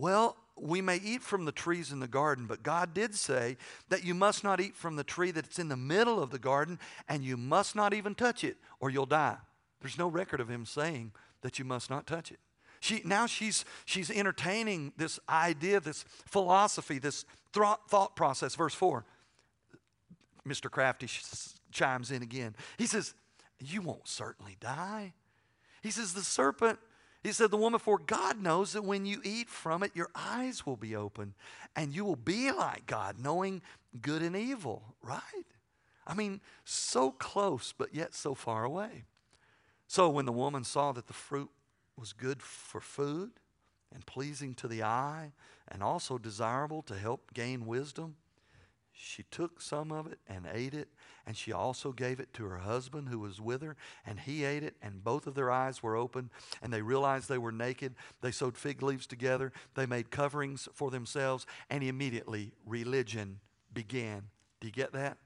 well, 0.00 0.36
we 0.56 0.80
may 0.80 0.96
eat 0.96 1.22
from 1.22 1.44
the 1.44 1.52
trees 1.52 1.92
in 1.92 2.00
the 2.00 2.08
garden, 2.08 2.46
but 2.46 2.62
God 2.62 2.94
did 2.94 3.14
say 3.14 3.58
that 3.90 4.02
you 4.02 4.14
must 4.14 4.42
not 4.42 4.60
eat 4.60 4.74
from 4.74 4.96
the 4.96 5.04
tree 5.04 5.30
that's 5.30 5.58
in 5.58 5.68
the 5.68 5.76
middle 5.76 6.22
of 6.22 6.30
the 6.30 6.38
garden, 6.38 6.78
and 7.08 7.22
you 7.22 7.36
must 7.36 7.76
not 7.76 7.92
even 7.92 8.14
touch 8.14 8.42
it, 8.42 8.56
or 8.80 8.88
you'll 8.88 9.06
die. 9.06 9.36
There's 9.80 9.98
no 9.98 10.08
record 10.08 10.40
of 10.40 10.48
him 10.48 10.64
saying 10.64 11.12
that 11.42 11.58
you 11.58 11.64
must 11.64 11.90
not 11.90 12.06
touch 12.06 12.32
it. 12.32 12.38
She, 12.80 13.02
now 13.04 13.26
she's, 13.26 13.66
she's 13.84 14.10
entertaining 14.10 14.94
this 14.96 15.20
idea, 15.28 15.80
this 15.80 16.04
philosophy, 16.08 16.98
this 16.98 17.26
thought, 17.52 17.90
thought 17.90 18.16
process. 18.16 18.54
Verse 18.54 18.74
4, 18.74 19.04
Mr. 20.48 20.70
Crafty 20.70 21.08
chimes 21.72 22.10
in 22.10 22.22
again. 22.22 22.54
He 22.78 22.86
says, 22.86 23.12
You 23.58 23.82
won't 23.82 24.08
certainly 24.08 24.56
die. 24.60 25.12
He 25.82 25.90
says, 25.90 26.14
The 26.14 26.22
serpent 26.22 26.78
he 27.22 27.32
said, 27.32 27.50
The 27.50 27.56
woman, 27.56 27.80
for 27.80 27.98
God 27.98 28.40
knows 28.40 28.72
that 28.72 28.84
when 28.84 29.04
you 29.04 29.20
eat 29.24 29.48
from 29.48 29.82
it, 29.82 29.92
your 29.94 30.10
eyes 30.14 30.64
will 30.64 30.76
be 30.76 30.96
open 30.96 31.34
and 31.76 31.94
you 31.94 32.04
will 32.04 32.16
be 32.16 32.50
like 32.50 32.86
God, 32.86 33.16
knowing 33.18 33.62
good 34.00 34.22
and 34.22 34.34
evil, 34.34 34.94
right? 35.02 35.22
I 36.06 36.14
mean, 36.14 36.40
so 36.64 37.10
close, 37.10 37.74
but 37.76 37.94
yet 37.94 38.14
so 38.14 38.34
far 38.34 38.64
away. 38.64 39.04
So 39.86 40.08
when 40.08 40.24
the 40.24 40.32
woman 40.32 40.64
saw 40.64 40.92
that 40.92 41.06
the 41.06 41.12
fruit 41.12 41.50
was 41.96 42.12
good 42.12 42.42
for 42.42 42.80
food 42.80 43.32
and 43.92 44.06
pleasing 44.06 44.54
to 44.54 44.68
the 44.68 44.82
eye 44.82 45.32
and 45.68 45.82
also 45.82 46.16
desirable 46.16 46.82
to 46.82 46.96
help 46.96 47.34
gain 47.34 47.66
wisdom, 47.66 48.16
she 49.02 49.22
took 49.24 49.60
some 49.60 49.90
of 49.90 50.06
it 50.06 50.18
and 50.28 50.46
ate 50.52 50.74
it, 50.74 50.88
and 51.26 51.36
she 51.36 51.52
also 51.52 51.92
gave 51.92 52.20
it 52.20 52.32
to 52.34 52.44
her 52.44 52.58
husband 52.58 53.08
who 53.08 53.18
was 53.18 53.40
with 53.40 53.62
her, 53.62 53.76
and 54.06 54.20
he 54.20 54.44
ate 54.44 54.62
it, 54.62 54.76
and 54.82 55.02
both 55.02 55.26
of 55.26 55.34
their 55.34 55.50
eyes 55.50 55.82
were 55.82 55.96
open, 55.96 56.30
and 56.62 56.72
they 56.72 56.82
realized 56.82 57.28
they 57.28 57.38
were 57.38 57.52
naked. 57.52 57.94
They 58.20 58.30
sewed 58.30 58.56
fig 58.56 58.82
leaves 58.82 59.06
together, 59.06 59.52
they 59.74 59.86
made 59.86 60.10
coverings 60.10 60.68
for 60.74 60.90
themselves, 60.90 61.46
and 61.70 61.82
immediately 61.82 62.52
religion 62.66 63.40
began. 63.72 64.24
Do 64.60 64.66
you 64.66 64.72
get 64.72 64.92
that? 64.92 65.16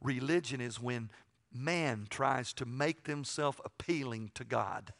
Religion 0.00 0.60
is 0.60 0.80
when 0.80 1.10
man 1.52 2.06
tries 2.10 2.52
to 2.54 2.66
make 2.66 3.04
themselves 3.04 3.60
appealing 3.64 4.30
to 4.34 4.44
God. 4.44 4.92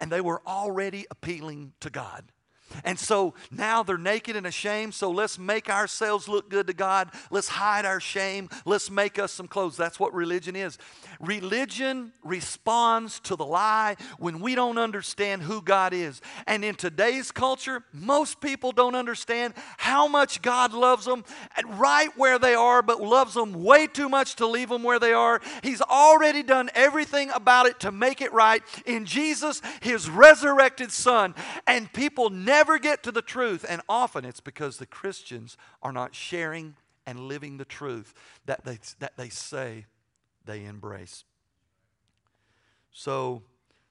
And 0.00 0.10
they 0.10 0.20
were 0.20 0.42
already 0.46 1.06
appealing 1.10 1.72
to 1.80 1.88
God. 1.88 2.32
And 2.82 2.98
so 2.98 3.34
now 3.50 3.82
they're 3.82 3.98
naked 3.98 4.36
and 4.36 4.46
ashamed, 4.46 4.94
so 4.94 5.10
let's 5.10 5.38
make 5.38 5.70
ourselves 5.70 6.28
look 6.28 6.50
good 6.50 6.66
to 6.66 6.72
God. 6.72 7.10
Let's 7.30 7.48
hide 7.48 7.84
our 7.84 8.00
shame. 8.00 8.48
Let's 8.64 8.90
make 8.90 9.18
us 9.18 9.32
some 9.32 9.46
clothes. 9.46 9.76
That's 9.76 10.00
what 10.00 10.14
religion 10.14 10.56
is. 10.56 10.78
Religion 11.20 12.12
responds 12.22 13.20
to 13.20 13.36
the 13.36 13.44
lie 13.44 13.96
when 14.18 14.40
we 14.40 14.54
don't 14.54 14.78
understand 14.78 15.42
who 15.42 15.62
God 15.62 15.92
is. 15.92 16.20
And 16.46 16.64
in 16.64 16.74
today's 16.74 17.30
culture, 17.30 17.84
most 17.92 18.40
people 18.40 18.72
don't 18.72 18.94
understand 18.94 19.54
how 19.76 20.08
much 20.08 20.42
God 20.42 20.72
loves 20.72 21.04
them 21.04 21.24
right 21.66 22.10
where 22.16 22.38
they 22.38 22.54
are, 22.54 22.82
but 22.82 23.00
loves 23.00 23.34
them 23.34 23.52
way 23.62 23.86
too 23.86 24.08
much 24.08 24.36
to 24.36 24.46
leave 24.46 24.68
them 24.68 24.82
where 24.82 24.98
they 24.98 25.12
are. 25.12 25.40
He's 25.62 25.82
already 25.82 26.42
done 26.42 26.70
everything 26.74 27.30
about 27.30 27.66
it 27.66 27.80
to 27.80 27.92
make 27.92 28.20
it 28.20 28.32
right 28.32 28.62
in 28.86 29.04
Jesus, 29.04 29.60
His 29.80 30.08
resurrected 30.08 30.90
Son. 30.90 31.34
And 31.66 31.92
people 31.92 32.30
never 32.30 32.63
never 32.64 32.78
get 32.78 33.02
to 33.02 33.12
the 33.12 33.22
truth. 33.22 33.64
And 33.68 33.82
often 33.88 34.24
it's 34.24 34.40
because 34.40 34.78
the 34.78 34.86
Christians 34.86 35.58
are 35.82 35.92
not 35.92 36.14
sharing 36.14 36.76
and 37.06 37.20
living 37.20 37.58
the 37.58 37.64
truth 37.66 38.14
that 38.46 38.64
they, 38.64 38.78
that 39.00 39.18
they 39.18 39.28
say 39.28 39.84
they 40.46 40.64
embrace. 40.64 41.24
So, 42.90 43.42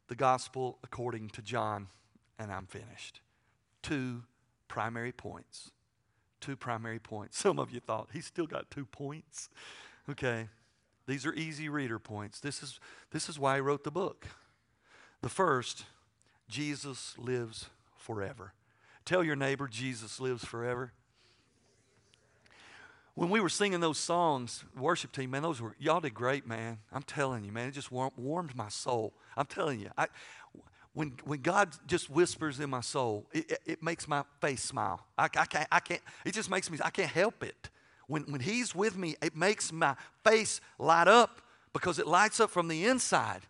the 0.08 0.16
gospel 0.16 0.80
according 0.84 1.30
to 1.30 1.42
John, 1.42 1.88
and 2.40 2.52
I'm 2.52 2.66
finished. 2.66 3.22
Two 3.84 4.24
primary 4.68 5.12
points. 5.12 5.72
Two 6.42 6.56
primary 6.56 7.00
points. 7.00 7.38
Some 7.42 7.60
of 7.60 7.70
you 7.70 7.80
thought 7.80 8.10
he's 8.12 8.26
still 8.26 8.48
got 8.48 8.72
two 8.72 8.86
points. 8.86 9.50
Okay. 10.10 10.48
These 11.06 11.26
are 11.26 11.34
easy 11.34 11.70
reader 11.70 12.00
points. 12.00 12.40
This 12.40 12.64
is, 12.64 12.80
this 13.12 13.30
is 13.30 13.38
why 13.38 13.58
I 13.58 13.60
wrote 13.60 13.84
the 13.84 13.92
book. 13.92 14.26
The 15.22 15.30
first, 15.30 15.86
Jesus 16.48 17.16
lives 17.20 17.70
forever. 17.98 18.54
Tell 19.06 19.24
your 19.24 19.36
neighbor 19.36 19.68
Jesus 19.68 20.20
lives 20.20 20.46
forever. 20.46 20.94
When 23.16 23.30
we 23.30 23.40
were 23.40 23.50
singing 23.50 23.80
those 23.80 24.00
songs, 24.00 24.64
worship 24.76 25.12
team, 25.12 25.32
man, 25.32 25.44
those 25.44 25.62
were, 25.62 25.76
y'all 25.78 26.00
did 26.00 26.16
great, 26.16 26.48
man. 26.48 26.80
I'm 26.92 27.04
telling 27.04 27.44
you, 27.44 27.52
man, 27.52 27.68
it 27.68 27.74
just 27.74 27.92
warmed 27.92 28.56
my 28.56 28.70
soul. 28.70 29.14
I'm 29.38 29.46
telling 29.46 29.80
you. 29.80 29.90
I, 29.98 30.08
when, 30.94 31.14
when 31.24 31.42
God 31.42 31.76
just 31.86 32.10
whispers 32.10 32.60
in 32.60 32.70
my 32.70 32.82
soul, 32.82 33.28
it, 33.32 33.52
it, 33.52 33.60
it 33.66 33.84
makes 33.84 34.08
my 34.08 34.24
face 34.42 34.64
smile. 34.64 35.06
I, 35.18 35.26
I, 35.26 35.46
can't, 35.46 35.68
I 35.72 35.80
can't, 35.80 36.02
it 36.26 36.34
just 36.34 36.50
makes 36.50 36.72
me, 36.72 36.80
I 36.84 36.90
can't 36.90 37.10
help 37.10 37.44
it. 37.44 37.70
When, 38.08 38.24
when 38.24 38.42
He's 38.42 38.74
with 38.74 38.98
me, 38.98 39.16
it 39.22 39.36
makes 39.36 39.72
my 39.72 39.96
face 40.24 40.60
light 40.80 41.08
up 41.08 41.42
because 41.72 42.00
it 42.00 42.08
lights 42.08 42.40
up 42.40 42.50
from 42.50 42.68
the 42.68 42.86
inside. 42.86 43.42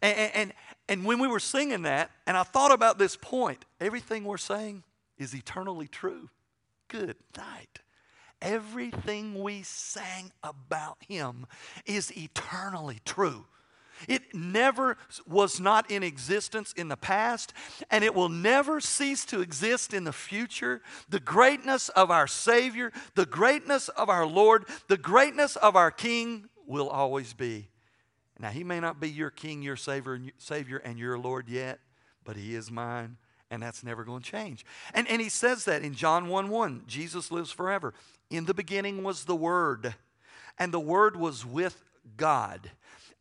And, 0.00 0.32
and, 0.34 0.52
and 0.88 1.04
when 1.04 1.20
we 1.20 1.28
were 1.28 1.40
singing 1.40 1.82
that, 1.82 2.10
and 2.26 2.36
I 2.36 2.42
thought 2.42 2.72
about 2.72 2.98
this 2.98 3.16
point, 3.16 3.64
everything 3.80 4.24
we're 4.24 4.36
saying, 4.36 4.82
is 5.22 5.34
eternally 5.34 5.88
true. 5.88 6.28
Good 6.88 7.16
night. 7.36 7.80
Everything 8.42 9.42
we 9.42 9.62
sang 9.62 10.32
about 10.42 10.98
him 11.06 11.46
is 11.86 12.14
eternally 12.16 12.98
true. 13.04 13.46
It 14.08 14.34
never 14.34 14.96
was 15.26 15.60
not 15.60 15.90
in 15.90 16.02
existence 16.02 16.72
in 16.72 16.88
the 16.88 16.96
past, 16.96 17.52
and 17.90 18.02
it 18.02 18.14
will 18.14 18.28
never 18.28 18.80
cease 18.80 19.24
to 19.26 19.40
exist 19.40 19.94
in 19.94 20.04
the 20.04 20.12
future. 20.12 20.82
The 21.08 21.20
greatness 21.20 21.88
of 21.90 22.10
our 22.10 22.26
Savior, 22.26 22.92
the 23.14 23.26
greatness 23.26 23.88
of 23.90 24.08
our 24.08 24.26
Lord, 24.26 24.64
the 24.88 24.98
greatness 24.98 25.54
of 25.56 25.76
our 25.76 25.92
King 25.92 26.48
will 26.66 26.88
always 26.88 27.32
be. 27.32 27.68
Now, 28.38 28.50
he 28.50 28.64
may 28.64 28.80
not 28.80 28.98
be 28.98 29.08
your 29.08 29.30
king, 29.30 29.62
your 29.62 29.76
savior, 29.76 30.20
savior 30.38 30.78
and 30.78 30.98
your 30.98 31.16
Lord 31.16 31.48
yet, 31.48 31.78
but 32.24 32.36
he 32.36 32.56
is 32.56 32.72
mine, 32.72 33.18
and 33.52 33.62
that's 33.62 33.84
never 33.84 34.02
going 34.02 34.22
to 34.22 34.30
change. 34.30 34.64
And, 34.94 35.06
and 35.08 35.20
he 35.20 35.28
says 35.28 35.66
that 35.66 35.82
in 35.82 35.94
John 35.94 36.28
1 36.28 36.48
1. 36.48 36.84
Jesus 36.86 37.30
lives 37.30 37.52
forever. 37.52 37.92
In 38.30 38.46
the 38.46 38.54
beginning 38.54 39.04
was 39.04 39.24
the 39.24 39.36
Word, 39.36 39.94
and 40.58 40.72
the 40.72 40.80
Word 40.80 41.16
was 41.16 41.44
with 41.44 41.84
God, 42.16 42.70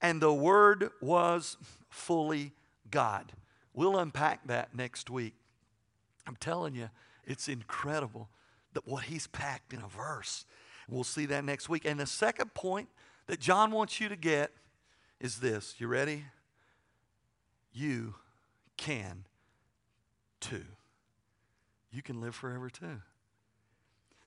and 0.01 0.21
the 0.21 0.34
Word 0.34 0.89
was 1.01 1.57
fully 1.89 2.53
God. 2.89 3.34
We'll 3.73 3.97
unpack 3.97 4.47
that 4.47 4.73
next 4.73 5.09
week. 5.09 5.36
I'm 6.25 6.38
telling 6.38 6.75
you, 6.75 6.89
it's 7.25 7.49
incredible 7.49 8.29
that 8.73 8.88
what 8.88 9.03
he's 9.03 9.27
packed 9.27 9.73
in 9.73 9.82
a 9.82 9.88
verse. 9.88 10.45
We'll 10.88 11.03
see 11.03 11.25
that 11.25 11.43
next 11.43 11.67
week. 11.67 11.84
And 11.84 11.99
the 11.99 12.05
second 12.05 12.53
point 12.53 12.88
that 13.27 13.41
John 13.41 13.71
wants 13.71 13.99
you 13.99 14.07
to 14.07 14.15
get 14.15 14.51
is 15.19 15.39
this. 15.39 15.75
You 15.77 15.88
ready? 15.88 16.23
You 17.73 18.15
can 18.77 19.25
too. 20.42 20.66
You 21.92 22.02
can 22.02 22.20
live 22.20 22.36
forever 22.36 22.70
too. 22.70 23.02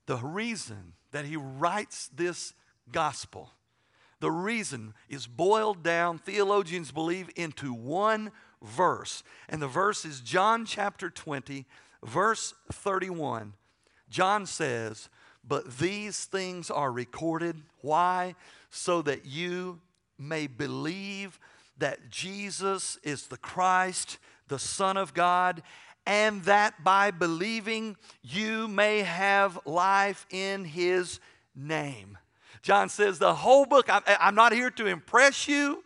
The 0.06 0.16
reason 0.16 0.94
that 1.12 1.24
he 1.24 1.36
writes 1.36 2.10
this 2.14 2.52
gospel, 2.92 3.50
the 4.20 4.30
reason 4.30 4.94
is 5.08 5.26
boiled 5.26 5.82
down, 5.82 6.18
theologians 6.18 6.90
believe, 6.90 7.30
into 7.36 7.72
one 7.72 8.30
verse. 8.62 9.22
And 9.48 9.60
the 9.60 9.68
verse 9.68 10.04
is 10.04 10.20
John 10.20 10.66
chapter 10.66 11.10
20, 11.10 11.66
verse 12.02 12.54
31. 12.72 13.54
John 14.10 14.46
says, 14.46 15.08
But 15.46 15.78
these 15.78 16.24
things 16.26 16.70
are 16.70 16.92
recorded. 16.92 17.62
Why? 17.80 18.34
So 18.70 19.02
that 19.02 19.26
you 19.26 19.80
may 20.18 20.46
believe 20.46 21.38
that 21.78 22.10
Jesus 22.10 22.98
is 23.02 23.26
the 23.26 23.36
Christ, 23.36 24.18
the 24.48 24.58
Son 24.58 24.96
of 24.96 25.14
God, 25.14 25.62
and 26.06 26.42
that 26.44 26.82
by 26.84 27.10
believing 27.10 27.96
you 28.22 28.68
may 28.68 29.00
have 29.00 29.58
life 29.64 30.26
in 30.30 30.64
His 30.64 31.20
name. 31.54 32.18
John 32.62 32.88
says, 32.88 33.18
The 33.18 33.34
whole 33.34 33.66
book, 33.66 33.88
I'm 33.88 34.34
not 34.34 34.52
here 34.52 34.70
to 34.70 34.86
impress 34.86 35.48
you. 35.48 35.84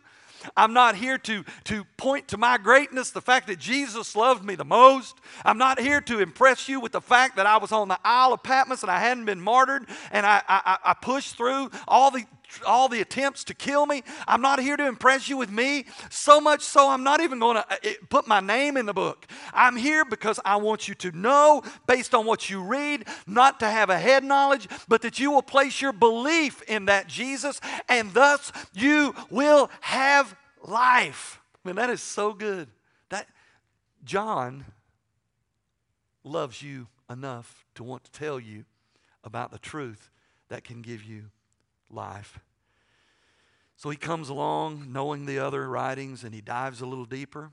I'm 0.55 0.73
not 0.73 0.95
here 0.95 1.17
to, 1.17 1.43
to 1.65 1.83
point 1.97 2.29
to 2.29 2.37
my 2.37 2.57
greatness, 2.57 3.11
the 3.11 3.21
fact 3.21 3.47
that 3.47 3.59
Jesus 3.59 4.15
loved 4.15 4.43
me 4.43 4.55
the 4.55 4.65
most. 4.65 5.17
I'm 5.43 5.57
not 5.57 5.79
here 5.79 6.01
to 6.01 6.19
impress 6.19 6.69
you 6.69 6.79
with 6.79 6.93
the 6.93 7.01
fact 7.01 7.35
that 7.35 7.45
I 7.45 7.57
was 7.57 7.71
on 7.71 7.89
the 7.89 7.99
Isle 8.05 8.33
of 8.33 8.43
Patmos 8.43 8.81
and 8.81 8.91
I 8.91 8.99
hadn't 8.99 9.25
been 9.25 9.41
martyred 9.41 9.85
and 10.11 10.25
I, 10.25 10.41
I, 10.47 10.77
I 10.83 10.93
pushed 10.93 11.35
through 11.35 11.71
all 11.87 12.11
the 12.11 12.23
all 12.65 12.87
the 12.89 13.01
attempts 13.01 13.43
to 13.45 13.53
kill 13.53 13.85
me. 13.85 14.03
I'm 14.27 14.41
not 14.41 14.59
here 14.59 14.77
to 14.77 14.87
impress 14.87 15.29
you 15.29 15.37
with 15.37 15.51
me. 15.51 15.85
So 16.09 16.41
much 16.41 16.61
so, 16.61 16.89
I'm 16.89 17.03
not 17.03 17.21
even 17.21 17.39
going 17.39 17.57
to 17.57 17.65
uh, 17.71 17.93
put 18.09 18.27
my 18.27 18.39
name 18.39 18.77
in 18.77 18.85
the 18.85 18.93
book. 18.93 19.27
I'm 19.53 19.75
here 19.75 20.05
because 20.05 20.39
I 20.43 20.57
want 20.57 20.87
you 20.87 20.95
to 20.95 21.11
know, 21.11 21.63
based 21.87 22.13
on 22.15 22.25
what 22.25 22.49
you 22.49 22.61
read, 22.61 23.05
not 23.27 23.59
to 23.59 23.67
have 23.67 23.89
a 23.89 23.99
head 23.99 24.23
knowledge, 24.23 24.67
but 24.87 25.01
that 25.01 25.19
you 25.19 25.31
will 25.31 25.41
place 25.41 25.81
your 25.81 25.93
belief 25.93 26.61
in 26.63 26.85
that 26.85 27.07
Jesus, 27.07 27.59
and 27.87 28.13
thus 28.13 28.51
you 28.73 29.15
will 29.29 29.69
have 29.81 30.35
life. 30.63 31.39
I 31.63 31.69
mean, 31.69 31.75
that 31.75 31.89
is 31.89 32.01
so 32.01 32.33
good. 32.33 32.67
That 33.09 33.27
John 34.03 34.65
loves 36.23 36.61
you 36.61 36.87
enough 37.09 37.65
to 37.75 37.83
want 37.83 38.03
to 38.05 38.11
tell 38.11 38.39
you 38.39 38.65
about 39.23 39.51
the 39.51 39.59
truth 39.59 40.09
that 40.49 40.63
can 40.63 40.81
give 40.81 41.03
you 41.03 41.25
life. 41.89 42.39
So 43.75 43.89
he 43.89 43.97
comes 43.97 44.29
along 44.29 44.91
knowing 44.91 45.25
the 45.25 45.39
other 45.39 45.69
writings 45.69 46.23
and 46.23 46.33
he 46.33 46.41
dives 46.41 46.81
a 46.81 46.85
little 46.85 47.05
deeper. 47.05 47.51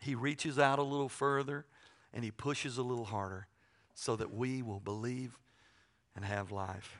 He 0.00 0.14
reaches 0.14 0.58
out 0.58 0.78
a 0.78 0.82
little 0.82 1.08
further 1.08 1.64
and 2.12 2.24
he 2.24 2.30
pushes 2.30 2.76
a 2.76 2.82
little 2.82 3.04
harder 3.04 3.46
so 3.94 4.16
that 4.16 4.34
we 4.34 4.62
will 4.62 4.80
believe 4.80 5.38
and 6.16 6.24
have 6.24 6.50
life. 6.50 6.98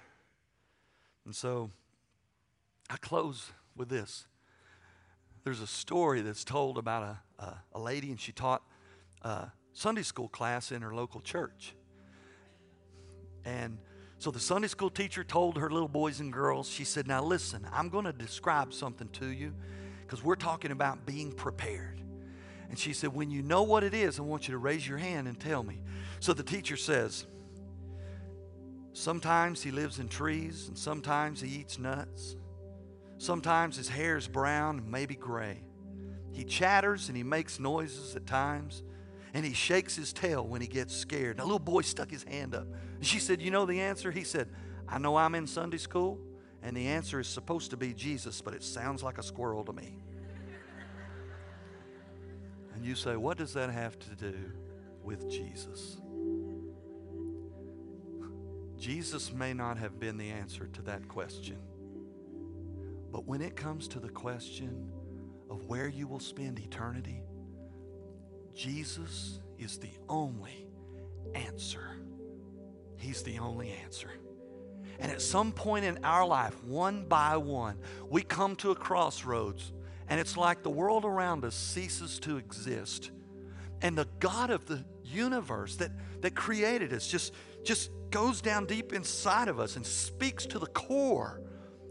And 1.24 1.34
so 1.34 1.70
I 2.88 2.96
close 2.96 3.50
with 3.76 3.88
this. 3.88 4.26
There's 5.44 5.60
a 5.60 5.66
story 5.66 6.20
that's 6.20 6.44
told 6.44 6.78
about 6.78 7.02
a, 7.02 7.42
a, 7.42 7.56
a 7.72 7.80
lady, 7.80 8.10
and 8.10 8.20
she 8.20 8.30
taught 8.30 8.62
a 9.22 9.48
Sunday 9.72 10.02
school 10.02 10.28
class 10.28 10.70
in 10.70 10.82
her 10.82 10.94
local 10.94 11.20
church. 11.20 11.74
And 13.44 13.78
so 14.22 14.30
the 14.30 14.38
Sunday 14.38 14.68
school 14.68 14.88
teacher 14.88 15.24
told 15.24 15.58
her 15.58 15.68
little 15.68 15.88
boys 15.88 16.20
and 16.20 16.32
girls, 16.32 16.68
she 16.68 16.84
said, 16.84 17.08
Now 17.08 17.24
listen, 17.24 17.66
I'm 17.72 17.88
going 17.88 18.04
to 18.04 18.12
describe 18.12 18.72
something 18.72 19.08
to 19.14 19.26
you 19.26 19.52
because 20.02 20.22
we're 20.22 20.36
talking 20.36 20.70
about 20.70 21.04
being 21.04 21.32
prepared. 21.32 22.00
And 22.70 22.78
she 22.78 22.92
said, 22.92 23.12
When 23.12 23.32
you 23.32 23.42
know 23.42 23.64
what 23.64 23.82
it 23.82 23.94
is, 23.94 24.20
I 24.20 24.22
want 24.22 24.46
you 24.46 24.52
to 24.52 24.58
raise 24.58 24.86
your 24.86 24.98
hand 24.98 25.26
and 25.26 25.40
tell 25.40 25.64
me. 25.64 25.80
So 26.20 26.32
the 26.34 26.44
teacher 26.44 26.76
says, 26.76 27.26
Sometimes 28.92 29.60
he 29.60 29.72
lives 29.72 29.98
in 29.98 30.06
trees, 30.06 30.68
and 30.68 30.78
sometimes 30.78 31.40
he 31.40 31.58
eats 31.58 31.80
nuts. 31.80 32.36
Sometimes 33.18 33.76
his 33.76 33.88
hair 33.88 34.16
is 34.16 34.28
brown 34.28 34.88
maybe 34.88 35.16
gray. 35.16 35.64
He 36.30 36.44
chatters 36.44 37.08
and 37.08 37.16
he 37.16 37.24
makes 37.24 37.58
noises 37.58 38.14
at 38.14 38.28
times 38.28 38.84
and 39.34 39.44
he 39.44 39.54
shakes 39.54 39.96
his 39.96 40.12
tail 40.12 40.46
when 40.46 40.60
he 40.60 40.66
gets 40.66 40.94
scared. 40.94 41.32
And 41.32 41.40
A 41.40 41.44
little 41.44 41.58
boy 41.58 41.82
stuck 41.82 42.10
his 42.10 42.22
hand 42.24 42.54
up. 42.54 42.66
And 42.96 43.06
she 43.06 43.18
said, 43.18 43.40
You 43.40 43.50
know 43.50 43.64
the 43.64 43.80
answer? 43.80 44.10
He 44.10 44.24
said, 44.24 44.48
I 44.88 44.98
know 44.98 45.16
I'm 45.16 45.34
in 45.34 45.46
Sunday 45.46 45.78
school, 45.78 46.18
and 46.62 46.76
the 46.76 46.86
answer 46.88 47.18
is 47.18 47.26
supposed 47.26 47.70
to 47.70 47.76
be 47.76 47.94
Jesus, 47.94 48.40
but 48.42 48.52
it 48.54 48.62
sounds 48.62 49.02
like 49.02 49.18
a 49.18 49.22
squirrel 49.22 49.64
to 49.64 49.72
me. 49.72 50.02
and 52.74 52.84
you 52.84 52.94
say, 52.94 53.16
What 53.16 53.38
does 53.38 53.54
that 53.54 53.70
have 53.70 53.98
to 54.00 54.10
do 54.16 54.34
with 55.02 55.30
Jesus? 55.30 55.96
Jesus 58.78 59.32
may 59.32 59.54
not 59.54 59.78
have 59.78 60.00
been 60.00 60.18
the 60.18 60.30
answer 60.30 60.66
to 60.66 60.82
that 60.82 61.06
question. 61.08 61.56
But 63.12 63.26
when 63.26 63.40
it 63.40 63.56
comes 63.56 63.86
to 63.88 64.00
the 64.00 64.08
question 64.08 64.90
of 65.48 65.64
where 65.66 65.86
you 65.86 66.08
will 66.08 66.18
spend 66.18 66.58
eternity, 66.58 67.22
Jesus 68.54 69.40
is 69.58 69.78
the 69.78 69.90
only 70.08 70.66
answer. 71.34 71.96
He's 72.96 73.22
the 73.22 73.38
only 73.38 73.70
answer. 73.84 74.10
And 74.98 75.10
at 75.10 75.20
some 75.20 75.52
point 75.52 75.84
in 75.84 75.98
our 76.04 76.26
life, 76.26 76.62
one 76.64 77.04
by 77.04 77.36
one, 77.36 77.78
we 78.08 78.22
come 78.22 78.54
to 78.56 78.70
a 78.70 78.74
crossroads, 78.74 79.72
and 80.08 80.20
it's 80.20 80.36
like 80.36 80.62
the 80.62 80.70
world 80.70 81.04
around 81.04 81.44
us 81.44 81.54
ceases 81.54 82.20
to 82.20 82.36
exist. 82.36 83.10
And 83.80 83.98
the 83.98 84.06
God 84.20 84.50
of 84.50 84.66
the 84.66 84.84
universe 85.04 85.76
that, 85.76 85.90
that 86.20 86.36
created 86.36 86.92
us 86.92 87.08
just, 87.08 87.34
just 87.64 87.90
goes 88.10 88.40
down 88.40 88.66
deep 88.66 88.92
inside 88.92 89.48
of 89.48 89.58
us 89.58 89.74
and 89.74 89.84
speaks 89.84 90.46
to 90.46 90.58
the 90.58 90.66
core, 90.66 91.40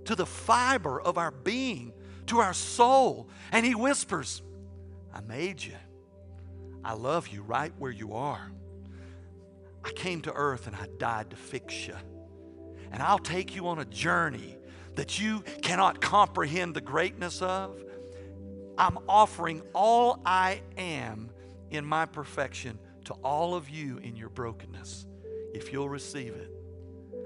to 0.06 0.16
the 0.16 0.26
fiber 0.26 1.02
of 1.02 1.18
our 1.18 1.32
being, 1.32 1.92
to 2.28 2.40
our 2.40 2.54
soul. 2.54 3.28
And 3.52 3.66
He 3.66 3.76
whispers, 3.76 4.42
I 5.14 5.20
made 5.20 5.62
you. 5.62 5.76
I 6.84 6.94
love 6.94 7.28
you 7.28 7.44
right 7.44 7.72
where 7.78 7.92
you 7.92 8.14
are. 8.14 8.52
I 9.84 9.92
came 9.92 10.22
to 10.22 10.34
earth 10.34 10.68
and 10.68 10.76
I 10.76 10.88
died 10.98 11.32
to 11.32 11.36
fix 11.36 11.88
you. 11.88 11.96
And 12.92 13.02
I'll 13.02 13.20
take 13.20 13.56
you 13.56 13.68
on 13.68 13.80
a 13.80 13.86
journey 13.86 14.58
that 14.96 15.20
you 15.20 15.42
cannot 15.62 16.02
comprehend 16.02 16.76
the 16.76 16.82
greatness 16.82 17.42
of. 17.42 17.84
I'm 18.78 18.98
offering 19.08 19.62
all 19.74 20.22
I 20.26 20.62
am 20.78 21.30
in 21.70 21.86
my 21.86 22.06
perfection 22.06 22.78
to 23.06 23.14
all 23.24 23.56
of 23.56 23.70
you 23.70 23.98
in 23.98 24.16
your 24.16 24.30
brokenness. 24.30 25.06
If 25.54 25.72
you'll 25.72 25.90
receive 25.90 26.34
it, 26.34 26.52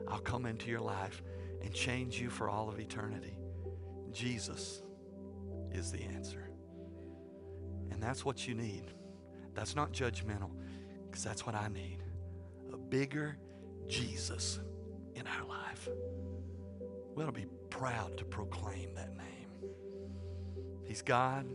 I'll 0.08 0.20
come 0.20 0.46
into 0.46 0.70
your 0.70 0.82
life 0.82 1.24
and 1.62 1.74
change 1.74 2.20
you 2.20 2.30
for 2.30 2.50
all 2.50 2.70
of 2.70 2.80
eternity. 2.80 3.38
Jesus 4.12 4.82
is 5.72 5.92
the 5.92 6.04
answer. 6.04 6.50
And 7.92 8.02
that's 8.02 8.24
what 8.24 8.48
you 8.48 8.54
need. 8.54 8.95
That's 9.56 9.76
not 9.76 9.92
judgmental, 9.94 10.52
because 11.06 11.24
that's 11.24 11.46
what 11.46 11.56
I 11.56 11.70
need 11.70 12.00
a 12.74 12.78
bigger 12.78 13.38
Jesus 13.88 14.60
in 15.16 15.26
our 15.26 15.46
life. 15.48 15.88
We 17.16 17.24
ought 17.24 17.28
to 17.28 17.32
be 17.32 17.48
proud 17.70 18.18
to 18.18 18.26
proclaim 18.26 18.94
that 18.96 19.16
name. 19.16 19.72
He's 20.84 21.02
God. 21.02 21.48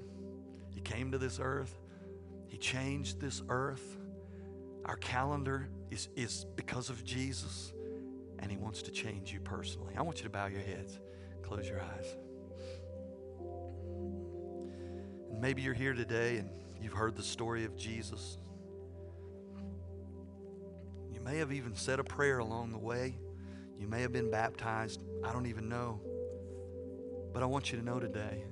He 0.70 0.80
came 0.80 1.12
to 1.12 1.18
this 1.18 1.38
earth. 1.42 1.78
He 2.48 2.56
changed 2.56 3.20
this 3.20 3.42
earth. 3.48 3.98
Our 4.86 4.96
calendar 4.96 5.68
is, 5.90 6.08
is 6.16 6.46
because 6.56 6.88
of 6.88 7.04
Jesus, 7.04 7.74
and 8.38 8.50
He 8.50 8.56
wants 8.56 8.80
to 8.82 8.90
change 8.90 9.30
you 9.30 9.40
personally. 9.40 9.94
I 9.96 10.02
want 10.02 10.18
you 10.18 10.24
to 10.24 10.30
bow 10.30 10.46
your 10.46 10.62
heads, 10.62 10.98
close 11.42 11.68
your 11.68 11.82
eyes. 11.82 12.16
And 15.30 15.40
maybe 15.40 15.60
you're 15.60 15.74
here 15.74 15.92
today 15.92 16.38
and 16.38 16.50
You've 16.80 16.92
heard 16.92 17.16
the 17.16 17.22
story 17.22 17.64
of 17.64 17.76
Jesus. 17.76 18.38
You 21.12 21.20
may 21.20 21.36
have 21.38 21.52
even 21.52 21.74
said 21.74 22.00
a 22.00 22.04
prayer 22.04 22.38
along 22.38 22.72
the 22.72 22.78
way. 22.78 23.16
You 23.78 23.86
may 23.86 24.00
have 24.02 24.12
been 24.12 24.30
baptized. 24.30 25.02
I 25.24 25.32
don't 25.32 25.46
even 25.46 25.68
know. 25.68 26.00
But 27.32 27.42
I 27.42 27.46
want 27.46 27.70
you 27.70 27.78
to 27.78 27.84
know 27.84 28.00
today 28.00 28.44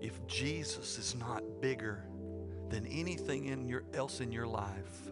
if 0.00 0.26
Jesus 0.26 0.98
is 0.98 1.14
not 1.14 1.42
bigger 1.60 2.02
than 2.70 2.86
anything 2.86 3.46
in 3.46 3.68
your, 3.68 3.84
else 3.92 4.20
in 4.20 4.32
your 4.32 4.46
life, 4.46 5.10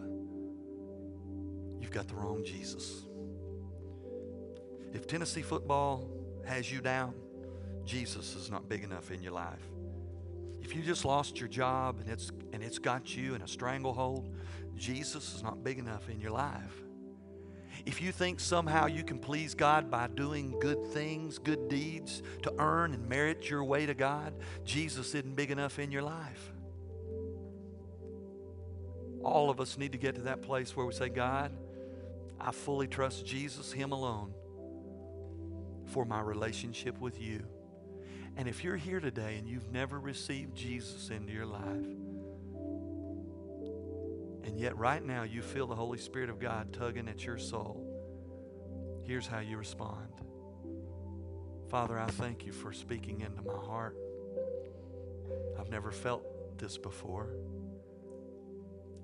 you've 1.78 1.90
got 1.90 2.08
the 2.08 2.14
wrong 2.14 2.42
Jesus. 2.44 3.02
If 4.94 5.06
Tennessee 5.06 5.42
football 5.42 6.08
has 6.46 6.72
you 6.72 6.80
down, 6.80 7.14
Jesus 7.84 8.34
is 8.34 8.50
not 8.50 8.68
big 8.68 8.84
enough 8.84 9.10
in 9.10 9.22
your 9.22 9.32
life. 9.32 9.62
If 10.68 10.76
you 10.76 10.82
just 10.82 11.06
lost 11.06 11.40
your 11.40 11.48
job 11.48 11.98
and 11.98 12.10
it's 12.10 12.30
and 12.52 12.62
it's 12.62 12.78
got 12.78 13.16
you 13.16 13.34
in 13.34 13.40
a 13.40 13.48
stranglehold, 13.48 14.28
Jesus 14.76 15.34
is 15.34 15.42
not 15.42 15.64
big 15.64 15.78
enough 15.78 16.10
in 16.10 16.20
your 16.20 16.30
life. 16.30 16.82
If 17.86 18.02
you 18.02 18.12
think 18.12 18.38
somehow 18.38 18.84
you 18.84 19.02
can 19.02 19.18
please 19.18 19.54
God 19.54 19.90
by 19.90 20.08
doing 20.08 20.54
good 20.60 20.84
things, 20.92 21.38
good 21.38 21.70
deeds 21.70 22.22
to 22.42 22.52
earn 22.58 22.92
and 22.92 23.08
merit 23.08 23.48
your 23.48 23.64
way 23.64 23.86
to 23.86 23.94
God, 23.94 24.34
Jesus 24.66 25.14
isn't 25.14 25.34
big 25.34 25.50
enough 25.50 25.78
in 25.78 25.90
your 25.90 26.02
life. 26.02 26.52
All 29.24 29.48
of 29.48 29.60
us 29.60 29.78
need 29.78 29.92
to 29.92 29.98
get 29.98 30.16
to 30.16 30.22
that 30.22 30.42
place 30.42 30.76
where 30.76 30.84
we 30.84 30.92
say, 30.92 31.08
God, 31.08 31.50
I 32.38 32.52
fully 32.52 32.88
trust 32.88 33.24
Jesus, 33.24 33.72
Him 33.72 33.92
alone, 33.92 34.34
for 35.86 36.04
my 36.04 36.20
relationship 36.20 37.00
with 37.00 37.18
you. 37.18 37.46
And 38.38 38.46
if 38.46 38.62
you're 38.62 38.76
here 38.76 39.00
today 39.00 39.36
and 39.36 39.48
you've 39.48 39.72
never 39.72 39.98
received 39.98 40.54
Jesus 40.54 41.10
into 41.10 41.32
your 41.32 41.44
life, 41.44 41.88
and 44.44 44.58
yet 44.58 44.78
right 44.78 45.04
now 45.04 45.24
you 45.24 45.42
feel 45.42 45.66
the 45.66 45.74
Holy 45.74 45.98
Spirit 45.98 46.30
of 46.30 46.38
God 46.38 46.72
tugging 46.72 47.08
at 47.08 47.26
your 47.26 47.36
soul, 47.36 47.84
here's 49.04 49.26
how 49.26 49.40
you 49.40 49.56
respond 49.56 50.08
Father, 51.68 51.98
I 51.98 52.06
thank 52.06 52.46
you 52.46 52.52
for 52.52 52.72
speaking 52.72 53.20
into 53.20 53.42
my 53.42 53.58
heart. 53.58 53.96
I've 55.58 55.68
never 55.68 55.90
felt 55.90 56.22
this 56.58 56.78
before. 56.78 57.28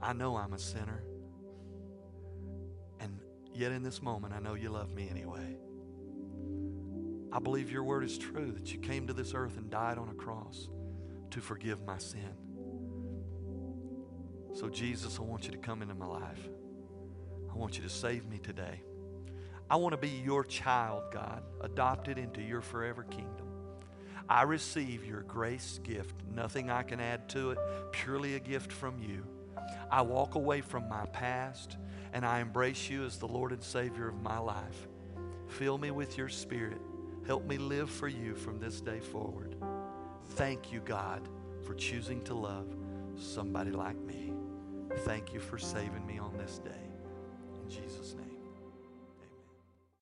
I 0.00 0.14
know 0.14 0.36
I'm 0.36 0.54
a 0.54 0.58
sinner. 0.58 1.02
And 3.00 3.18
yet 3.52 3.72
in 3.72 3.82
this 3.82 4.00
moment, 4.00 4.32
I 4.32 4.38
know 4.38 4.54
you 4.54 4.70
love 4.70 4.94
me 4.94 5.08
anyway. 5.10 5.58
I 7.34 7.40
believe 7.40 7.68
your 7.68 7.82
word 7.82 8.04
is 8.04 8.16
true 8.16 8.52
that 8.52 8.72
you 8.72 8.78
came 8.78 9.08
to 9.08 9.12
this 9.12 9.34
earth 9.34 9.56
and 9.56 9.68
died 9.68 9.98
on 9.98 10.08
a 10.08 10.14
cross 10.14 10.68
to 11.32 11.40
forgive 11.40 11.84
my 11.84 11.98
sin. 11.98 12.30
So, 14.52 14.68
Jesus, 14.68 15.18
I 15.18 15.22
want 15.22 15.44
you 15.44 15.50
to 15.50 15.58
come 15.58 15.82
into 15.82 15.96
my 15.96 16.06
life. 16.06 16.48
I 17.52 17.56
want 17.56 17.76
you 17.76 17.82
to 17.82 17.88
save 17.88 18.24
me 18.28 18.38
today. 18.38 18.80
I 19.68 19.74
want 19.74 19.94
to 19.94 19.96
be 19.96 20.10
your 20.24 20.44
child, 20.44 21.02
God, 21.12 21.42
adopted 21.60 22.18
into 22.18 22.40
your 22.40 22.60
forever 22.60 23.02
kingdom. 23.02 23.48
I 24.28 24.42
receive 24.42 25.04
your 25.04 25.22
grace 25.22 25.80
gift, 25.82 26.14
nothing 26.32 26.70
I 26.70 26.84
can 26.84 27.00
add 27.00 27.28
to 27.30 27.50
it, 27.50 27.58
purely 27.90 28.36
a 28.36 28.40
gift 28.40 28.70
from 28.70 29.02
you. 29.02 29.26
I 29.90 30.02
walk 30.02 30.36
away 30.36 30.60
from 30.60 30.88
my 30.88 31.06
past 31.06 31.78
and 32.12 32.24
I 32.24 32.38
embrace 32.38 32.88
you 32.88 33.04
as 33.04 33.18
the 33.18 33.26
Lord 33.26 33.50
and 33.50 33.62
Savior 33.62 34.06
of 34.06 34.22
my 34.22 34.38
life. 34.38 34.86
Fill 35.48 35.78
me 35.78 35.90
with 35.90 36.16
your 36.16 36.28
spirit. 36.28 36.80
Help 37.26 37.46
me 37.46 37.56
live 37.56 37.88
for 37.88 38.08
you 38.08 38.34
from 38.34 38.60
this 38.60 38.80
day 38.80 39.00
forward. 39.00 39.56
Thank 40.30 40.72
you, 40.72 40.80
God, 40.80 41.26
for 41.62 41.74
choosing 41.74 42.22
to 42.24 42.34
love 42.34 42.66
somebody 43.16 43.70
like 43.70 43.98
me. 43.98 44.32
Thank 44.98 45.32
you 45.32 45.40
for 45.40 45.56
saving 45.56 46.06
me 46.06 46.18
on 46.18 46.36
this 46.36 46.58
day. 46.58 46.70
In 47.62 47.70
Jesus' 47.70 48.14
name. 48.14 48.23